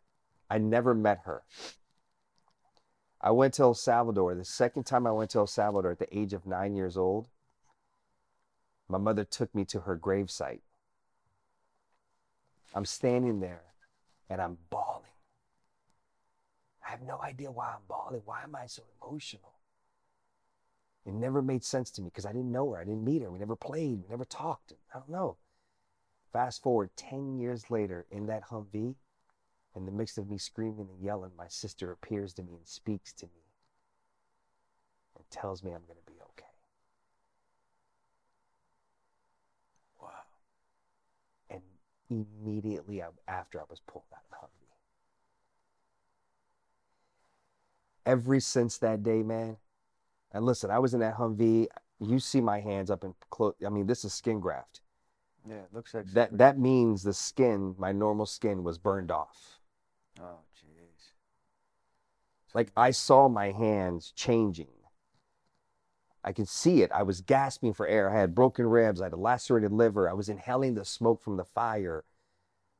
I 0.50 0.58
never 0.60 0.94
met 0.94 1.22
her. 1.26 1.44
I 3.22 3.32
went 3.32 3.56
to 3.56 3.64
El 3.64 3.74
Salvador. 3.74 4.36
The 4.36 4.46
second 4.46 4.84
time 4.84 5.08
I 5.08 5.12
went 5.12 5.32
to 5.32 5.40
El 5.40 5.48
Salvador 5.48 5.92
at 5.92 6.00
the 6.00 6.16
age 6.18 6.34
of 6.34 6.46
nine 6.46 6.76
years 6.76 6.96
old, 6.96 7.28
my 8.88 9.00
mother 9.00 9.24
took 9.24 9.54
me 9.56 9.66
to 9.66 9.80
her 9.82 9.98
gravesite. 9.98 10.62
I'm 12.76 12.86
standing 12.86 13.40
there 13.40 13.64
and 14.30 14.40
I'm 14.40 14.58
bawling. 14.70 15.02
I 16.86 16.92
have 16.92 17.02
no 17.02 17.20
idea 17.20 17.50
why 17.50 17.70
I'm 17.74 17.82
bawling. 17.88 18.22
Why 18.26 18.44
am 18.44 18.56
I 18.56 18.68
so 18.68 18.84
emotional? 19.02 19.55
It 21.06 21.13
never 21.13 21.41
made 21.41 21.63
sense 21.63 21.91
to 21.91 22.02
me 22.02 22.10
because 22.10 22.26
I 22.26 22.32
didn't 22.32 22.52
know 22.52 22.72
her. 22.72 22.80
I 22.80 22.84
didn't 22.84 23.04
meet 23.04 23.22
her. 23.22 23.30
We 23.30 23.38
never 23.38 23.56
played. 23.56 24.02
We 24.04 24.10
never 24.10 24.26
talked. 24.26 24.74
I 24.94 24.98
don't 24.98 25.10
know. 25.10 25.38
Fast 26.34 26.63
forward 26.63 26.89
10 26.96 27.38
years 27.38 27.70
later 27.70 28.06
in 28.10 28.26
that 28.28 28.46
Humvee, 28.50 28.96
in 29.76 29.86
the 29.86 29.91
midst 29.91 30.18
of 30.18 30.30
me 30.30 30.38
screaming 30.38 30.89
and 30.89 31.02
yelling, 31.02 31.32
my 31.38 31.48
sister 31.48 31.91
appears 31.91 32.34
to 32.34 32.44
me 32.44 32.54
and 32.56 32.68
speaks 32.68 33.13
to 33.13 33.26
me 33.28 33.44
and 35.15 35.30
tells 35.30 35.63
me 35.63 35.72
I'm 35.72 35.86
going 35.86 36.00
to 36.04 36.12
be 36.12 36.18
okay. 36.22 36.46
Wow. 40.02 40.10
And 41.50 41.62
immediately 42.10 43.04
after 43.28 43.60
I 43.60 43.63
was 43.70 43.80
pulled 43.86 44.06
out 44.13 44.24
of 44.24 44.30
the 44.32 44.38
Humvee. 44.38 44.72
Every 48.06 48.39
since 48.39 48.78
that 48.80 49.04
day, 49.04 49.24
man, 49.24 49.58
and 50.36 50.45
listen, 50.45 50.69
I 50.69 50.80
was 50.80 50.93
in 50.93 51.00
that 51.00 51.15
Humvee. 51.15 51.67
You 52.02 52.19
see 52.19 52.41
my 52.41 52.60
hands 52.60 52.91
up 52.91 53.06
in 53.06 53.15
close. 53.30 53.54
I 53.65 53.69
mean, 53.69 53.88
this 53.88 54.04
is 54.04 54.13
skin 54.13 54.41
graft. 54.41 54.82
Yeah, 55.48 55.56
it 55.56 55.69
looks 55.71 55.93
like 55.93 56.08
That 56.12 56.38
that 56.38 56.60
means 56.60 57.04
the 57.04 57.13
skin, 57.13 57.74
my 57.78 57.93
normal 57.93 58.26
skin, 58.26 58.63
was 58.63 58.78
burned 58.78 59.12
off. 59.12 59.60
Oh, 60.21 60.39
jeez. 60.54 61.12
Like 62.54 62.71
I 62.76 62.91
saw 62.91 63.30
my 63.30 63.52
hands 63.52 64.12
changing. 64.13 64.67
I 66.21 66.34
can 66.34 66.45
see 66.45 66.82
it. 66.82 66.91
I 66.91 67.04
was 67.04 67.21
gasping 67.21 67.74
for 67.74 67.88
air. 67.88 68.10
I 68.10 68.19
had 68.19 68.36
broken 68.36 68.65
ribs. 68.65 69.00
I 69.00 69.06
had 69.06 69.13
a 69.13 69.17
lacerated 69.17 69.71
liver. 69.71 70.10
I 70.10 70.13
was 70.13 70.28
inhaling 70.28 70.74
the 70.74 70.84
smoke 70.84 71.21
from 71.21 71.38
the 71.38 71.45
fire. 71.45 72.04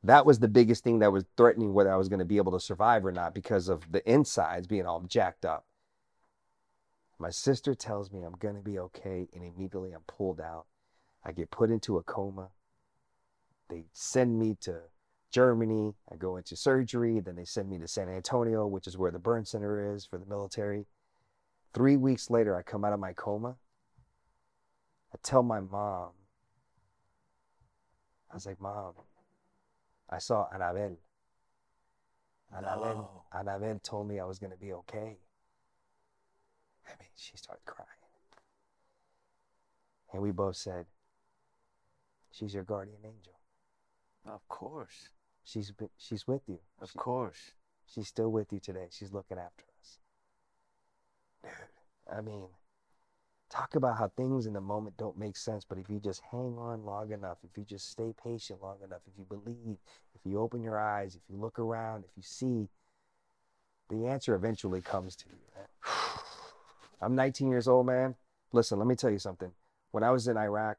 That 0.04 0.26
was 0.26 0.40
the 0.40 0.48
biggest 0.50 0.84
thing 0.84 1.00
that 1.00 1.14
was 1.14 1.24
threatening 1.38 1.74
whether 1.74 1.94
I 1.94 1.96
was 1.96 2.10
going 2.10 2.20
to 2.20 2.26
be 2.26 2.38
able 2.38 2.52
to 2.52 2.60
survive 2.60 3.06
or 3.06 3.14
not 3.14 3.34
because 3.34 3.70
of 3.70 3.92
the 3.94 4.08
insides 4.12 4.68
being 4.68 4.86
all 4.86 5.00
jacked 5.02 5.46
up. 5.46 5.66
My 7.18 7.30
sister 7.30 7.74
tells 7.74 8.12
me 8.12 8.24
I'm 8.24 8.36
going 8.40 8.56
to 8.56 8.62
be 8.62 8.78
okay, 8.80 9.28
and 9.34 9.44
immediately 9.44 9.94
I'm 9.94 10.04
pulled 10.08 10.42
out. 10.42 10.66
I 11.24 11.32
get 11.32 11.50
put 11.50 11.72
into 11.72 11.98
a 11.98 12.04
coma. 12.04 12.50
They 13.70 13.86
send 13.94 14.38
me 14.38 14.58
to 14.62 14.82
Germany. 15.32 15.96
I 16.12 16.16
go 16.18 16.38
into 16.38 16.56
surgery. 16.56 17.20
Then 17.20 17.36
they 17.36 17.46
send 17.46 17.70
me 17.70 17.78
to 17.80 17.88
San 17.88 18.10
Antonio, 18.10 18.68
which 18.68 18.86
is 18.86 18.98
where 18.98 19.12
the 19.12 19.20
burn 19.20 19.46
center 19.46 19.94
is 19.96 20.06
for 20.06 20.18
the 20.18 20.26
military. 20.26 20.86
Three 21.74 21.98
weeks 21.98 22.30
later, 22.30 22.56
I 22.56 22.62
come 22.62 22.86
out 22.86 22.94
of 22.94 23.00
my 23.00 23.14
coma. 23.14 23.56
I 25.14 25.18
tell 25.24 25.44
my 25.44 25.62
mom, 25.62 26.12
I 28.30 28.34
was 28.34 28.46
like, 28.46 28.60
Mom, 28.60 28.94
I 30.10 30.18
saw 30.20 30.48
Anabel. 30.54 30.98
Anabel, 32.54 32.96
No. 32.96 33.24
Anabel 33.34 33.82
told 33.82 34.08
me 34.08 34.20
I 34.20 34.26
was 34.26 34.40
going 34.40 34.52
to 34.52 34.58
be 34.58 34.74
okay. 34.74 35.18
I 36.88 36.92
mean, 37.00 37.10
she 37.16 37.36
started 37.38 37.66
crying. 37.66 37.90
And 40.14 40.22
we 40.22 40.32
both 40.32 40.56
said, 40.56 40.86
She's 42.32 42.54
your 42.54 42.64
guardian 42.64 42.98
angel. 43.04 43.34
Of 44.26 44.46
course. 44.50 45.10
She's, 45.46 45.72
been, 45.72 45.90
she's 45.98 46.28
with 46.28 46.42
you. 46.48 46.60
Of 46.82 46.92
She- 46.92 46.98
course. 46.98 47.52
She's 47.88 48.08
still 48.08 48.32
with 48.32 48.52
you 48.52 48.60
today. 48.60 48.88
She's 48.90 49.14
looking 49.14 49.38
after 49.38 49.64
us. 49.80 50.00
Dude, 51.44 52.18
I 52.18 52.22
mean, 52.22 52.48
talk 53.50 53.76
about 53.76 53.98
how 53.98 54.10
things 54.18 54.48
in 54.48 54.54
the 54.54 54.62
moment 54.62 54.98
don't 54.98 55.18
make 55.18 55.38
sense, 55.38 55.64
but 55.64 55.78
if 55.78 55.90
you 55.90 56.00
just 56.00 56.22
hang 56.32 56.58
on 56.58 56.84
long 56.84 57.12
enough, 57.12 57.38
if 57.44 57.58
you 57.58 57.64
just 57.64 57.90
stay 57.92 58.12
patient 58.22 58.62
long 58.62 58.78
enough, 58.84 59.02
if 59.08 59.14
you 59.18 59.26
believe, 59.26 59.78
if 60.16 60.22
you 60.26 60.40
open 60.40 60.64
your 60.64 60.80
eyes, 60.80 61.16
if 61.16 61.22
you 61.30 61.38
look 61.38 61.60
around, 61.60 62.04
if 62.06 62.12
you 62.18 62.24
see, 62.24 62.68
the 63.90 64.08
answer 64.08 64.34
eventually 64.34 64.82
comes 64.82 65.16
to 65.16 65.26
you. 65.30 65.38
Man. 65.56 65.68
I'm 67.02 67.16
19 67.16 67.50
years 67.50 67.68
old, 67.68 67.86
man. 67.86 68.16
Listen, 68.52 68.80
let 68.80 68.88
me 68.88 68.96
tell 68.96 69.10
you 69.10 69.20
something. 69.20 69.52
When 69.92 70.04
I 70.04 70.12
was 70.12 70.28
in 70.28 70.38
Iraq, 70.38 70.78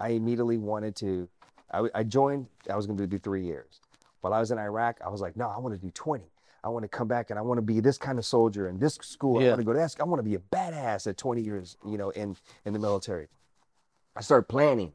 I 0.00 0.10
immediately 0.10 0.58
wanted 0.58 0.96
to. 0.96 1.28
I, 1.72 1.88
I 1.94 2.02
joined. 2.02 2.46
I 2.70 2.76
was 2.76 2.86
going 2.86 2.98
to 2.98 3.06
do 3.06 3.18
three 3.18 3.44
years. 3.44 3.80
While 4.20 4.32
I 4.34 4.40
was 4.40 4.50
in 4.50 4.58
Iraq, 4.58 4.98
I 5.04 5.08
was 5.08 5.20
like, 5.20 5.36
no, 5.36 5.48
I 5.48 5.58
want 5.58 5.74
to 5.74 5.80
do 5.80 5.90
20. 5.90 6.24
I 6.64 6.68
want 6.68 6.82
to 6.82 6.88
come 6.88 7.06
back 7.06 7.30
and 7.30 7.38
I 7.38 7.42
want 7.42 7.58
to 7.58 7.62
be 7.62 7.78
this 7.78 7.96
kind 7.96 8.18
of 8.18 8.24
soldier 8.24 8.68
in 8.68 8.78
this 8.78 8.98
school. 9.00 9.38
I 9.38 9.48
want 9.50 9.60
to 9.60 9.64
go 9.64 9.72
to 9.72 9.78
that. 9.78 9.94
I 10.00 10.04
want 10.04 10.18
to 10.18 10.24
be 10.24 10.34
a 10.34 10.40
badass 10.40 11.06
at 11.06 11.16
20 11.16 11.40
years, 11.40 11.76
you 11.86 11.96
know, 11.96 12.10
in 12.10 12.36
in 12.64 12.72
the 12.72 12.78
military. 12.80 13.28
I 14.16 14.20
started 14.20 14.48
planning. 14.48 14.92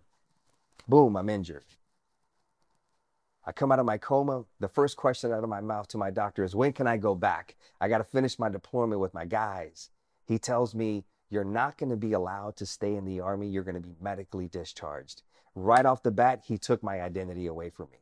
Boom, 0.88 1.16
I'm 1.16 1.30
injured. 1.30 1.64
I 3.46 3.52
come 3.52 3.72
out 3.72 3.80
of 3.80 3.86
my 3.86 3.98
coma. 3.98 4.46
The 4.60 4.68
first 4.68 4.98
question 4.98 5.32
out 5.32 5.44
of 5.44 5.50
my 5.50 5.62
mouth 5.62 5.88
to 5.90 5.98
my 5.98 6.12
doctor 6.12 6.44
is, 6.44 6.56
when 6.56 6.74
can 6.74 6.88
I 6.88 6.98
go 6.98 7.16
back? 7.16 7.56
I 7.80 7.88
got 7.88 8.00
to 8.00 8.04
finish 8.04 8.38
my 8.38 8.50
deployment 8.50 9.00
with 9.00 9.14
my 9.14 9.26
guys. 9.26 9.90
He 10.32 10.39
tells 10.39 10.74
me, 10.74 11.04
you're 11.30 11.44
not 11.44 11.78
going 11.78 11.89
to 11.89 11.98
be 11.98 12.13
allowed 12.13 12.56
to 12.56 12.65
stay 12.65 12.96
in 12.96 13.04
the 13.04 13.20
army. 13.20 13.50
You're 13.50 13.65
going 13.65 13.76
to 13.76 13.82
be 13.82 13.96
medically 14.00 14.48
discharged. 14.48 15.24
Right 15.56 15.86
off 15.86 16.04
the 16.04 16.12
bat, 16.12 16.44
he 16.46 16.58
took 16.58 16.82
my 16.82 17.02
identity 17.02 17.48
away 17.48 17.70
from 17.70 17.89
me. 17.91 17.98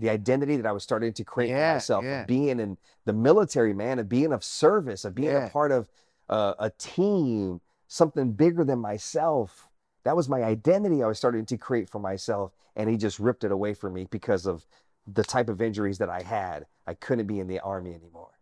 The 0.00 0.10
identity 0.10 0.56
that 0.56 0.66
I 0.66 0.72
was 0.72 0.82
starting 0.82 1.12
to 1.12 1.22
create 1.22 1.50
Yeah, 1.50 1.70
for 1.70 1.74
myself, 1.76 2.04
yeah. 2.04 2.22
of 2.22 2.26
being 2.26 2.58
in 2.58 2.78
the 3.04 3.12
military, 3.12 3.72
man, 3.72 4.00
of 4.00 4.08
being 4.08 4.32
of 4.32 4.42
service, 4.42 5.04
of 5.04 5.14
being 5.14 5.28
Yeah. 5.30 5.46
a 5.46 5.50
part 5.50 5.70
of 5.70 5.88
uh, 6.28 6.54
a 6.58 6.70
team, 6.70 7.60
something 7.86 8.32
bigger 8.32 8.64
than 8.64 8.80
myself. 8.80 9.68
That 10.02 10.16
was 10.16 10.28
my 10.28 10.42
identity 10.42 11.00
I 11.00 11.06
was 11.06 11.18
starting 11.18 11.46
to 11.46 11.56
create 11.56 11.88
for 11.88 12.00
myself. 12.00 12.50
And 12.74 12.90
he 12.90 12.96
just 12.96 13.20
ripped 13.20 13.44
it 13.44 13.52
away 13.52 13.74
from 13.74 13.92
me 13.92 14.08
because 14.10 14.46
of 14.46 14.66
the 15.06 15.22
type 15.22 15.48
of 15.48 15.62
injuries 15.62 15.98
that 15.98 16.08
I 16.08 16.22
had. 16.22 16.66
I 16.88 16.94
couldn't 16.94 17.28
be 17.28 17.38
in 17.38 17.46
the 17.46 17.60
army 17.60 17.94
anymore. 17.94 18.32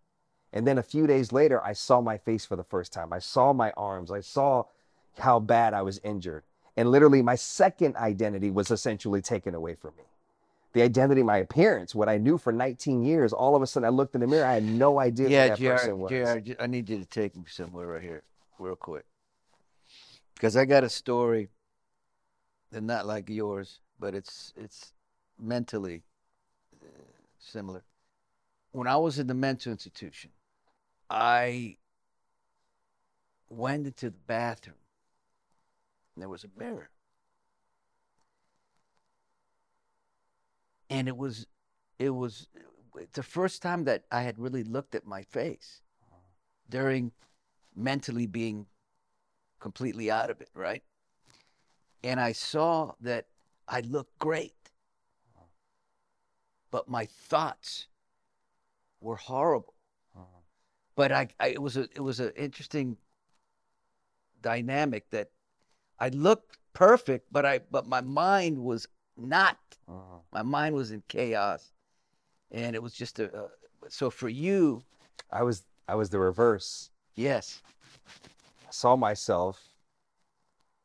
And 0.52 0.66
then 0.66 0.78
a 0.78 0.82
few 0.82 1.06
days 1.06 1.32
later, 1.32 1.62
I 1.62 1.72
saw 1.72 2.00
my 2.00 2.16
face 2.16 2.44
for 2.46 2.56
the 2.56 2.64
first 2.64 2.92
time. 2.92 3.12
I 3.12 3.18
saw 3.18 3.52
my 3.52 3.70
arms. 3.76 4.10
I 4.10 4.20
saw 4.20 4.64
how 5.18 5.40
bad 5.40 5.74
I 5.74 5.82
was 5.82 6.00
injured. 6.02 6.44
And 6.76 6.90
literally, 6.90 7.22
my 7.22 7.34
second 7.34 7.96
identity 7.96 8.50
was 8.50 8.70
essentially 8.70 9.20
taken 9.20 9.54
away 9.54 9.74
from 9.74 9.92
me. 9.98 10.04
The 10.74 10.82
identity, 10.82 11.22
my 11.22 11.38
appearance, 11.38 11.94
what 11.94 12.08
I 12.08 12.18
knew 12.18 12.38
for 12.38 12.52
19 12.52 13.02
years, 13.02 13.32
all 13.32 13.56
of 13.56 13.62
a 13.62 13.66
sudden 13.66 13.86
I 13.86 13.90
looked 13.90 14.14
in 14.14 14.20
the 14.20 14.26
mirror. 14.26 14.44
I 14.44 14.54
had 14.54 14.62
no 14.62 15.00
idea 15.00 15.28
Yeah, 15.28 15.42
who 15.42 15.48
that 15.64 15.76
person 15.76 15.98
was. 15.98 16.10
JR, 16.10 16.38
JR, 16.38 16.62
I 16.62 16.66
need 16.66 16.88
you 16.88 16.98
to 16.98 17.04
take 17.04 17.36
me 17.36 17.44
somewhere 17.48 17.86
right 17.86 18.02
here, 18.02 18.22
real 18.58 18.76
quick. 18.76 19.04
Because 20.34 20.56
I 20.56 20.66
got 20.66 20.84
a 20.84 20.88
story 20.88 21.48
that's 22.70 22.84
not 22.84 23.06
like 23.06 23.28
yours, 23.28 23.80
but 23.98 24.14
it's 24.14 24.52
it's 24.56 24.92
mentally 25.38 26.04
uh, 26.80 26.86
similar. 27.38 27.82
When 28.72 28.86
I 28.86 28.96
was 28.96 29.18
in 29.18 29.26
the 29.26 29.34
mental 29.34 29.72
institution, 29.72 30.30
I 31.10 31.76
went 33.50 33.86
into 33.86 34.10
the 34.10 34.16
bathroom. 34.26 34.76
And 36.14 36.22
there 36.22 36.28
was 36.28 36.44
a 36.44 36.48
mirror. 36.58 36.90
And 40.90 41.08
it 41.08 41.16
was 41.16 41.46
it 41.98 42.10
was 42.10 42.48
the 43.12 43.22
first 43.22 43.62
time 43.62 43.84
that 43.84 44.04
I 44.10 44.22
had 44.22 44.38
really 44.38 44.64
looked 44.64 44.94
at 44.94 45.06
my 45.06 45.22
face 45.22 45.82
during 46.68 47.12
mentally 47.74 48.26
being 48.26 48.66
completely 49.60 50.10
out 50.10 50.30
of 50.30 50.40
it, 50.40 50.50
right? 50.54 50.82
and 52.02 52.20
I 52.20 52.32
saw 52.32 52.92
that 53.00 53.26
I 53.66 53.80
looked 53.80 54.18
great, 54.18 54.54
but 56.70 56.88
my 56.88 57.06
thoughts 57.06 57.86
were 59.00 59.16
horrible. 59.16 59.74
But 60.98 61.12
I, 61.12 61.28
I 61.38 61.50
it 61.50 61.62
was 61.62 61.76
a 61.76 61.82
it 61.94 62.00
was 62.00 62.18
an 62.18 62.32
interesting 62.34 62.96
dynamic 64.42 65.08
that 65.10 65.30
I 66.00 66.08
looked 66.08 66.58
perfect, 66.72 67.28
but 67.30 67.46
I 67.46 67.60
but 67.70 67.86
my 67.86 68.00
mind 68.00 68.58
was 68.58 68.88
not. 69.16 69.58
Uh-huh. 69.88 70.18
My 70.32 70.42
mind 70.42 70.74
was 70.74 70.90
in 70.90 71.04
chaos, 71.06 71.70
and 72.50 72.74
it 72.74 72.82
was 72.82 72.94
just 72.94 73.20
a. 73.20 73.26
a 73.32 73.48
so 73.88 74.10
for 74.10 74.28
you, 74.28 74.82
I 75.30 75.44
was 75.44 75.62
I 75.86 75.94
was 75.94 76.10
the 76.10 76.18
reverse. 76.18 76.90
yes, 77.14 77.62
I 78.66 78.72
saw 78.72 78.96
myself, 78.96 79.62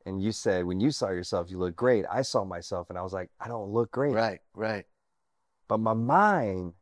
and 0.05 0.21
you 0.21 0.31
said 0.31 0.65
when 0.65 0.79
you 0.79 0.91
saw 0.91 1.09
yourself, 1.09 1.49
you 1.49 1.57
look 1.57 1.75
great. 1.75 2.05
I 2.07 2.21
saw 2.21 2.43
myself, 2.43 2.91
and 2.91 2.99
I 2.99 3.01
was 3.01 3.13
like, 3.13 3.31
I 3.39 3.47
don't 3.47 3.71
look 3.71 3.89
great. 3.89 4.13
right, 4.13 4.41
right. 4.53 4.85
But 5.67 5.79
my 5.79 5.95
mind, 5.95 6.73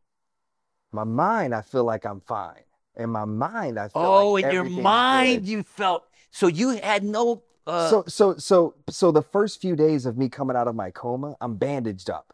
my 0.92 1.06
mind, 1.06 1.56
I 1.56 1.62
feel 1.62 1.86
like 1.86 2.06
I'm 2.06 2.20
fine. 2.20 2.66
In 2.98 3.10
my 3.10 3.26
mind, 3.26 3.80
I 3.80 3.88
feel 3.88 4.02
Oh, 4.04 4.32
like 4.34 4.46
in 4.46 4.52
your 4.52 4.64
mind, 4.64 5.48
you 5.48 5.64
felt 5.64 6.04
so 6.32 6.48
you 6.48 6.70
had 6.70 7.04
no. 7.04 7.44
Uh, 7.66 7.90
so 7.90 8.04
so 8.08 8.36
so 8.38 8.76
so 8.90 9.12
the 9.12 9.22
first 9.22 9.62
few 9.62 9.76
days 9.76 10.06
of 10.06 10.18
me 10.18 10.30
coming 10.30 10.56
out 10.56 10.68
of 10.68 10.76
my 10.76 10.92
coma, 10.92 11.36
I'm 11.40 11.56
bandaged 11.56 12.10
up, 12.10 12.34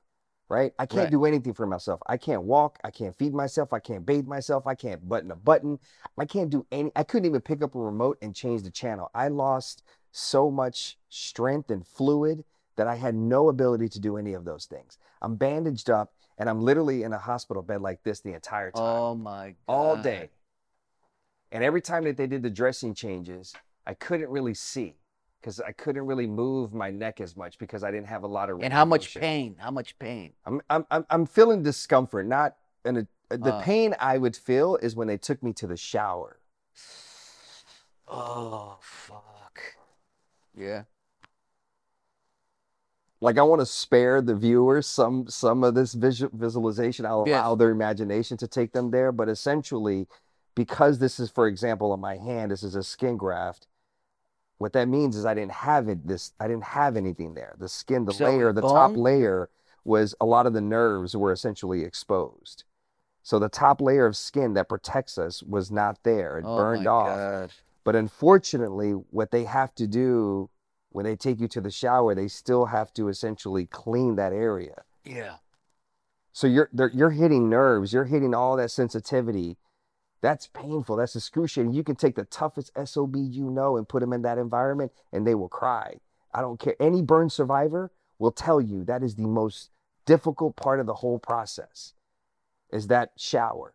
right? 0.50 0.74
I 0.80 0.86
can't 0.86 1.02
Right. 1.02 1.12
do 1.12 1.26
anything 1.26 1.54
for 1.54 1.68
myself. 1.68 2.02
I 2.08 2.18
can't 2.18 2.44
walk. 2.44 2.80
I 2.84 2.92
can't 2.92 3.16
feed 3.16 3.34
myself. 3.34 3.72
I 3.74 3.80
can't 3.80 4.06
bathe 4.06 4.26
myself. 4.26 4.66
I 4.66 4.76
can't 4.76 5.08
button 5.08 5.32
a 5.32 5.36
button. 5.36 5.80
I 6.18 6.26
can't 6.26 6.50
do 6.50 6.66
any. 6.72 6.92
I 6.96 7.04
couldn't 7.04 7.26
even 7.26 7.42
pick 7.42 7.62
up 7.62 7.76
a 7.76 7.80
remote 7.80 8.18
and 8.22 8.36
change 8.36 8.64
the 8.64 8.72
channel. 8.72 9.12
I 9.14 9.28
lost 9.28 9.84
so 10.12 10.50
much 10.50 10.98
strength 11.10 11.70
and 11.70 11.86
fluid 11.86 12.44
that 12.78 12.88
I 12.88 12.96
had 12.96 13.16
no 13.16 13.50
ability 13.50 13.90
to 13.90 14.00
do 14.00 14.18
any 14.18 14.34
of 14.34 14.46
those 14.46 14.66
things. 14.66 14.98
I'm 15.22 15.36
bandaged 15.36 15.90
up 15.90 16.14
and 16.38 16.50
I'm 16.50 16.62
literally 16.62 17.04
in 17.04 17.14
a 17.14 17.18
hospital 17.20 17.64
bed 17.64 17.82
like 17.82 18.04
this 18.04 18.20
the 18.22 18.34
entire 18.34 18.72
time 18.72 18.84
oh 18.84 19.16
my 19.16 19.50
god. 19.50 19.56
all 19.68 19.96
day. 19.98 20.30
And 21.52 21.64
every 21.64 21.82
time 21.82 22.04
that 22.06 22.18
they 22.18 22.28
did 22.28 22.44
the 22.44 22.50
dressing 22.50 22.94
changes, 22.94 23.54
I 23.86 23.94
couldn't 23.94 24.30
really 24.30 24.54
see 24.54 24.96
because 25.40 25.60
I 25.62 25.72
couldn't 25.72 26.06
really 26.06 26.28
move 26.28 26.74
my 26.74 26.92
neck 26.92 27.22
as 27.22 27.38
much 27.38 27.58
because 27.58 27.84
I 27.84 27.92
didn't 27.92 28.08
have 28.08 28.24
a 28.24 28.28
lot 28.28 28.50
of. 28.50 28.62
And 28.62 28.74
how 28.74 28.84
much 28.86 29.02
motion. 29.04 29.22
pain? 29.22 29.56
How 29.58 29.72
much 29.72 29.98
pain? 29.98 30.34
I'm 30.46 30.62
I'm 30.70 30.86
I'm, 30.92 31.06
I'm 31.10 31.26
feeling 31.26 31.64
discomfort. 31.64 32.28
Not 32.28 32.56
in 32.84 32.98
a, 32.98 33.38
the 33.38 33.54
Uh. 33.54 33.62
pain 33.62 33.96
I 34.00 34.18
would 34.18 34.36
feel 34.36 34.76
is 34.78 34.96
when 34.96 35.08
they 35.08 35.18
took 35.18 35.42
me 35.42 35.54
to 35.54 35.68
the 35.68 35.78
shower. 35.78 36.40
Oh 38.08 38.78
fuck. 38.82 39.60
Yeah. 40.56 40.84
Like 43.20 43.38
I 43.38 43.42
want 43.42 43.62
to 43.62 43.66
spare 43.66 44.22
the 44.22 44.36
viewers 44.36 44.86
some 44.86 45.28
some 45.28 45.64
of 45.64 45.76
this 45.76 45.94
visual 45.94 46.32
visualization. 46.34 47.06
I'll 47.06 47.24
Yes. 47.28 47.40
allow 47.44 47.56
their 47.56 47.70
imagination 47.72 48.38
to 48.38 48.48
take 48.48 48.74
them 48.74 48.92
there. 48.92 49.12
But 49.12 49.28
essentially, 49.30 50.08
because 50.58 50.98
this 50.98 51.20
is, 51.20 51.30
for 51.30 51.48
example, 51.48 51.92
on 51.92 52.00
my 52.00 52.18
hand, 52.18 52.50
this 52.50 52.64
is 52.64 52.74
a 52.74 52.82
skin 52.82 53.16
graft. 53.16 53.68
What 54.58 54.74
that 54.74 54.88
means 54.88 55.16
is 55.16 55.24
I 55.24 55.36
didn't 55.36 55.52
have 55.52 55.88
it. 55.88 56.08
This 56.08 56.34
I 56.40 56.48
didn't 56.48 56.64
have 56.64 56.98
anything 56.98 57.36
there. 57.36 57.56
The 57.60 57.70
skin, 57.70 58.06
the 58.06 58.14
So 58.14 58.26
layer, 58.26 58.52
the 58.52 58.62
top 58.62 58.98
layer 58.98 59.50
was 59.86 60.16
a 60.20 60.26
lot 60.26 60.48
of 60.48 60.54
the 60.54 60.62
nerves 60.62 61.16
were 61.16 61.32
essentially 61.32 61.84
exposed. 61.84 62.64
So 63.22 63.38
the 63.38 63.50
top 63.50 63.82
layer 63.82 64.08
of 64.08 64.18
skin 64.18 64.56
that 64.56 64.68
protects 64.68 65.20
us 65.20 65.44
was 65.44 65.70
not 65.70 66.00
there. 66.02 66.40
It 66.40 66.46
oh 66.48 66.58
burned 66.58 66.88
off. 66.88 67.08
God. 67.08 67.52
But 67.84 67.96
unfortunately, 67.96 68.92
what 68.92 69.30
they 69.30 69.44
have 69.44 69.76
to 69.76 69.86
do 69.86 70.50
when 70.90 71.06
they 71.06 71.16
take 71.16 71.40
you 71.40 71.48
to 71.50 71.62
the 71.62 71.70
shower, 71.70 72.16
they 72.16 72.28
still 72.28 72.66
have 72.66 72.92
to 72.94 73.10
essentially 73.10 73.68
clean 73.68 74.16
that 74.16 74.34
area. 74.34 74.82
Yeah. 75.06 75.36
So 76.32 76.48
you're 76.48 76.72
you're 76.94 77.12
hitting 77.12 77.48
nerves, 77.48 77.94
you're 77.94 78.06
hitting 78.06 78.34
all 78.34 78.58
that 78.58 78.72
sensitivity. 78.72 79.58
That's 80.22 80.48
painful. 80.48 80.96
That's 80.96 81.16
excruciating. 81.16 81.74
You 81.74 81.84
can 81.84 81.96
take 81.96 82.16
the 82.16 82.26
toughest 82.26 82.72
SOB 82.84 83.16
you 83.16 83.50
know 83.50 83.78
and 83.78 83.88
put 83.88 84.00
them 84.00 84.14
in 84.14 84.24
that 84.24 84.38
environment 84.38 84.92
and 85.14 85.26
they 85.26 85.36
will 85.36 85.50
cry. 85.50 85.98
I 86.34 86.42
don't 86.42 86.60
care. 86.60 86.76
Any 86.80 87.02
burn 87.02 87.30
survivor 87.30 87.92
will 88.20 88.32
tell 88.32 88.60
you 88.60 88.84
that 88.86 89.04
is 89.04 89.16
the 89.16 89.28
most 89.28 89.70
difficult 90.06 90.56
part 90.56 90.80
of 90.80 90.86
the 90.86 90.96
whole 90.96 91.20
process 91.20 91.94
is 92.72 92.88
that 92.88 93.12
shower. 93.18 93.74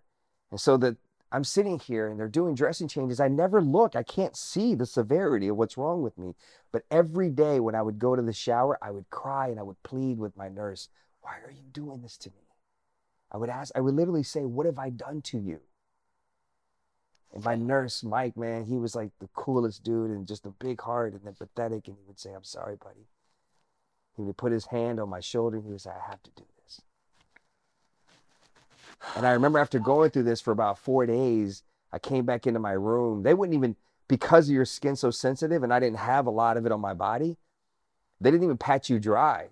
And 0.50 0.60
so 0.60 0.76
that 0.78 0.96
I'm 1.30 1.44
sitting 1.44 1.78
here 1.78 2.08
and 2.08 2.20
they're 2.20 2.28
doing 2.28 2.54
dressing 2.54 2.88
changes. 2.88 3.20
I 3.20 3.28
never 3.28 3.62
look. 3.62 3.96
I 3.96 4.02
can't 4.02 4.36
see 4.36 4.74
the 4.74 4.84
severity 4.84 5.48
of 5.48 5.56
what's 5.56 5.78
wrong 5.78 6.02
with 6.02 6.18
me. 6.18 6.34
But 6.72 6.84
every 6.90 7.30
day 7.30 7.58
when 7.58 7.74
I 7.74 7.82
would 7.82 7.98
go 7.98 8.14
to 8.14 8.22
the 8.22 8.32
shower, 8.34 8.78
I 8.82 8.90
would 8.90 9.08
cry 9.10 9.48
and 9.48 9.58
I 9.58 9.62
would 9.62 9.82
plead 9.82 10.18
with 10.18 10.36
my 10.36 10.48
nurse, 10.48 10.88
Why 11.22 11.36
are 11.44 11.50
you 11.50 11.62
doing 11.72 12.02
this 12.02 12.18
to 12.18 12.30
me? 12.30 12.44
I 13.30 13.38
would 13.38 13.48
ask, 13.48 13.72
I 13.74 13.80
would 13.80 13.94
literally 13.94 14.22
say, 14.22 14.44
What 14.44 14.66
have 14.66 14.78
I 14.78 14.90
done 14.90 15.22
to 15.22 15.38
you? 15.38 15.60
My 17.40 17.54
nurse, 17.54 18.02
Mike, 18.02 18.36
man, 18.36 18.64
he 18.64 18.76
was 18.76 18.94
like 18.94 19.10
the 19.18 19.28
coolest 19.34 19.82
dude 19.82 20.10
and 20.10 20.26
just 20.26 20.44
a 20.44 20.50
big 20.50 20.80
heart 20.80 21.14
and 21.14 21.22
then 21.24 21.34
pathetic. 21.34 21.88
And 21.88 21.96
he 21.96 22.04
would 22.06 22.18
say, 22.18 22.32
I'm 22.32 22.44
sorry, 22.44 22.76
buddy. 22.76 23.06
He 24.16 24.22
would 24.22 24.36
put 24.36 24.52
his 24.52 24.66
hand 24.66 25.00
on 25.00 25.08
my 25.08 25.20
shoulder 25.20 25.56
and 25.56 25.64
he 25.64 25.72
would 25.72 25.80
say, 25.80 25.90
I 25.90 26.10
have 26.10 26.22
to 26.22 26.30
do 26.36 26.44
this. 26.62 26.82
And 29.16 29.26
I 29.26 29.32
remember 29.32 29.58
after 29.58 29.78
going 29.78 30.10
through 30.10 30.24
this 30.24 30.42
for 30.42 30.50
about 30.50 30.78
four 30.78 31.06
days, 31.06 31.62
I 31.90 31.98
came 31.98 32.26
back 32.26 32.46
into 32.46 32.60
my 32.60 32.72
room. 32.72 33.22
They 33.22 33.32
wouldn't 33.32 33.56
even, 33.56 33.76
because 34.08 34.48
of 34.48 34.54
your 34.54 34.66
skin 34.66 34.94
so 34.96 35.10
sensitive 35.10 35.62
and 35.62 35.72
I 35.72 35.80
didn't 35.80 35.98
have 35.98 36.26
a 36.26 36.30
lot 36.30 36.58
of 36.58 36.66
it 36.66 36.72
on 36.72 36.80
my 36.80 36.92
body, 36.92 37.38
they 38.20 38.30
didn't 38.30 38.44
even 38.44 38.58
pat 38.58 38.90
you 38.90 38.98
dry. 38.98 39.48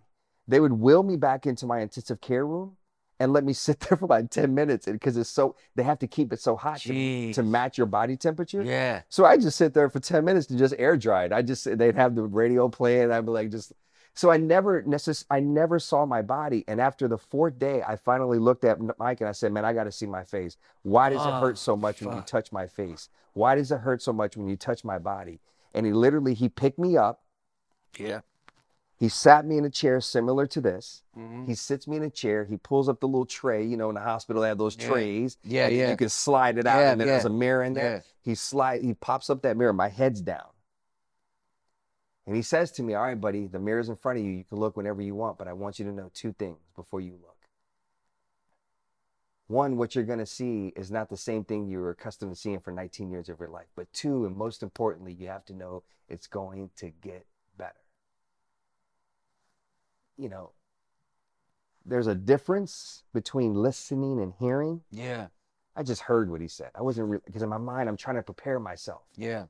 They 0.47 0.61
would 0.61 0.75
wheel 0.75 1.03
me 1.03 1.17
back 1.17 1.47
into 1.47 1.65
my 1.65 1.81
intensive 1.81 2.21
care 2.21 2.47
room 2.47 2.77
and 3.21 3.33
let 3.33 3.45
me 3.45 3.53
sit 3.53 3.79
there 3.89 3.97
for 3.97 4.07
about 4.07 4.31
10 4.31 4.53
minutes 4.55 4.87
because 4.87 5.17
it's 5.17 5.31
so, 5.31 5.55
they 5.77 5.83
have 5.85 5.99
to 6.01 6.09
keep 6.09 6.33
it 6.33 6.41
so 6.41 6.57
hot 6.57 6.81
to, 6.81 6.89
to 7.35 7.43
match 7.43 7.79
your 7.79 7.87
body 7.87 8.17
temperature. 8.17 8.63
Yeah. 8.63 9.03
So 9.11 9.25
I 9.25 9.37
just 9.37 9.57
sit 9.57 9.75
there 9.75 9.89
for 9.89 10.01
10 10.01 10.25
minutes 10.25 10.47
to 10.47 10.57
just 10.57 10.75
air 10.79 10.97
dry 10.97 11.25
it. 11.27 11.33
I 11.33 11.43
just, 11.43 11.65
they'd 11.79 11.95
have 11.95 12.17
the 12.17 12.23
radio 12.25 12.69
playing. 12.69 13.13
I'd 13.13 13.27
be 13.27 13.31
like, 13.31 13.51
just, 13.51 13.73
so 14.15 14.31
I 14.31 14.39
never 14.39 14.83
necess- 14.83 15.25
I 15.31 15.39
never 15.39 15.79
saw 15.79 16.05
my 16.05 16.21
body. 16.23 16.65
And 16.67 16.81
after 16.81 17.07
the 17.07 17.17
fourth 17.19 17.59
day, 17.59 17.83
I 17.87 17.95
finally 17.95 18.39
looked 18.39 18.65
at 18.65 18.79
Mike 18.99 19.21
and 19.21 19.29
I 19.29 19.33
said, 19.33 19.53
man, 19.53 19.65
I 19.65 19.73
got 19.73 19.85
to 19.85 19.93
see 19.93 20.07
my 20.07 20.25
face. 20.25 20.57
Why 20.83 21.11
does 21.11 21.25
it 21.25 21.29
Oh, 21.29 21.41
hurt 21.41 21.59
so 21.59 21.77
much 21.77 22.03
when 22.03 22.17
you 22.17 22.23
touch 22.23 22.51
my 22.51 22.67
face? 22.67 23.09
Why 23.35 23.55
does 23.55 23.71
it 23.71 23.79
hurt 23.79 24.03
so 24.03 24.13
much 24.13 24.37
when 24.37 24.49
you 24.49 24.57
touch 24.57 24.83
my 24.85 24.99
body? 24.99 25.39
And 25.75 25.87
he 25.87 25.93
literally, 25.93 26.35
he 26.35 26.49
picked 26.49 26.79
me 26.79 26.97
up. 26.97 27.23
Yeah. 27.99 28.21
He 29.01 29.09
sat 29.09 29.47
me 29.47 29.57
in 29.57 29.65
a 29.65 29.71
chair 29.71 29.99
similar 30.03 30.47
to 30.49 30.61
this. 30.61 31.03
Mhm. 31.17 31.47
He 31.49 31.55
sits 31.55 31.89
me 31.89 31.97
in 31.97 32.03
a 32.03 32.11
chair. 32.11 32.45
He 32.45 32.59
pulls 32.59 32.87
up 32.87 33.01
the 33.01 33.09
little 33.09 33.25
tray. 33.25 33.65
You 33.65 33.79
know, 33.79 33.89
in 33.89 33.95
the 33.95 34.03
hospital, 34.03 34.43
they 34.43 34.49
have 34.49 34.59
those 34.59 34.77
Yeah. 34.77 34.89
trays. 34.89 35.39
Yeah, 35.43 35.67
and 35.69 35.75
yeah. 35.75 35.91
You 35.91 35.97
can 35.97 36.11
slide 36.11 36.59
it 36.59 36.67
out, 36.67 36.81
Yeah, 36.81 36.93
and 36.93 37.01
then 37.01 37.09
there's 37.09 37.25
a 37.25 37.31
mirror 37.31 37.63
in 37.65 37.73
there. 37.73 37.97
yeah. 37.97 38.03
He 38.21 38.35
slide. 38.35 38.83
He 38.83 38.93
pops 38.93 39.31
up 39.31 39.41
that 39.43 39.57
mirror. 39.57 39.73
My 39.73 39.89
head's 39.89 40.21
down, 40.21 40.51
and 42.27 42.37
he 42.37 42.43
says 42.43 42.71
to 42.73 42.83
me, 42.83 42.93
"All 42.93 43.03
right, 43.05 43.19
buddy, 43.19 43.47
the 43.47 43.59
mirror's 43.59 43.89
in 43.89 43.97
front 43.97 44.19
of 44.19 44.25
you. 44.27 44.33
You 44.33 44.45
can 44.45 44.59
look 44.59 44.77
whenever 44.77 45.01
you 45.01 45.15
want, 45.15 45.39
but 45.39 45.49
I 45.49 45.55
want 45.55 45.79
you 45.79 45.87
to 45.87 45.93
know 45.93 46.11
two 46.13 46.35
things 46.35 46.59
before 46.77 47.01
you 47.01 47.13
look. 47.13 47.39
One, 49.47 49.79
what 49.79 49.95
you're 49.95 50.05
going 50.05 50.19
to 50.21 50.27
see 50.27 50.69
is 50.77 50.91
not 50.93 51.09
the 51.09 51.17
same 51.17 51.43
thing 51.43 51.67
you 51.67 51.81
were 51.81 51.91
accustomed 51.91 52.33
to 52.33 52.37
seeing 52.39 52.61
for 52.61 52.71
19 52.71 53.11
years 53.11 53.29
of 53.31 53.41
your 53.41 53.49
life. 53.49 53.67
But 53.75 53.93
two, 53.93 54.25
and 54.27 54.37
most 54.37 54.63
importantly, 54.63 55.13
you 55.15 55.27
have 55.27 55.45
to 55.47 55.55
know 55.55 55.83
it's 56.07 56.29
going 56.29 56.71
to 56.77 56.91
get 56.91 57.27
better. 57.57 57.75
You 60.21 60.29
know, 60.29 60.51
there's 61.87 62.07
a 62.07 62.15
difference 62.15 63.05
between 63.15 63.55
listening 63.55 64.21
and 64.21 64.35
hearing. 64.39 64.83
Yeah. 64.91 65.29
I 65.75 65.83
just 65.83 66.03
heard 66.03 66.31
what 66.31 66.43
he 66.43 66.49
said. 66.49 66.71
I 66.75 66.83
wasn't 66.83 67.09
really, 67.09 67.23
because 67.25 67.43
in 67.43 67.49
my 67.49 67.57
mind, 67.57 67.89
I'm 67.89 67.97
trying 67.97 68.17
to 68.17 68.23
prepare 68.23 68.61
myself. 68.61 69.01
Yeah. 69.17 69.45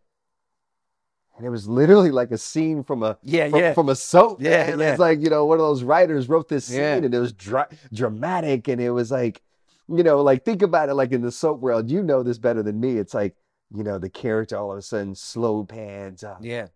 And 1.36 1.44
it 1.44 1.50
was 1.50 1.66
literally 1.66 2.10
like 2.12 2.30
a 2.30 2.38
scene 2.38 2.84
from 2.84 3.02
a 3.02 3.18
Yeah, 3.24 3.48
from, 3.48 3.58
yeah. 3.58 3.74
from 3.74 3.88
a 3.88 3.96
soap. 3.96 4.40
Yeah, 4.40 4.66
man. 4.68 4.78
yeah. 4.78 4.90
It's 4.90 5.00
like, 5.00 5.20
you 5.20 5.28
know, 5.30 5.44
one 5.44 5.58
of 5.58 5.64
those 5.66 5.82
writers 5.82 6.28
wrote 6.28 6.48
this 6.48 6.66
scene 6.66 6.78
Yeah. 6.78 6.94
and 6.96 7.12
it 7.14 7.18
was 7.18 7.32
dra- 7.32 7.68
dramatic 7.92 8.68
and 8.68 8.80
it 8.80 8.90
was 8.90 9.10
like, 9.10 9.42
you 9.88 10.04
know, 10.04 10.22
like 10.22 10.44
think 10.44 10.62
about 10.62 10.88
it 10.88 10.94
like 10.94 11.10
in 11.10 11.22
the 11.22 11.32
soap 11.32 11.58
world, 11.60 11.90
you 11.90 12.00
know 12.02 12.22
this 12.22 12.38
better 12.38 12.62
than 12.62 12.78
me. 12.78 12.96
It's 12.98 13.14
like, 13.14 13.34
you 13.74 13.82
know, 13.82 13.98
the 13.98 14.10
character 14.10 14.56
all 14.56 14.70
of 14.70 14.78
a 14.78 14.82
sudden 14.82 15.16
slow 15.16 15.64
pans 15.64 16.22
up, 16.22 16.38
Yeah. 16.42 16.68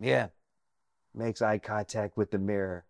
Yeah. 0.00 0.28
makes 1.14 1.42
eye 1.42 1.58
contact 1.58 2.16
with 2.16 2.32
the 2.32 2.38
mirror. 2.38 2.86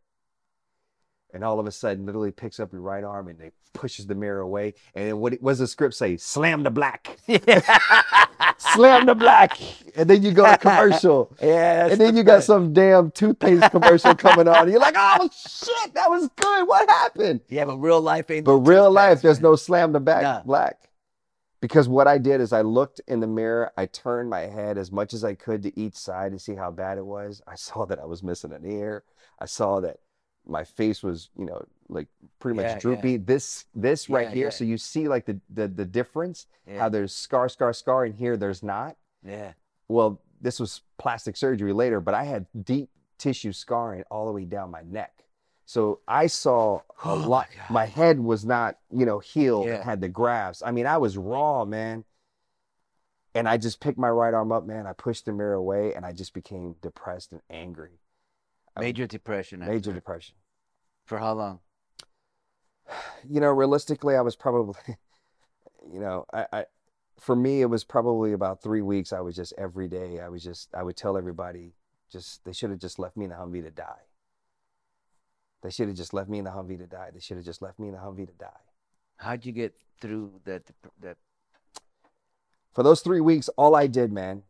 And 1.32 1.44
all 1.44 1.60
of 1.60 1.66
a 1.66 1.70
sudden, 1.70 2.06
literally 2.06 2.30
picks 2.32 2.58
up 2.60 2.72
your 2.72 2.80
right 2.82 3.04
arm 3.04 3.28
and 3.28 3.38
they 3.38 3.50
pushes 3.72 4.06
the 4.06 4.14
mirror 4.14 4.40
away. 4.40 4.74
And 4.94 5.20
what, 5.20 5.34
what 5.40 5.52
does 5.52 5.58
the 5.60 5.66
script 5.66 5.94
say? 5.94 6.16
Slam 6.16 6.62
the 6.64 6.70
black. 6.70 7.16
Slam 8.58 9.06
the 9.06 9.14
black. 9.14 9.58
And 9.96 10.08
then 10.08 10.22
you 10.22 10.32
go 10.32 10.44
to 10.50 10.56
commercial. 10.58 11.32
Yeah. 11.42 11.86
and 11.88 12.00
then 12.00 12.14
the 12.14 12.20
you 12.20 12.24
got 12.24 12.42
some 12.44 12.72
damn 12.72 13.10
toothpaste 13.10 13.70
commercial 13.70 14.14
coming 14.14 14.48
on. 14.48 14.68
You're 14.70 14.80
like, 14.80 14.94
oh 14.96 15.28
shit, 15.32 15.94
that 15.94 16.10
was 16.10 16.28
good. 16.36 16.68
What 16.68 16.88
happened? 16.88 17.40
Yeah, 17.48 17.64
but 17.64 17.76
real 17.78 18.00
life 18.00 18.30
ain't. 18.30 18.44
But 18.44 18.52
no 18.52 18.58
real 18.58 18.90
life, 18.90 19.18
toothpaste, 19.18 19.22
there's 19.22 19.36
man. 19.40 19.50
no 19.52 19.56
slam 19.56 19.92
the 19.92 20.00
back 20.00 20.22
Nah. 20.22 20.42
black. 20.42 20.78
because 21.60 21.88
what 21.88 22.06
I 22.06 22.18
did 22.18 22.40
is 22.40 22.52
I 22.52 22.62
looked 22.62 23.00
in 23.08 23.20
the 23.20 23.26
mirror, 23.26 23.72
I 23.76 23.86
turned 23.86 24.30
my 24.30 24.40
head 24.40 24.78
as 24.78 24.90
much 24.92 25.14
as 25.14 25.24
I 25.24 25.34
could 25.34 25.62
to 25.62 25.78
each 25.78 25.96
side 25.96 26.32
to 26.32 26.38
see 26.38 26.54
how 26.54 26.70
bad 26.70 26.98
it 26.98 27.06
was. 27.06 27.40
I 27.46 27.54
saw 27.54 27.84
that 27.86 27.98
I 27.98 28.04
was 28.06 28.22
missing 28.22 28.52
an 28.52 28.64
ear. 28.70 29.04
I 29.38 29.46
saw 29.46 29.80
that 29.80 29.98
my 30.46 30.64
face 30.64 31.02
was, 31.02 31.30
you 31.36 31.44
know, 31.44 31.64
like 31.88 32.08
pretty 32.38 32.56
much 32.56 32.64
Yeah, 32.64 32.72
yeah. 32.74 32.78
droopy. 32.78 33.16
This 33.18 33.66
this 33.74 34.08
right 34.08 34.28
here, 34.30 34.46
yeah. 34.46 34.50
so 34.50 34.64
you 34.64 34.78
see 34.78 35.08
like 35.08 35.26
the 35.26 35.40
the 35.48 35.68
the 35.68 35.84
difference, 35.84 36.46
Yeah. 36.66 36.78
how 36.80 36.88
there's 36.88 37.14
scar, 37.14 37.48
scar, 37.48 37.72
scar, 37.72 38.04
and 38.04 38.14
here 38.14 38.36
there's 38.36 38.62
not. 38.62 38.96
Yeah. 39.24 39.52
Well, 39.88 40.20
this 40.40 40.58
was 40.60 40.82
plastic 40.98 41.36
surgery 41.36 41.72
later, 41.72 42.00
but 42.00 42.14
I 42.14 42.24
had 42.24 42.46
deep 42.64 42.88
tissue 43.18 43.52
scarring 43.52 44.04
all 44.10 44.26
the 44.26 44.32
way 44.32 44.44
down 44.44 44.70
my 44.70 44.82
neck. 44.82 45.24
So 45.66 46.00
I 46.08 46.26
saw 46.26 46.76
a 47.04 47.08
Oh 47.10 47.16
my 47.18 47.26
lot. 47.26 47.48
God. 47.56 47.70
My, 47.70 47.86
head 47.86 48.18
was 48.18 48.44
not, 48.44 48.78
you 48.90 49.04
know, 49.04 49.18
healed 49.18 49.66
Yeah. 49.66 49.84
had 49.84 50.00
the 50.00 50.08
grafts. 50.08 50.62
I 50.64 50.70
mean, 50.72 50.86
I 50.86 50.96
was 50.98 51.16
raw, 51.18 51.64
man. 51.64 52.04
And 53.34 53.48
I 53.48 53.58
just 53.58 53.78
picked 53.80 53.98
my 53.98 54.08
right 54.10 54.34
arm 54.34 54.50
up, 54.50 54.66
man. 54.66 54.86
I 54.86 54.92
pushed 54.92 55.26
the 55.26 55.32
mirror 55.32 55.52
away 55.54 55.94
and 55.94 56.04
I 56.04 56.12
just 56.12 56.34
became 56.34 56.74
depressed 56.82 57.30
and 57.30 57.40
angry. 57.48 58.00
Um, 58.80 58.84
I- 58.84 58.88
Major 58.88 59.06
depression. 59.06 59.60
Major 59.60 59.92
depression. 59.92 60.34
For 61.04 61.18
how 61.18 61.34
long? 61.34 61.60
You 63.28 63.40
know, 63.40 63.50
realistically, 63.50 64.16
I 64.16 64.22
was 64.22 64.34
probably, 64.34 64.74
you 65.92 66.00
know, 66.00 66.24
I, 66.32 66.46
I, 66.52 66.64
for 67.18 67.36
me, 67.36 67.60
it 67.60 67.66
was 67.66 67.84
probably 67.84 68.32
about 68.32 68.62
three 68.62 68.80
weeks. 68.80 69.12
I 69.12 69.20
was 69.20 69.36
just 69.36 69.52
every 69.58 69.88
day, 69.88 70.20
I 70.20 70.28
was 70.28 70.42
just, 70.42 70.74
I 70.74 70.82
would 70.82 70.96
tell 70.96 71.18
everybody, 71.18 71.74
just, 72.10 72.42
they 72.44 72.52
should 72.52 72.70
have 72.70 72.78
just 72.78 72.98
left 72.98 73.16
me 73.18 73.24
in 73.24 73.30
the 73.30 73.36
Humvee 73.36 73.62
to 73.62 73.70
die. 73.70 74.06
They 75.62 75.70
should 75.70 75.88
have 75.88 75.96
just 75.98 76.14
left 76.14 76.30
me 76.30 76.38
in 76.38 76.44
the 76.44 76.50
Humvee 76.50 76.78
to 76.78 76.86
die. 76.86 77.10
They 77.12 77.20
should 77.20 77.36
have 77.36 77.44
just 77.44 77.60
left 77.60 77.78
me 77.78 77.88
in 77.88 77.94
the 77.94 78.00
Humvee 78.00 78.26
to 78.26 78.32
die. 78.32 78.64
How'd 79.18 79.44
you 79.44 79.52
get 79.52 79.74
through 80.00 80.40
that? 80.44 80.62
That 81.02 81.18
For 82.72 82.82
those 82.82 83.02
three 83.02 83.20
weeks, 83.20 83.48
all 83.50 83.76
I 83.76 83.86
did, 83.86 84.10
man, 84.10 84.44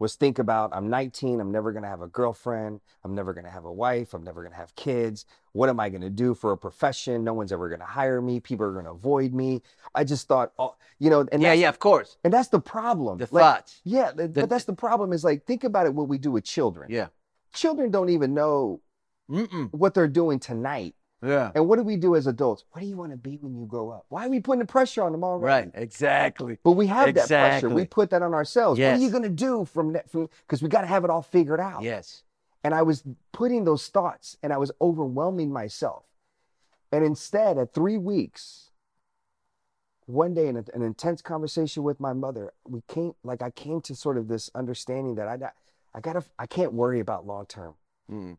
was 0.00 0.16
think 0.16 0.38
about 0.40 0.70
I'm 0.74 0.88
19, 0.90 1.40
I'm 1.40 1.52
never 1.52 1.70
gonna 1.72 1.86
have 1.86 2.00
a 2.00 2.08
girlfriend, 2.08 2.80
I'm 3.04 3.14
never 3.14 3.32
gonna 3.32 3.50
have 3.50 3.66
a 3.66 3.72
wife, 3.72 4.14
I'm 4.14 4.24
never 4.24 4.42
gonna 4.42 4.56
have 4.56 4.74
kids. 4.74 5.26
What 5.52 5.68
am 5.68 5.78
I 5.78 5.88
gonna 5.90 6.10
do 6.10 6.34
for 6.34 6.50
a 6.52 6.56
profession? 6.56 7.22
No 7.22 7.34
one's 7.34 7.52
ever 7.52 7.68
gonna 7.68 7.84
hire 7.84 8.20
me, 8.20 8.40
people 8.40 8.66
are 8.66 8.72
gonna 8.72 8.92
avoid 8.92 9.32
me. 9.32 9.62
I 9.94 10.02
just 10.02 10.26
thought, 10.26 10.52
oh, 10.58 10.74
you 10.98 11.10
know, 11.10 11.26
and 11.30 11.40
yeah, 11.42 11.52
yeah, 11.52 11.68
of 11.68 11.78
course. 11.78 12.16
and 12.24 12.32
that's 12.32 12.48
the 12.48 12.60
problem. 12.60 13.18
The 13.18 13.28
Like, 13.30 13.42
thoughts. 13.42 13.80
Yeah, 13.84 14.10
The- 14.10 14.28
but 14.28 14.48
that's 14.48 14.64
the 14.64 14.72
problem 14.74 15.12
is 15.12 15.22
like, 15.22 15.44
think 15.46 15.62
about 15.64 15.86
it 15.86 15.94
what 15.94 16.08
we 16.08 16.18
do 16.18 16.32
with 16.32 16.44
children. 16.44 16.90
Yeah. 16.90 17.08
Children 17.52 17.90
don't 17.90 18.08
even 18.08 18.32
know 18.34 18.80
Mm-mm. 19.30 19.70
what 19.72 19.94
they're 19.94 20.08
doing 20.08 20.38
tonight. 20.40 20.94
Yeah. 21.22 21.52
And 21.54 21.68
what 21.68 21.76
do 21.76 21.82
we 21.82 21.96
do 21.96 22.16
as 22.16 22.26
adults? 22.26 22.64
What 22.72 22.80
do 22.80 22.86
you 22.86 22.96
want 22.96 23.10
to 23.12 23.16
be 23.18 23.36
when 23.40 23.54
you 23.54 23.66
grow 23.66 23.90
up? 23.90 24.06
Why 24.08 24.26
are 24.26 24.30
we 24.30 24.40
putting 24.40 24.60
the 24.60 24.66
pressure 24.66 25.02
on 25.02 25.12
them 25.12 25.22
already? 25.22 25.66
Right. 25.68 25.82
Exactly. 25.82 26.58
But 26.64 26.72
we 26.72 26.86
have 26.86 27.06
that 27.14 27.28
pressure. 27.28 27.68
We 27.68 27.84
put 27.84 28.10
that 28.10 28.22
on 28.22 28.32
ourselves. 28.32 28.80
What 28.92 29.00
are 29.00 29.04
you 29.04 29.10
going 29.10 29.24
to 29.24 29.28
do 29.28 29.64
from 29.66 29.92
that? 29.92 30.10
From 30.10 30.28
because 30.46 30.62
we 30.62 30.68
got 30.70 30.80
to 30.80 30.86
have 30.86 31.04
it 31.04 31.10
all 31.10 31.22
figured 31.22 31.60
out. 31.60 31.82
Yes. 31.82 32.22
And 32.64 32.74
I 32.74 32.82
was 32.82 33.04
putting 33.32 33.64
those 33.64 33.88
thoughts, 33.88 34.36
and 34.42 34.52
I 34.52 34.56
was 34.58 34.70
overwhelming 34.80 35.50
myself. 35.52 36.04
And 36.92 37.04
instead, 37.04 37.56
at 37.58 37.72
three 37.72 37.96
weeks, 37.98 38.70
one 40.06 40.34
day 40.34 40.48
in 40.48 40.56
a- 40.56 40.64
an 40.74 40.82
intense 40.82 41.22
conversation 41.22 41.82
with 41.82 42.00
my 42.00 42.12
mother, 42.12 42.52
we 42.66 42.80
came 42.88 43.14
like 43.22 43.42
I 43.42 43.50
came 43.50 43.80
to 43.82 43.94
sort 43.94 44.16
of 44.18 44.28
this 44.28 44.50
understanding 44.54 45.14
that 45.16 45.28
I 45.28 45.36
got- 45.36 45.54
I 45.94 46.00
gotta 46.00 46.24
I 46.38 46.46
can't 46.46 46.72
worry 46.72 47.00
about 47.00 47.26
long 47.26 47.46
term. 47.46 47.74
Mm. 48.10 48.36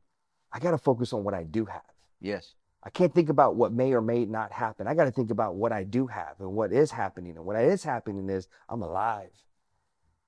I 0.52 0.60
gotta 0.60 0.78
focus 0.78 1.14
on 1.14 1.24
what 1.24 1.34
I 1.34 1.44
do 1.44 1.66
have. 1.66 1.84
Yes. 2.20 2.56
I 2.84 2.90
can't 2.90 3.14
think 3.14 3.30
about 3.30 3.56
what 3.56 3.72
may 3.72 3.94
or 3.94 4.02
may 4.02 4.26
not 4.26 4.52
happen. 4.52 4.88
I 4.88 4.96
got 4.96 5.06
to 5.06 5.12
think 5.12 5.30
about 5.30 5.56
what 5.56 5.72
I 5.72 5.84
do 5.84 6.08
have 6.08 6.40
and 6.40 6.54
what 6.54 6.74
is 6.74 6.92
happening. 6.92 7.36
And 7.36 7.46
what 7.46 7.56
is 7.56 7.84
happening 7.84 8.30
is 8.30 8.48
I'm 8.70 8.82
alive. 8.82 9.32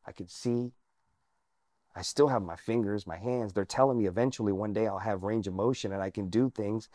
I 0.06 0.12
can 0.12 0.28
see. 0.28 0.72
I 1.96 2.02
still 2.04 2.28
have 2.28 2.44
my 2.44 2.56
fingers, 2.56 3.08
my 3.08 3.18
hands. 3.18 3.54
They're 3.54 3.66
telling 3.66 3.98
me 3.98 4.06
eventually 4.06 4.52
one 4.52 4.74
day 4.74 4.88
I'll 4.88 5.00
have 5.00 5.24
range 5.24 5.48
of 5.48 5.54
motion 5.54 5.92
and 5.92 6.02
I 6.02 6.10
can 6.10 6.30
do 6.30 6.50
things. 6.50 6.90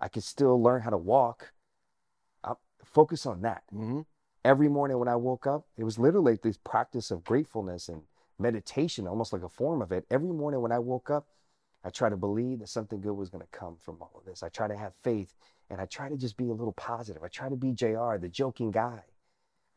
I 0.00 0.08
can 0.08 0.22
still 0.22 0.62
learn 0.62 0.82
how 0.82 0.90
to 0.90 0.98
walk. 0.98 1.52
I'll 2.42 2.60
focus 2.82 3.26
on 3.26 3.42
that. 3.42 3.62
Mm-hmm. 3.74 4.00
Every 4.44 4.68
morning 4.68 4.98
when 4.98 5.08
I 5.08 5.16
woke 5.16 5.46
up, 5.46 5.66
it 5.76 5.84
was 5.84 5.98
literally 5.98 6.38
this 6.42 6.58
practice 6.58 7.10
of 7.10 7.24
gratefulness 7.24 7.88
and 7.88 8.02
meditation, 8.38 9.06
almost 9.06 9.32
like 9.32 9.42
a 9.42 9.48
form 9.48 9.80
of 9.80 9.92
it. 9.92 10.04
Every 10.10 10.32
morning 10.32 10.60
when 10.60 10.72
I 10.72 10.78
woke 10.78 11.10
up, 11.10 11.26
I 11.84 11.90
try 11.90 12.08
to 12.08 12.16
believe 12.16 12.60
that 12.60 12.68
something 12.68 13.00
good 13.00 13.12
was 13.12 13.28
going 13.28 13.42
to 13.42 13.58
come 13.58 13.76
from 13.78 13.98
all 14.00 14.12
of 14.16 14.24
this. 14.24 14.42
I 14.42 14.48
try 14.48 14.68
to 14.68 14.76
have 14.76 14.94
faith 15.02 15.34
and 15.70 15.80
I 15.80 15.86
try 15.86 16.08
to 16.08 16.16
just 16.16 16.36
be 16.36 16.48
a 16.48 16.54
little 16.54 16.72
positive. 16.72 17.22
I 17.22 17.28
try 17.28 17.48
to 17.48 17.56
be 17.56 17.72
JR, 17.72 18.16
the 18.16 18.28
joking 18.30 18.70
guy. 18.70 19.02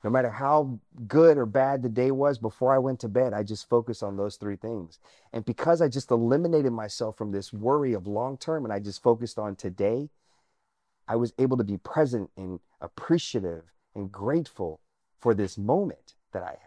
No 0.04 0.10
matter 0.10 0.30
how 0.30 0.80
good 1.08 1.38
or 1.38 1.46
bad 1.46 1.82
the 1.82 1.90
day 1.90 2.12
was 2.12 2.38
before 2.38 2.74
I 2.74 2.78
went 2.78 3.00
to 3.02 3.10
bed, 3.10 3.34
I 3.34 3.44
just 3.44 3.68
focused 3.68 4.04
on 4.04 4.16
those 4.16 4.38
three 4.38 4.56
things. 4.56 5.00
And 5.34 5.44
because 5.44 5.82
I 5.82 5.88
just 5.88 6.12
eliminated 6.12 6.72
myself 6.72 7.18
from 7.18 7.32
this 7.32 7.52
worry 7.52 7.94
of 7.94 8.08
long 8.08 8.38
term 8.38 8.64
and 8.64 8.74
I 8.74 8.80
just 8.80 9.02
focused 9.02 9.40
on 9.40 9.56
today, 9.56 10.10
I 11.08 11.16
was 11.16 11.34
able 11.40 11.58
to 11.58 11.64
be 11.64 11.78
present 11.78 12.30
and 12.38 12.60
appreciative 12.80 13.64
and 13.96 14.12
grateful 14.12 14.82
for 15.20 15.34
this 15.34 15.58
moment 15.58 16.14
that 16.32 16.44
I 16.44 16.52
had. 16.62 16.67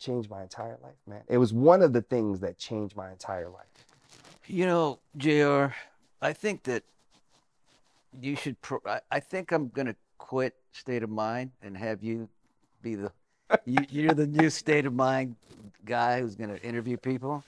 Changed 0.00 0.30
my 0.30 0.40
entire 0.42 0.78
life, 0.82 0.96
man. 1.06 1.20
It 1.28 1.36
was 1.36 1.52
one 1.52 1.82
of 1.82 1.92
the 1.92 2.00
things 2.00 2.40
that 2.40 2.56
changed 2.56 2.96
my 2.96 3.10
entire 3.10 3.50
life. 3.50 3.66
You 4.46 4.64
know, 4.64 4.98
Jr. 5.18 5.66
I 6.22 6.32
think 6.32 6.62
that 6.64 6.82
you 8.18 8.34
should. 8.34 8.60
Pro- 8.62 8.80
I, 8.86 9.00
I 9.10 9.20
think 9.20 9.52
I'm 9.52 9.68
gonna 9.68 9.94
quit 10.16 10.54
State 10.72 11.02
of 11.02 11.10
Mind 11.10 11.50
and 11.62 11.76
have 11.76 12.02
you 12.02 12.28
be 12.82 12.94
the. 12.94 13.12
You, 13.66 13.78
you're 13.90 14.14
the 14.14 14.26
new 14.26 14.48
State 14.48 14.86
of 14.86 14.94
Mind 14.94 15.36
guy 15.84 16.20
who's 16.20 16.34
gonna 16.34 16.56
interview 16.62 16.96
people. 16.96 17.44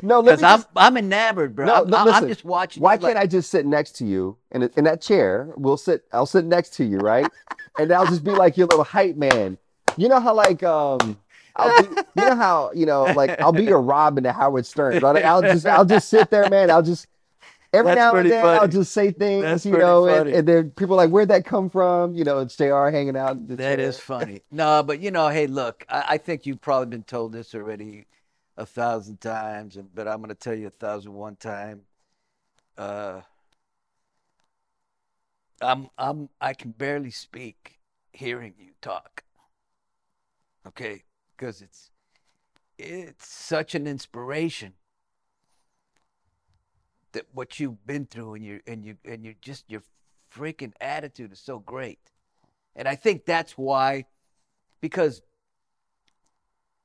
No, 0.00 0.22
Because 0.22 0.42
I'm 0.42 0.58
just- 0.60 0.68
I'm 0.76 0.96
enamored, 0.96 1.54
bro. 1.54 1.66
No, 1.66 1.74
I'm, 1.82 1.90
no, 1.90 1.96
I'm- 1.98 2.08
I'm 2.08 2.14
listen. 2.14 2.28
just 2.28 2.44
watching. 2.46 2.82
Why 2.82 2.96
can't 2.96 3.18
I 3.18 3.26
just 3.26 3.50
sit 3.50 3.66
next 3.66 3.92
to 3.96 4.06
you 4.06 4.36
in, 4.52 4.62
a, 4.62 4.70
in 4.78 4.84
that 4.84 5.02
chair? 5.02 5.52
We'll 5.56 5.76
sit. 5.76 6.04
I'll 6.10 6.24
sit 6.26 6.46
next 6.46 6.70
to 6.74 6.84
you, 6.84 6.98
right? 6.98 7.26
and 7.78 7.92
I'll 7.92 8.06
just 8.06 8.24
be 8.24 8.30
like 8.30 8.56
your 8.56 8.66
little 8.66 8.84
hype 8.84 9.16
man. 9.16 9.58
You 9.98 10.08
know 10.08 10.20
how 10.20 10.34
like 10.34 10.62
um, 10.62 11.18
I'll 11.56 11.82
be, 11.82 11.88
you 12.20 12.26
know 12.28 12.36
how 12.36 12.70
you 12.74 12.86
know 12.86 13.04
like 13.04 13.40
I'll 13.40 13.52
be 13.52 13.64
your 13.64 13.80
Robin 13.80 14.24
to 14.24 14.32
Howard 14.32 14.66
Stern. 14.66 15.00
Right? 15.02 15.24
I'll 15.24 15.42
just 15.42 15.66
I'll 15.66 15.84
just 15.84 16.08
sit 16.08 16.30
there, 16.30 16.48
man. 16.48 16.70
I'll 16.70 16.82
just 16.82 17.06
every 17.72 17.94
That's 17.94 17.98
now 17.98 18.16
and 18.16 18.30
then 18.30 18.44
I'll 18.44 18.68
just 18.68 18.92
say 18.92 19.10
things, 19.10 19.42
That's 19.42 19.66
you 19.66 19.76
know, 19.76 20.06
and, 20.06 20.28
and 20.28 20.48
then 20.48 20.70
people 20.70 20.94
are 20.94 21.04
like, 21.04 21.10
"Where'd 21.10 21.28
that 21.28 21.44
come 21.44 21.70
from?" 21.70 22.14
You 22.14 22.24
know, 22.24 22.38
it's 22.40 22.56
Jr. 22.56 22.88
hanging 22.88 23.16
out. 23.16 23.46
That 23.48 23.80
is 23.80 23.98
funny. 23.98 24.42
No, 24.50 24.82
but 24.82 25.00
you 25.00 25.10
know, 25.10 25.28
hey, 25.28 25.46
look, 25.46 25.84
I, 25.88 26.04
I 26.10 26.18
think 26.18 26.46
you've 26.46 26.60
probably 26.60 26.86
been 26.86 27.02
told 27.02 27.32
this 27.32 27.54
already 27.54 28.06
a 28.56 28.66
thousand 28.66 29.20
times, 29.20 29.76
and 29.76 29.94
but 29.94 30.08
I'm 30.08 30.18
going 30.18 30.28
to 30.28 30.34
tell 30.34 30.54
you 30.54 30.68
a 30.68 30.70
thousand 30.70 31.12
one 31.12 31.36
time. 31.36 31.82
Uh, 32.76 33.22
I'm 35.60 35.88
I'm 35.98 36.28
I 36.40 36.54
can 36.54 36.72
barely 36.72 37.10
speak 37.10 37.78
hearing 38.12 38.54
you 38.58 38.72
talk. 38.80 39.22
Okay, 40.66 41.04
because 41.36 41.60
it's 41.60 41.90
it's 42.78 43.26
such 43.26 43.74
an 43.74 43.86
inspiration 43.86 44.74
that 47.12 47.26
what 47.32 47.58
you've 47.58 47.86
been 47.86 48.06
through 48.06 48.34
and 48.34 48.44
you 48.44 48.60
and 48.66 48.84
you 48.84 48.96
and 49.04 49.24
you 49.24 49.34
just 49.40 49.64
your 49.68 49.82
freaking 50.34 50.72
attitude 50.80 51.32
is 51.32 51.40
so 51.40 51.58
great. 51.58 51.98
And 52.74 52.86
I 52.86 52.94
think 52.94 53.24
that's 53.24 53.52
why, 53.52 54.04
because 54.80 55.22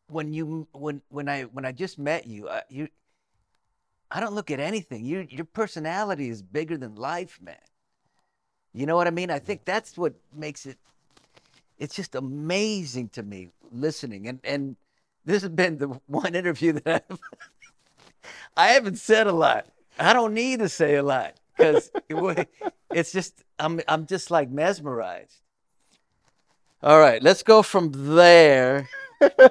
when 0.08 0.34
you 0.34 0.68
when 0.72 1.02
when 1.10 1.28
I 1.28 1.44
when 1.44 1.66
I 1.66 1.72
just 1.72 2.00
met 2.00 2.28
you, 2.28 2.50
I, 2.50 2.64
you, 2.70 2.88
I 4.10 4.20
don't 4.20 4.34
look 4.34 4.52
at 4.52 4.60
anything. 4.60 5.06
You 5.06 5.28
your 5.30 5.46
personality 5.46 6.30
is 6.30 6.42
bigger 6.42 6.78
than 6.78 6.96
life, 6.96 7.40
man. 7.42 7.56
You 8.74 8.86
know 8.86 8.96
what 8.96 9.08
I 9.08 9.12
mean? 9.12 9.30
I 9.30 9.40
think 9.40 9.66
that's 9.66 9.98
what 9.98 10.14
makes 10.34 10.66
it. 10.66 10.78
It's 11.82 11.96
just 11.96 12.14
amazing 12.14 13.10
to 13.10 13.24
me 13.24 13.50
listening, 13.72 14.28
and 14.28 14.40
and 14.44 14.76
this 15.26 15.42
has 15.42 15.50
been 15.50 15.80
the 15.80 15.88
one 16.06 16.36
interview 16.36 16.74
that 16.74 17.06
I've, 17.10 17.20
I 18.56 18.68
haven't 18.68 18.98
said 19.00 19.26
a 19.26 19.32
lot. 19.32 19.66
I 19.98 20.14
don't 20.14 20.36
need 20.36 20.60
to 20.60 20.70
say 20.70 20.98
a 20.98 21.04
lot 21.04 21.34
because 21.58 21.90
it's 22.92 23.12
just 23.12 23.44
I'm 23.58 23.82
I'm 23.88 24.06
just 24.06 24.30
like 24.30 24.52
mesmerized. 24.52 25.42
All 26.84 27.00
right, 27.00 27.22
let's 27.24 27.42
go 27.42 27.64
from 27.64 27.92
there 28.16 28.88
because 29.20 29.48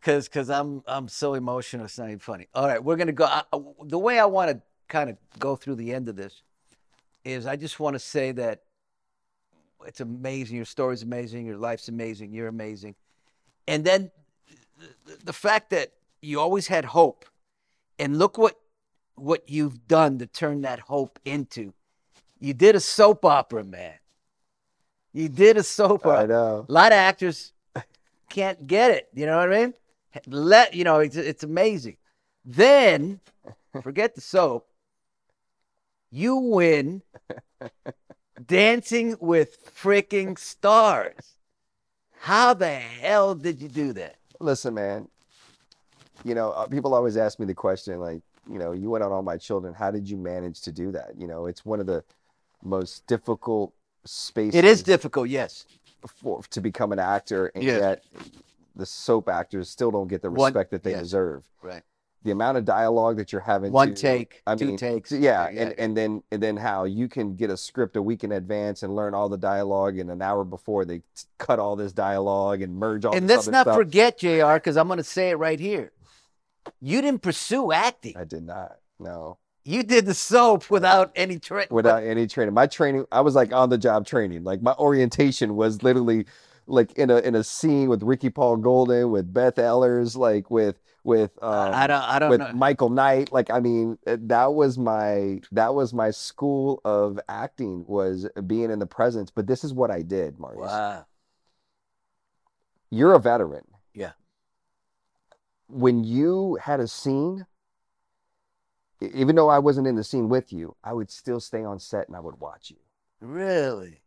because 0.00 0.48
I'm 0.48 0.82
I'm 0.86 1.08
so 1.08 1.34
emotional. 1.34 1.84
It's 1.84 1.98
not 1.98 2.06
even 2.08 2.20
funny. 2.20 2.48
All 2.54 2.66
right, 2.66 2.82
we're 2.82 2.96
gonna 2.96 3.12
go. 3.12 3.26
I- 3.26 3.44
the 3.84 3.98
way 3.98 4.18
I 4.18 4.24
want 4.24 4.50
to 4.50 4.62
kind 4.88 5.10
of 5.10 5.18
go 5.38 5.56
through 5.56 5.74
the 5.74 5.92
end 5.92 6.08
of 6.08 6.16
this 6.16 6.40
is 7.22 7.46
I 7.46 7.56
just 7.56 7.78
want 7.78 7.94
to 7.96 8.00
say 8.00 8.32
that 8.32 8.62
it's 9.86 10.00
amazing. 10.00 10.56
Your 10.56 10.64
story's 10.64 11.02
amazing. 11.02 11.46
Your 11.46 11.56
life's 11.56 11.88
amazing. 11.88 12.32
You're 12.32 12.48
amazing. 12.48 12.94
And 13.66 13.84
then 13.84 14.10
the, 15.06 15.18
the 15.24 15.32
fact 15.32 15.70
that 15.70 15.92
you 16.20 16.40
always 16.40 16.66
had 16.66 16.84
hope, 16.84 17.24
and 17.98 18.18
look 18.18 18.38
what 18.38 18.58
what 19.14 19.48
you've 19.48 19.86
done 19.86 20.18
to 20.18 20.26
turn 20.26 20.62
that 20.62 20.80
hope 20.80 21.18
into. 21.24 21.72
You 22.40 22.54
did 22.54 22.74
a 22.74 22.80
soap 22.80 23.24
opera, 23.24 23.62
man. 23.62 23.94
You 25.12 25.28
did 25.28 25.56
a 25.56 25.62
soap 25.62 26.06
opera. 26.06 26.22
I 26.22 26.26
know. 26.26 26.66
A 26.68 26.72
lot 26.72 26.92
of 26.92 26.96
actors 26.96 27.52
can't 28.30 28.66
get 28.66 28.90
it. 28.90 29.08
You 29.14 29.26
know 29.26 29.36
what 29.38 29.52
I 29.52 29.60
mean? 29.60 29.74
Let 30.26 30.74
you 30.74 30.84
know 30.84 31.00
it's, 31.00 31.16
it's 31.16 31.44
amazing. 31.44 31.96
Then 32.44 33.20
forget 33.82 34.14
the 34.14 34.20
soap. 34.20 34.68
You 36.10 36.36
win 36.36 37.02
Dancing 38.46 39.16
with 39.20 39.64
Freaking 39.74 40.38
Stars. 40.38 41.36
How 42.20 42.54
the 42.54 42.68
hell 42.70 43.34
did 43.34 43.60
you 43.60 43.68
do 43.68 43.92
that? 43.94 44.16
Listen, 44.40 44.74
man. 44.74 45.08
You 46.24 46.34
know, 46.34 46.50
uh, 46.52 46.66
people 46.66 46.94
always 46.94 47.16
ask 47.16 47.38
me 47.40 47.46
the 47.46 47.54
question, 47.54 47.98
like, 47.98 48.22
you 48.50 48.58
know, 48.58 48.72
you 48.72 48.90
went 48.90 49.02
on 49.04 49.12
all 49.12 49.22
my 49.22 49.36
children. 49.36 49.74
How 49.74 49.90
did 49.90 50.08
you 50.08 50.16
manage 50.16 50.60
to 50.62 50.72
do 50.72 50.92
that? 50.92 51.12
You 51.18 51.26
know, 51.26 51.46
it's 51.46 51.64
one 51.64 51.80
of 51.80 51.86
the 51.86 52.04
most 52.62 53.06
difficult 53.06 53.72
spaces. 54.04 54.54
It 54.54 54.64
is 54.64 54.82
difficult, 54.82 55.28
yes. 55.28 55.66
for, 56.06 56.42
to 56.50 56.60
become 56.60 56.92
an 56.92 56.98
actor, 56.98 57.46
and 57.54 57.62
Yeah. 57.64 57.78
yet 57.78 58.04
the 58.74 58.86
soap 58.86 59.28
actors 59.28 59.68
still 59.68 59.90
don't 59.90 60.08
get 60.08 60.22
the 60.22 60.30
One- 60.30 60.52
respect 60.52 60.70
that 60.70 60.82
they 60.82 60.92
yes. 60.92 61.00
deserve. 61.00 61.44
Right. 61.60 61.82
The 62.24 62.30
amount 62.30 62.56
of 62.58 62.64
dialogue 62.64 63.16
that 63.16 63.32
you're 63.32 63.40
having, 63.40 63.72
One 63.72 63.88
to- 63.88 64.00
take, 64.00 64.42
I 64.46 64.54
two 64.54 64.66
mean, 64.66 64.76
takes. 64.76 65.10
yeah, 65.10 65.48
Yeah, 65.50 65.62
and 65.62 65.72
and 65.78 65.96
then 65.96 66.22
and 66.30 66.42
then 66.42 66.56
how 66.56 66.84
you 66.84 67.08
can 67.08 67.34
get 67.34 67.50
a 67.50 67.56
script 67.56 67.96
a 67.96 68.02
week 68.02 68.22
in 68.22 68.30
advance 68.32 68.82
and 68.84 68.94
learn 68.94 69.12
all 69.14 69.28
the 69.28 69.36
dialogue, 69.38 69.98
and 69.98 70.08
an 70.10 70.22
hour 70.22 70.44
before 70.44 70.84
they 70.84 70.98
t- 70.98 71.04
cut 71.38 71.58
all 71.58 71.74
this 71.74 71.92
dialogue 71.92 72.62
and 72.62 72.76
merge 72.76 73.04
all. 73.04 73.14
And 73.16 73.28
this 73.28 73.38
let's 73.38 73.48
not 73.48 73.64
stuff. 73.64 73.76
forget, 73.76 74.18
JR, 74.18 74.54
because 74.54 74.76
I'm 74.76 74.86
going 74.86 74.98
to 74.98 75.04
say 75.04 75.30
it 75.30 75.34
right 75.34 75.58
here. 75.58 75.90
You 76.80 77.00
didn't 77.02 77.22
pursue 77.22 77.72
acting. 77.72 78.16
I 78.16 78.24
did 78.24 78.44
not. 78.44 78.76
No, 79.00 79.38
You 79.64 79.82
did 79.82 80.06
the 80.06 80.14
soap 80.14 80.70
without 80.70 81.10
any 81.16 81.40
training. 81.40 81.68
without 81.72 82.04
any 82.04 82.28
training. 82.28 82.54
My 82.54 82.68
training, 82.68 83.04
I 83.10 83.20
was 83.22 83.34
like 83.34 83.52
on 83.52 83.68
the 83.68 83.78
job 83.78 84.06
training. 84.06 84.44
Like 84.44 84.62
my 84.62 84.74
orientation 84.74 85.56
was 85.56 85.82
literally 85.82 86.26
like 86.72 86.92
in 86.92 87.10
a 87.10 87.18
in 87.18 87.34
a 87.34 87.44
scene 87.44 87.88
with 87.88 88.02
Ricky 88.02 88.30
Paul 88.30 88.56
Goldin, 88.56 89.10
with 89.10 89.32
Beth 89.32 89.56
Ehlers, 89.56 90.16
like 90.16 90.50
with 90.50 90.80
with 91.04 91.30
um, 91.42 91.74
I 91.74 91.86
don't. 91.86 92.02
I 92.02 92.18
don't 92.18 92.30
with 92.30 92.40
know. 92.40 92.52
Michael 92.52 92.88
Knight. 92.88 93.30
Like 93.30 93.50
I 93.50 93.60
mean, 93.60 93.98
uh, 94.06 94.16
that 94.22 94.54
was 94.54 94.78
my 94.78 95.40
that 95.52 95.74
was 95.74 95.92
my 95.92 96.10
school 96.10 96.80
of 96.84 97.20
acting 97.28 97.84
was 97.86 98.26
being 98.46 98.70
in 98.70 98.78
the 98.78 98.86
presence. 98.86 99.30
But 99.30 99.46
this 99.46 99.64
is 99.64 99.74
what 99.74 99.90
I 99.90 100.00
did, 100.02 100.38
Maurice. 100.38 100.70
Wow. 100.70 101.06
You're 102.90 103.14
a 103.14 103.18
veteran. 103.18 103.64
Yeah. 103.94 104.12
When 105.68 106.04
you 106.04 106.58
had 106.60 106.80
a 106.80 106.88
scene, 106.88 107.46
even 109.00 109.36
though 109.36 109.48
I 109.48 109.58
wasn't 109.58 109.86
in 109.86 109.96
the 109.96 110.04
scene 110.04 110.28
with 110.28 110.52
you, 110.52 110.76
I 110.82 110.92
would 110.92 111.10
still 111.10 111.40
stay 111.40 111.64
on 111.64 111.78
set 111.78 112.08
and 112.08 112.16
I 112.16 112.20
would 112.20 112.40
watch 112.40 112.70
you. 112.70 112.76
Really? 113.20 114.01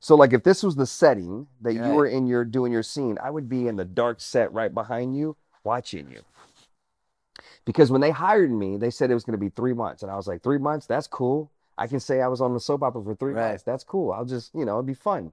So 0.00 0.14
like 0.16 0.32
if 0.32 0.42
this 0.42 0.62
was 0.62 0.76
the 0.76 0.86
setting 0.86 1.46
that 1.60 1.74
you 1.74 1.92
were 1.94 2.06
in 2.06 2.26
your 2.26 2.44
doing 2.44 2.72
your 2.72 2.82
scene, 2.82 3.18
I 3.22 3.30
would 3.30 3.48
be 3.48 3.68
in 3.68 3.76
the 3.76 3.84
dark 3.84 4.20
set 4.20 4.52
right 4.52 4.72
behind 4.72 5.14
you 5.16 5.36
watching 5.62 6.10
you. 6.10 6.22
Because 7.66 7.90
when 7.90 8.00
they 8.00 8.10
hired 8.10 8.50
me, 8.50 8.78
they 8.78 8.90
said 8.90 9.10
it 9.10 9.14
was 9.14 9.24
going 9.24 9.38
to 9.38 9.38
be 9.38 9.50
3 9.50 9.74
months 9.74 10.02
and 10.02 10.10
I 10.10 10.16
was 10.16 10.26
like 10.26 10.42
3 10.42 10.58
months, 10.58 10.86
that's 10.86 11.06
cool. 11.06 11.50
I 11.76 11.86
can 11.86 12.00
say 12.00 12.20
I 12.20 12.28
was 12.28 12.40
on 12.40 12.54
the 12.54 12.60
soap 12.60 12.82
opera 12.82 13.02
for 13.04 13.14
3 13.14 13.32
Right. 13.32 13.48
months. 13.50 13.62
That's 13.62 13.84
cool. 13.84 14.12
I'll 14.12 14.24
just, 14.24 14.54
you 14.54 14.64
know, 14.64 14.76
it'd 14.76 14.86
be 14.86 14.94
fun. 14.94 15.32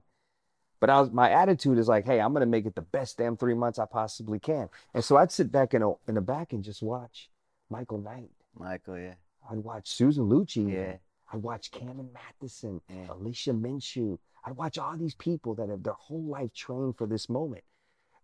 But 0.80 0.90
I 0.90 1.00
was 1.00 1.10
my 1.10 1.30
attitude 1.30 1.78
is 1.78 1.88
like, 1.88 2.04
hey, 2.04 2.20
I'm 2.20 2.32
going 2.32 2.40
to 2.42 2.46
make 2.46 2.66
it 2.66 2.74
the 2.74 2.82
best 2.82 3.18
damn 3.18 3.36
3 3.36 3.54
months 3.54 3.78
I 3.78 3.86
possibly 3.86 4.38
can. 4.38 4.68
And 4.94 5.02
so 5.02 5.16
I'd 5.16 5.32
sit 5.32 5.50
back 5.50 5.72
in 5.74 5.82
a, 5.82 5.92
in 6.06 6.14
the 6.14 6.20
back 6.20 6.52
and 6.52 6.62
just 6.62 6.82
watch 6.82 7.30
Michael 7.70 7.98
Knight. 7.98 8.30
Michael, 8.56 8.98
yeah. 8.98 9.14
I'd 9.50 9.58
watch 9.58 9.88
Susan 9.88 10.28
Lucci. 10.28 10.72
Yeah. 10.72 10.96
I'd 11.32 11.42
watch 11.42 11.70
Cameron 11.70 12.10
Mathison, 12.14 12.80
Yeah. 12.88 13.12
Alicia 13.12 13.52
Minshew. 13.52 14.18
I'd 14.48 14.56
watch 14.56 14.78
all 14.78 14.96
these 14.96 15.14
people 15.14 15.54
that 15.56 15.68
have 15.68 15.82
their 15.82 15.92
whole 15.92 16.24
life 16.24 16.54
trained 16.54 16.96
for 16.96 17.06
this 17.06 17.28
moment. 17.28 17.64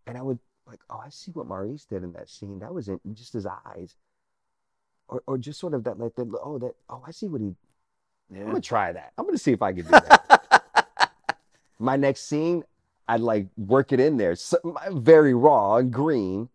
And 0.07 0.17
I 0.17 0.23
would 0.23 0.39
like, 0.67 0.81
oh, 0.89 0.99
I 1.05 1.11
see 1.11 1.31
what 1.33 1.47
Maurice 1.47 1.85
did 1.85 2.03
in 2.03 2.13
that 2.15 2.31
scene. 2.31 2.61
That 2.61 2.73
was 2.73 2.89
in 2.89 2.99
just 3.13 3.35
his 3.35 3.45
eyes. 3.47 3.95
Or, 5.07 5.23
or 5.27 5.37
just 5.37 5.61
sort 5.61 5.75
of 5.75 5.85
that, 5.85 5.99
like, 5.99 6.15
that, 6.15 6.33
oh, 6.43 6.59
that, 6.61 6.73
oh, 6.89 7.03
I 7.07 7.11
see 7.11 7.29
what 7.29 7.43
he, 7.43 7.55
yeah. 8.31 8.39
I'm 8.41 8.45
going 8.47 8.55
to 8.63 8.67
try 8.67 8.91
that. 8.91 9.13
I'm 9.19 9.25
going 9.27 9.35
to 9.37 9.43
see 9.43 9.53
if 9.53 9.61
I 9.61 9.75
can 9.75 9.85
do 9.85 9.91
that. 9.91 11.11
My 11.79 11.97
next 11.97 12.23
scene, 12.23 12.65
I'd 13.07 13.21
like 13.21 13.49
work 13.59 13.93
it 13.93 14.01
in 14.01 14.17
there. 14.17 14.35
So, 14.35 14.57
very 14.93 15.35
raw 15.35 15.77
and 15.77 15.93
green. 15.93 16.49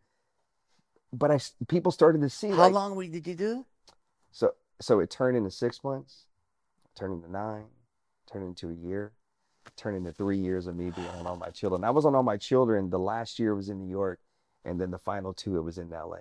But 1.13 1.29
I, 1.29 1.39
people 1.67 1.91
started 1.91 2.21
to 2.21 2.29
see 2.29 2.49
How 2.49 2.55
like, 2.55 2.73
long 2.73 2.95
we- 2.95 3.07
did 3.07 3.27
you 3.27 3.35
do? 3.35 3.65
so 4.31 4.53
so 4.81 4.99
it 4.99 5.11
turned 5.11 5.37
into 5.37 5.51
six 5.51 5.83
months, 5.83 6.25
turned 6.95 7.13
into 7.13 7.31
nine, 7.31 7.65
turned 8.31 8.45
into 8.45 8.69
a 8.69 8.73
year, 8.73 9.11
turned 9.79 9.97
into 9.97 10.11
three 10.11 10.37
years 10.37 10.67
of 10.67 10.75
me 10.75 10.91
being 10.91 11.07
on 11.19 11.25
all 11.25 11.35
my 11.37 11.49
children. 11.49 11.83
I 11.83 11.89
was 11.89 12.05
on 12.05 12.13
all 12.15 12.23
my 12.23 12.37
children. 12.37 12.89
The 12.89 12.99
last 12.99 13.39
year 13.39 13.55
was 13.55 13.69
in 13.69 13.79
New 13.79 13.89
York, 13.89 14.19
and 14.65 14.79
then 14.79 14.91
the 14.91 14.99
final 14.99 15.33
two 15.33 15.57
it 15.57 15.61
was 15.61 15.77
in 15.77 15.91
L.A. 15.91 16.19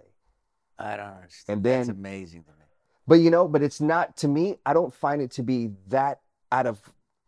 I 0.82 0.96
don't 0.96 1.06
understand. 1.06 1.56
And 1.58 1.64
That's 1.64 1.86
then- 1.88 1.96
amazing 1.96 2.44
to 2.44 2.50
me. 2.52 2.54
But 3.06 3.16
you 3.16 3.30
know, 3.30 3.48
but 3.48 3.62
it's 3.62 3.80
not 3.80 4.16
to 4.18 4.28
me. 4.28 4.58
I 4.66 4.72
don't 4.74 4.92
find 4.94 5.20
it 5.22 5.30
to 5.32 5.42
be 5.42 5.70
that 5.88 6.20
out 6.52 6.66
of 6.66 6.78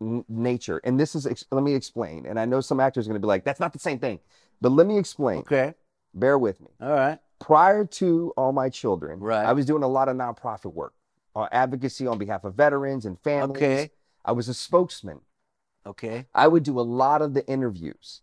n- 0.00 0.24
nature. 0.28 0.80
And 0.84 1.00
this 1.00 1.14
is 1.14 1.26
ex- 1.26 1.46
let 1.50 1.62
me 1.62 1.74
explain. 1.74 2.26
And 2.26 2.38
I 2.38 2.44
know 2.44 2.60
some 2.60 2.80
actors 2.80 3.06
are 3.06 3.10
going 3.10 3.20
to 3.20 3.24
be 3.24 3.28
like, 3.28 3.44
"That's 3.44 3.60
not 3.60 3.72
the 3.72 3.78
same 3.78 3.98
thing," 3.98 4.20
but 4.60 4.72
let 4.72 4.86
me 4.86 4.98
explain. 4.98 5.38
Okay. 5.40 5.74
Bear 6.14 6.38
with 6.38 6.60
me. 6.60 6.68
All 6.80 6.90
right. 6.90 7.18
prior 7.38 7.86
to 7.86 8.32
all 8.36 8.52
my 8.52 8.68
children, 8.68 9.18
Right. 9.20 9.46
I 9.46 9.52
was 9.54 9.64
doing 9.64 9.82
a 9.82 9.88
lot 9.88 10.08
of 10.10 10.16
nonprofit 10.16 10.74
work, 10.74 10.92
uh, 11.34 11.48
advocacy 11.50 12.06
on 12.06 12.18
behalf 12.18 12.44
of 12.44 12.54
veterans 12.54 13.06
and 13.06 13.18
families. 13.18 13.56
Okay. 13.62 13.90
I 14.22 14.32
was 14.32 14.48
a 14.50 14.54
spokesman. 14.54 15.20
Okay. 15.86 16.26
I 16.34 16.48
would 16.48 16.62
do 16.62 16.78
a 16.78 16.82
lot 16.82 17.22
of 17.22 17.34
the 17.34 17.46
interviews. 17.46 18.22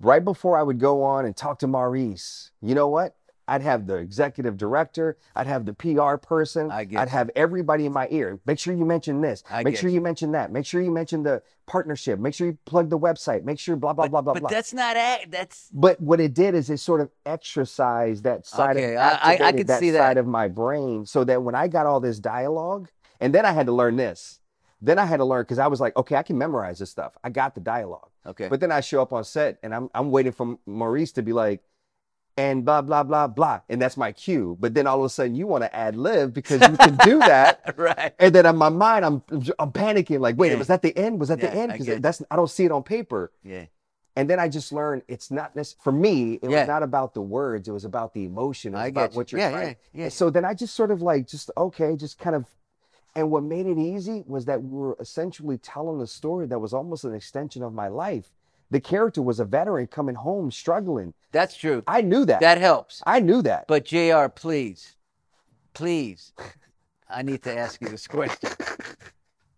Right 0.00 0.24
before 0.24 0.58
I 0.58 0.62
would 0.62 0.78
go 0.78 1.02
on 1.02 1.24
and 1.24 1.34
talk 1.36 1.58
to 1.60 1.66
Maurice, 1.66 2.50
you 2.60 2.74
know 2.74 2.88
what? 2.88 3.16
I'd 3.48 3.62
have 3.62 3.86
the 3.86 3.94
executive 3.94 4.56
director, 4.56 5.16
I'd 5.36 5.46
have 5.46 5.64
the 5.66 5.72
PR 5.72 6.16
person, 6.16 6.68
I 6.70 6.82
get 6.84 6.98
I'd 7.00 7.04
you. 7.04 7.10
have 7.12 7.30
everybody 7.36 7.86
in 7.86 7.92
my 7.92 8.08
ear. 8.10 8.40
Make 8.44 8.58
sure 8.58 8.74
you 8.74 8.84
mention 8.84 9.20
this. 9.20 9.44
I 9.48 9.62
Make 9.62 9.74
get 9.74 9.80
sure 9.80 9.88
you. 9.88 9.94
you 9.94 10.00
mention 10.00 10.32
that. 10.32 10.50
Make 10.50 10.66
sure 10.66 10.82
you 10.82 10.90
mention 10.90 11.22
the 11.22 11.42
partnership. 11.64 12.18
Make 12.18 12.34
sure 12.34 12.48
you 12.48 12.58
plug 12.66 12.90
the 12.90 12.98
website. 12.98 13.44
Make 13.44 13.60
sure 13.60 13.76
blah 13.76 13.92
blah 13.92 14.06
but 14.06 14.10
blah 14.10 14.20
blah 14.22 14.32
but 14.34 14.40
blah. 14.40 14.50
that's 14.50 14.74
not 14.74 14.96
act. 14.96 15.30
That's 15.30 15.70
But 15.72 16.00
what 16.00 16.20
it 16.20 16.34
did 16.34 16.56
is 16.56 16.68
it 16.70 16.78
sort 16.78 17.00
of 17.00 17.08
exercised 17.24 18.24
that 18.24 18.46
side 18.46 18.76
Okay, 18.76 18.96
of 18.96 19.00
I- 19.00 19.18
I- 19.38 19.38
I 19.46 19.52
could 19.52 19.68
that 19.68 19.78
see 19.78 19.90
that. 19.92 19.98
side 19.98 20.16
of 20.18 20.26
my 20.26 20.48
brain, 20.48 21.06
so 21.06 21.22
that 21.22 21.40
when 21.42 21.54
I 21.54 21.68
got 21.68 21.86
all 21.86 22.00
this 22.00 22.18
dialogue, 22.18 22.88
and 23.20 23.32
then 23.32 23.46
I 23.46 23.52
had 23.52 23.66
to 23.66 23.72
learn 23.72 23.94
this. 23.96 24.40
Then 24.82 24.98
I 24.98 25.06
had 25.06 25.18
to 25.18 25.24
learn 25.24 25.42
because 25.42 25.58
I 25.58 25.66
was 25.68 25.80
like, 25.80 25.96
okay, 25.96 26.16
I 26.16 26.22
can 26.22 26.36
memorize 26.38 26.78
this 26.78 26.90
stuff. 26.90 27.16
I 27.24 27.30
got 27.30 27.54
the 27.54 27.60
dialogue. 27.60 28.10
okay. 28.26 28.48
But 28.48 28.60
then 28.60 28.70
I 28.70 28.80
show 28.80 29.00
up 29.02 29.12
on 29.12 29.24
set 29.24 29.58
and 29.62 29.74
I'm 29.74 29.88
I'm 29.94 30.10
waiting 30.10 30.32
for 30.32 30.58
Maurice 30.66 31.12
to 31.12 31.22
be 31.22 31.32
like, 31.32 31.62
and 32.38 32.64
blah 32.66 32.82
blah 32.82 33.02
blah 33.02 33.26
blah, 33.28 33.60
and 33.70 33.80
that's 33.80 33.96
my 33.96 34.12
cue. 34.12 34.56
But 34.60 34.74
then 34.74 34.86
all 34.86 34.98
of 34.98 35.04
a 35.06 35.08
sudden 35.08 35.34
you 35.34 35.46
want 35.46 35.64
to 35.64 35.74
ad 35.74 35.96
lib 35.96 36.34
because 36.34 36.60
you 36.60 36.76
can 36.76 36.96
do 36.96 37.18
that. 37.20 37.74
right. 37.78 38.12
And 38.18 38.34
then 38.34 38.44
in 38.44 38.56
my 38.56 38.68
mind, 38.68 39.06
I'm 39.06 39.22
I'm 39.58 39.72
panicking, 39.72 40.20
like, 40.20 40.36
wait, 40.36 40.52
Yeah. 40.52 40.58
was 40.58 40.66
that 40.68 40.82
the 40.82 40.96
end? 40.96 41.18
Was 41.20 41.30
that 41.30 41.40
the 41.40 41.52
end? 41.52 41.72
Because 41.72 42.00
that's 42.00 42.22
I 42.30 42.36
don't 42.36 42.50
see 42.50 42.64
it 42.66 42.72
on 42.72 42.82
paper. 42.82 43.32
Yeah. 43.42 43.64
And 44.18 44.28
then 44.30 44.38
I 44.40 44.48
just 44.48 44.72
learned 44.72 45.02
it's 45.08 45.30
not 45.30 45.54
this 45.54 45.76
for 45.82 45.92
me. 45.92 46.34
It 46.42 46.50
Yeah. 46.50 46.60
was 46.60 46.68
not 46.68 46.82
about 46.82 47.14
the 47.14 47.20
words. 47.22 47.68
It 47.68 47.72
was 47.72 47.84
about 47.86 48.12
the 48.12 48.24
emotion. 48.24 48.72
It 48.74 48.76
was 48.76 48.84
I 48.84 48.86
about 48.88 49.00
get 49.02 49.12
you. 49.12 49.16
what 49.16 49.32
you're 49.32 49.40
Yeah, 49.40 49.50
trying. 49.50 49.66
yeah, 49.68 49.74
yeah. 49.94 50.04
And 50.04 50.12
So 50.12 50.28
then 50.30 50.44
I 50.44 50.52
just 50.54 50.74
sort 50.74 50.90
of 50.90 51.00
like 51.02 51.26
just 51.26 51.50
okay, 51.56 51.96
just 51.96 52.18
kind 52.18 52.36
of. 52.36 52.44
And 53.16 53.30
what 53.30 53.42
made 53.42 53.66
it 53.66 53.78
easy 53.78 54.22
was 54.26 54.44
that 54.44 54.62
we 54.62 54.68
were 54.68 54.96
essentially 55.00 55.56
telling 55.56 56.02
a 56.02 56.06
story 56.06 56.46
that 56.46 56.58
was 56.58 56.74
almost 56.74 57.04
an 57.04 57.14
extension 57.14 57.62
of 57.62 57.72
my 57.72 57.88
life. 57.88 58.30
The 58.70 58.80
character 58.80 59.22
was 59.22 59.40
a 59.40 59.44
veteran 59.44 59.86
coming 59.86 60.14
home 60.14 60.50
struggling. 60.50 61.14
That's 61.32 61.56
true. 61.56 61.82
I 61.86 62.02
knew 62.02 62.26
that. 62.26 62.40
That 62.40 62.58
helps. 62.58 63.02
I 63.06 63.20
knew 63.20 63.40
that. 63.42 63.66
But 63.68 63.86
Jr. 63.86 64.26
Please, 64.28 64.96
please, 65.72 66.34
I 67.08 67.22
need 67.22 67.42
to 67.44 67.56
ask 67.56 67.80
you 67.80 67.88
this 67.88 68.06
question. 68.06 68.50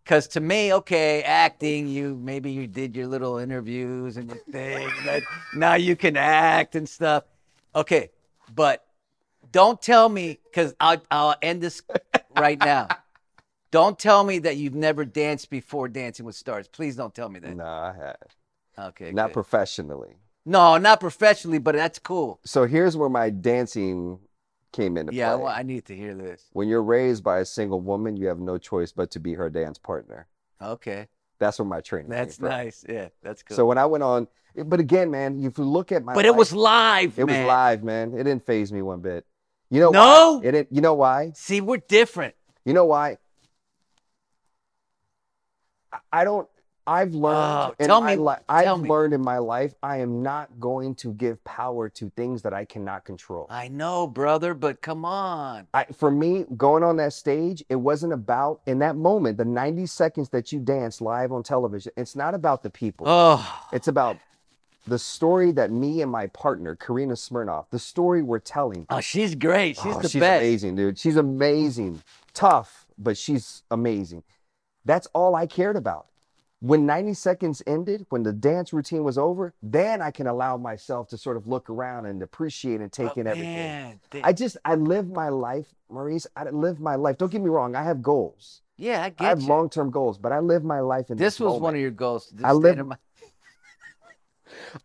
Because 0.05 0.27
to 0.29 0.41
me, 0.41 0.73
okay, 0.73 1.23
acting, 1.23 1.87
you 1.87 2.15
maybe 2.15 2.51
you 2.51 2.67
did 2.67 2.97
your 2.97 3.07
little 3.07 3.37
interviews 3.37 4.17
and 4.17 4.31
your 4.31 4.39
thing. 4.51 4.89
That 5.05 5.23
now 5.55 5.75
you 5.75 5.97
can 5.97 6.17
act 6.17 6.77
and 6.77 6.89
stuff. 6.89 7.25
Okay, 7.77 8.09
but 8.55 8.87
don't 9.53 9.83
tell 9.83 10.09
me 10.09 10.39
because 10.45 10.75
I'll 10.81 11.03
I'll 11.11 11.35
end 11.43 11.61
this 11.61 11.83
right 12.35 12.59
now. 12.59 12.89
Don't 13.71 13.99
tell 13.99 14.25
me 14.25 14.39
that 14.41 14.57
you've 14.57 14.75
never 14.75 15.05
danced 15.05 15.51
before 15.51 15.89
Dancing 15.89 16.25
with 16.25 16.35
Stars. 16.37 16.69
Please 16.69 16.97
don't 16.97 17.15
tell 17.15 17.29
me 17.29 17.39
that. 17.41 17.57
no, 17.57 17.65
I 17.65 17.93
had 17.97 18.17
Okay. 18.89 19.13
not 19.13 19.29
good. 19.29 19.35
professionally. 19.35 20.17
no, 20.47 20.79
not 20.79 21.01
professionally, 21.01 21.59
but 21.59 21.75
that's 21.75 21.99
cool. 21.99 22.41
So 22.45 22.65
here's 22.67 22.97
where 22.97 23.11
my 23.11 23.29
dancing 23.31 24.21
came 24.73 24.97
into 24.97 25.13
Yeah, 25.15 25.33
I, 25.33 25.35
play. 25.35 25.43
wa- 25.43 25.51
I 25.51 25.63
need 25.63 25.85
to 25.87 25.97
hear 25.97 26.15
this. 26.15 26.45
when 26.53 26.69
you're 26.69 26.83
raised 26.83 27.23
by 27.23 27.39
a 27.41 27.45
single 27.45 27.81
woman, 27.81 28.17
you 28.17 28.27
have 28.29 28.39
no 28.39 28.57
choice 28.59 28.93
but 28.93 29.11
to 29.13 29.21
be 29.21 29.35
her 29.35 29.51
dance 29.51 29.79
partner. 29.79 30.27
Okay, 30.63 31.09
That's 31.39 31.59
where 31.59 31.67
my 31.69 31.81
training. 31.81 32.11
that's 32.11 32.41
nice. 32.41 32.85
Yeah, 32.89 33.09
that's 33.23 33.43
cool. 33.43 33.57
So 33.57 33.67
when 33.67 33.79
I 33.79 33.87
went 33.87 34.03
on, 34.05 34.27
but 34.57 34.81
again, 34.81 35.11
man, 35.11 35.43
if 35.45 35.57
you 35.59 35.65
look 35.65 35.93
at 35.93 36.03
my, 36.05 36.15
but 36.15 36.25
it 36.25 36.35
was 36.35 36.53
live, 36.53 37.19
it 37.19 37.27
man. 37.27 37.43
was 37.43 37.47
live, 37.49 37.85
man. 37.85 38.13
It 38.15 38.25
didn't 38.25 38.45
phase 38.47 38.73
me 38.73 38.83
one 38.83 39.01
bit. 39.01 39.25
You 39.71 39.81
know 39.81 39.91
No? 39.91 40.39
why? 40.43 40.49
It 40.49 40.53
didn't. 40.53 40.73
You 40.73 40.81
know 40.81 40.95
why? 40.95 41.33
See, 41.35 41.61
we're 41.61 41.77
different. 41.89 42.35
You 42.65 42.73
know 42.73 42.87
why? 42.87 43.19
I- 45.93 45.99
I 46.13 46.25
don't. 46.25 46.49
I've 46.87 47.13
learned. 47.13 47.37
Oh, 47.37 47.75
in 47.79 47.87
tell 47.89 48.01
my 48.01 48.17
me- 48.17 48.25
tell 48.25 48.39
I've 48.49 48.81
me. 48.81 48.89
learned 48.89 49.13
in 49.13 49.21
my 49.21 49.37
life. 49.37 49.75
I 49.83 49.99
am 49.99 50.23
not 50.23 50.59
going 50.59 50.95
to 50.97 51.13
give 51.13 51.45
power 51.45 51.91
to 51.91 52.09
things 52.17 52.41
that 52.43 52.55
I 52.55 52.65
cannot 52.65 53.05
control. 53.05 53.47
I 53.51 53.69
know, 53.69 54.07
brother, 54.07 54.55
but 54.55 54.81
come 54.81 55.05
on. 55.05 55.67
I, 55.75 55.85
for 55.85 56.11
me, 56.11 56.47
going 56.57 56.83
on 56.83 56.97
that 56.97 57.13
stage, 57.13 57.63
it 57.69 57.75
wasn't 57.77 58.15
about 58.15 58.63
in 58.65 58.79
that 58.79 58.97
moment, 58.97 59.37
the 59.37 59.45
90 59.45 59.85
seconds 59.85 60.31
that 60.31 60.51
you 60.51 60.61
dance 60.61 61.03
live 61.03 61.31
on 61.31 61.43
television. 61.43 61.93
It's 61.95 62.17
not 62.17 62.33
about 62.35 62.63
the 62.63 62.71
people. 62.71 63.05
Oh, 63.07 63.67
It's 63.71 63.89
about 63.89 64.17
the 64.87 64.99
story 64.99 65.53
that 65.53 65.71
me 65.71 66.01
and 66.01 66.11
my 66.11 66.29
partner, 66.29 66.75
Karina 66.75 67.13
Smirnoff, 67.13 67.67
the 67.69 67.79
story 67.79 68.23
we're 68.23 68.39
telling. 68.39 68.87
oh, 68.89 69.01
she's 69.01 69.35
great. 69.35 69.77
She's 69.77 69.95
Oh, 69.95 70.01
the 70.01 70.09
she's 70.09 70.21
best. 70.21 70.41
amazing, 70.43 70.77
dude. 70.77 70.99
She's 70.99 71.17
amazing. 71.17 72.03
Tough, 72.33 72.87
but 72.97 73.19
she's 73.19 73.63
amazing. 73.71 74.23
That's 74.85 75.07
all 75.15 75.35
I 75.35 75.47
cared 75.47 75.77
about. 75.77 76.07
When 76.61 76.87
90 76.87 77.15
seconds 77.15 77.63
ended, 77.69 78.07
when 78.09 78.25
the 78.25 78.33
dance 78.33 78.73
routine 78.73 79.05
was 79.05 79.17
over, 79.17 79.55
then 79.63 80.03
I 80.03 80.11
can 80.11 80.27
allow 80.27 80.57
myself 80.57 81.07
to 81.09 81.17
sort 81.19 81.37
of 81.37 81.47
look 81.47 81.71
around 81.71 82.07
and 82.07 82.21
appreciate 82.21 82.81
and 82.81 82.91
take 82.91 83.13
Oh, 83.17 83.21
in 83.21 83.27
everything. 83.29 83.55
man, 83.55 84.01
th- 84.11 84.25
I 84.25 84.33
just 84.33 84.57
I 84.65 84.75
live 84.75 85.09
my 85.09 85.29
life, 85.29 85.73
Maurice. 85.89 86.27
I 86.35 86.51
live 86.51 86.81
my 86.81 86.97
life. 86.97 87.17
Don't 87.17 87.31
get 87.31 87.43
me 87.43 87.49
wrong. 87.49 87.77
I 87.77 87.85
have 87.85 88.03
goals. 88.03 88.63
yeah, 88.77 89.05
I 89.05 89.11
get 89.11 89.25
I 89.25 89.29
have 89.29 89.45
long 89.45 89.71
term 89.71 89.91
goals, 89.93 90.19
but 90.19 90.33
I 90.33 90.41
live 90.41 90.65
my 90.65 90.81
life 90.81 91.11
in 91.11 91.17
this. 91.17 91.35
this 91.35 91.41
was 91.41 91.61
one 91.61 91.77
of 91.77 91.81
your 91.81 91.93
goals. 91.93 92.31
this 92.35 92.45
I 92.45 92.51
live- 92.53 92.79
mind- 92.85 92.99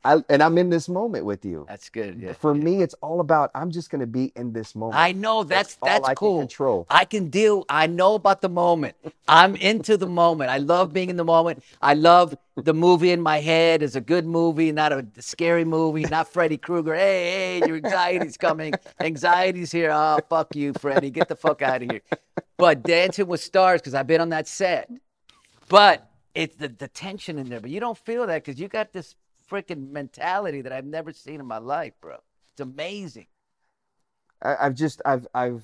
I, 0.03 0.23
and 0.29 0.41
I'm 0.41 0.57
in 0.57 0.69
this 0.69 0.89
moment 0.89 1.25
with 1.25 1.45
you. 1.45 1.65
That's 1.67 1.89
good. 1.89 2.19
Yeah. 2.19 2.33
For 2.33 2.53
me, 2.53 2.81
it's 2.81 2.93
all 2.95 3.19
about 3.19 3.51
I'm 3.55 3.71
just 3.71 3.89
going 3.89 4.01
to 4.01 4.07
be 4.07 4.31
in 4.35 4.53
this 4.53 4.75
moment. 4.75 4.97
I 4.97 5.11
know 5.11 5.43
that's 5.43 5.77
all 5.81 5.89
that's 5.89 6.07
I 6.07 6.13
cool. 6.13 6.39
can 6.39 6.47
control. 6.47 6.85
I 6.89 7.05
can 7.05 7.29
deal. 7.29 7.65
I 7.69 7.87
know 7.87 8.15
about 8.15 8.41
the 8.41 8.49
moment. 8.49 8.95
I'm 9.27 9.55
into 9.55 9.97
the 9.97 10.07
moment. 10.07 10.49
I 10.49 10.57
love 10.57 10.93
being 10.93 11.09
in 11.09 11.17
the 11.17 11.23
moment. 11.25 11.63
I 11.81 11.93
love 11.93 12.35
the 12.55 12.73
movie 12.73 13.11
in 13.11 13.21
my 13.21 13.39
head 13.39 13.81
is 13.81 13.95
a 13.95 14.01
good 14.01 14.25
movie, 14.25 14.71
not 14.71 14.91
a 14.91 15.05
scary 15.19 15.65
movie, 15.65 16.03
not 16.03 16.27
Freddy 16.27 16.57
Krueger. 16.57 16.93
Hey, 16.93 17.59
hey, 17.59 17.67
your 17.67 17.77
anxiety's 17.77 18.37
coming. 18.37 18.73
Anxiety's 18.99 19.71
here. 19.71 19.91
Oh, 19.91 20.19
fuck 20.29 20.55
you, 20.55 20.73
Freddy. 20.73 21.09
Get 21.09 21.29
the 21.29 21.35
fuck 21.35 21.61
out 21.61 21.81
of 21.81 21.89
here. 21.89 22.01
But 22.57 22.83
Dancing 22.83 23.27
with 23.27 23.41
Stars, 23.41 23.81
because 23.81 23.95
I've 23.95 24.07
been 24.07 24.21
on 24.21 24.29
that 24.29 24.47
set. 24.47 24.89
But 25.67 26.09
it's 26.35 26.55
the, 26.55 26.67
the 26.67 26.87
tension 26.87 27.39
in 27.39 27.49
there. 27.49 27.59
But 27.59 27.71
you 27.71 27.79
don't 27.79 27.97
feel 27.97 28.27
that 28.27 28.43
because 28.43 28.59
you 28.59 28.67
got 28.67 28.93
this 28.93 29.15
freaking 29.49 29.91
mentality 29.91 30.61
that 30.61 30.71
I've 30.71 30.85
never 30.85 31.11
seen 31.13 31.39
in 31.39 31.45
my 31.45 31.57
life, 31.57 31.93
bro. 32.01 32.17
It's 32.53 32.61
amazing. 32.61 33.27
I, 34.41 34.55
I've 34.61 34.75
just 34.75 35.01
I've 35.05 35.27
I've 35.33 35.63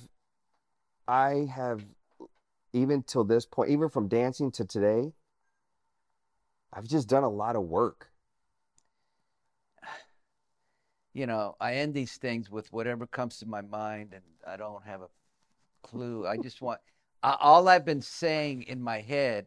I 1.06 1.48
have 1.54 1.84
even 2.72 3.02
till 3.02 3.24
this 3.24 3.46
point, 3.46 3.70
even 3.70 3.88
from 3.88 4.08
dancing 4.08 4.50
to 4.52 4.64
today, 4.64 5.12
I've 6.72 6.86
just 6.86 7.08
done 7.08 7.24
a 7.24 7.28
lot 7.28 7.56
of 7.56 7.62
work. 7.64 8.10
you 11.12 11.26
know, 11.26 11.56
I 11.60 11.74
end 11.74 11.94
these 11.94 12.16
things 12.16 12.50
with 12.50 12.72
whatever 12.72 13.06
comes 13.06 13.38
to 13.38 13.46
my 13.46 13.60
mind, 13.60 14.12
and 14.12 14.22
I 14.46 14.56
don't 14.56 14.84
have 14.84 15.02
a 15.02 15.08
clue. 15.82 16.26
I 16.26 16.36
just 16.36 16.62
want 16.62 16.80
I, 17.22 17.36
all 17.40 17.68
I've 17.68 17.84
been 17.84 18.02
saying 18.02 18.62
in 18.62 18.80
my 18.80 19.00
head 19.00 19.46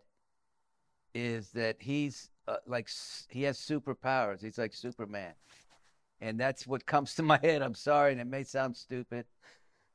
is 1.16 1.52
that 1.52 1.78
he's 1.80 2.30
uh, 2.48 2.58
like 2.68 2.90
he 3.30 3.44
has 3.44 3.58
superpowers. 3.58 4.42
He's 4.42 4.58
like 4.58 4.74
Superman, 4.74 5.34
and 6.22 6.40
that's 6.40 6.68
what 6.68 6.86
comes 6.86 7.16
to 7.16 7.24
my 7.34 7.40
head. 7.42 7.62
I'm 7.62 7.76
sorry, 7.76 8.12
and 8.12 8.22
it 8.22 8.28
may 8.28 8.44
sound 8.44 8.76
stupid, 8.76 9.26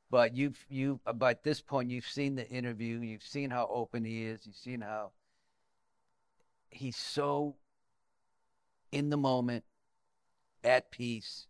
but 0.09 0.35
you've 0.35 0.65
you 0.69 0.99
uh, 1.05 1.13
by 1.13 1.35
this 1.43 1.61
point 1.61 1.89
you've 1.89 2.07
seen 2.07 2.35
the 2.35 2.47
interview. 2.49 2.99
You've 2.99 3.23
seen 3.23 3.49
how 3.49 3.69
open 3.71 4.05
he 4.05 4.25
is. 4.25 4.45
You've 4.45 4.55
seen 4.55 4.81
how 4.81 5.11
he's 6.69 6.97
so 6.97 7.55
in 8.91 9.09
the 9.09 9.17
moment, 9.17 9.63
at 10.63 10.91
peace 10.91 11.47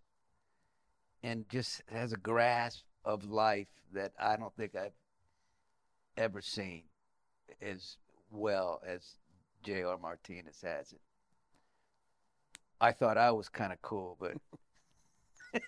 and 1.23 1.47
just 1.49 1.81
has 1.91 2.13
a 2.13 2.17
grasp 2.17 2.83
of 3.03 3.25
life 3.25 3.67
that 3.93 4.13
I 4.19 4.35
don't 4.35 4.55
think 4.55 4.75
I've 4.75 4.91
ever 6.17 6.41
seen 6.41 6.83
as 7.61 7.97
well 8.31 8.81
as 8.85 9.15
J.R. 9.69 9.99
Martinez 9.99 10.63
has 10.63 10.93
it. 10.93 11.01
I 12.81 12.91
thought 12.91 13.19
I 13.19 13.29
was 13.29 13.49
kind 13.49 13.71
of 13.71 13.79
cool, 13.83 14.17
but 14.19 14.33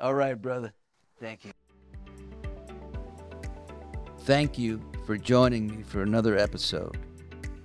all 0.00 0.14
right, 0.14 0.40
brother. 0.40 0.72
Thank 1.20 1.44
you. 1.44 1.52
Thank 4.20 4.56
you 4.56 4.80
for 5.04 5.18
joining 5.18 5.66
me 5.66 5.82
for 5.82 6.02
another 6.02 6.38
episode. 6.38 6.96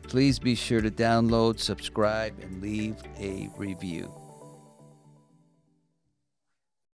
Please 0.03 0.37
be 0.37 0.53
sure 0.53 0.81
to 0.81 0.91
download, 0.91 1.59
subscribe, 1.59 2.37
and 2.41 2.61
leave 2.61 2.97
a 3.17 3.49
review. 3.55 4.13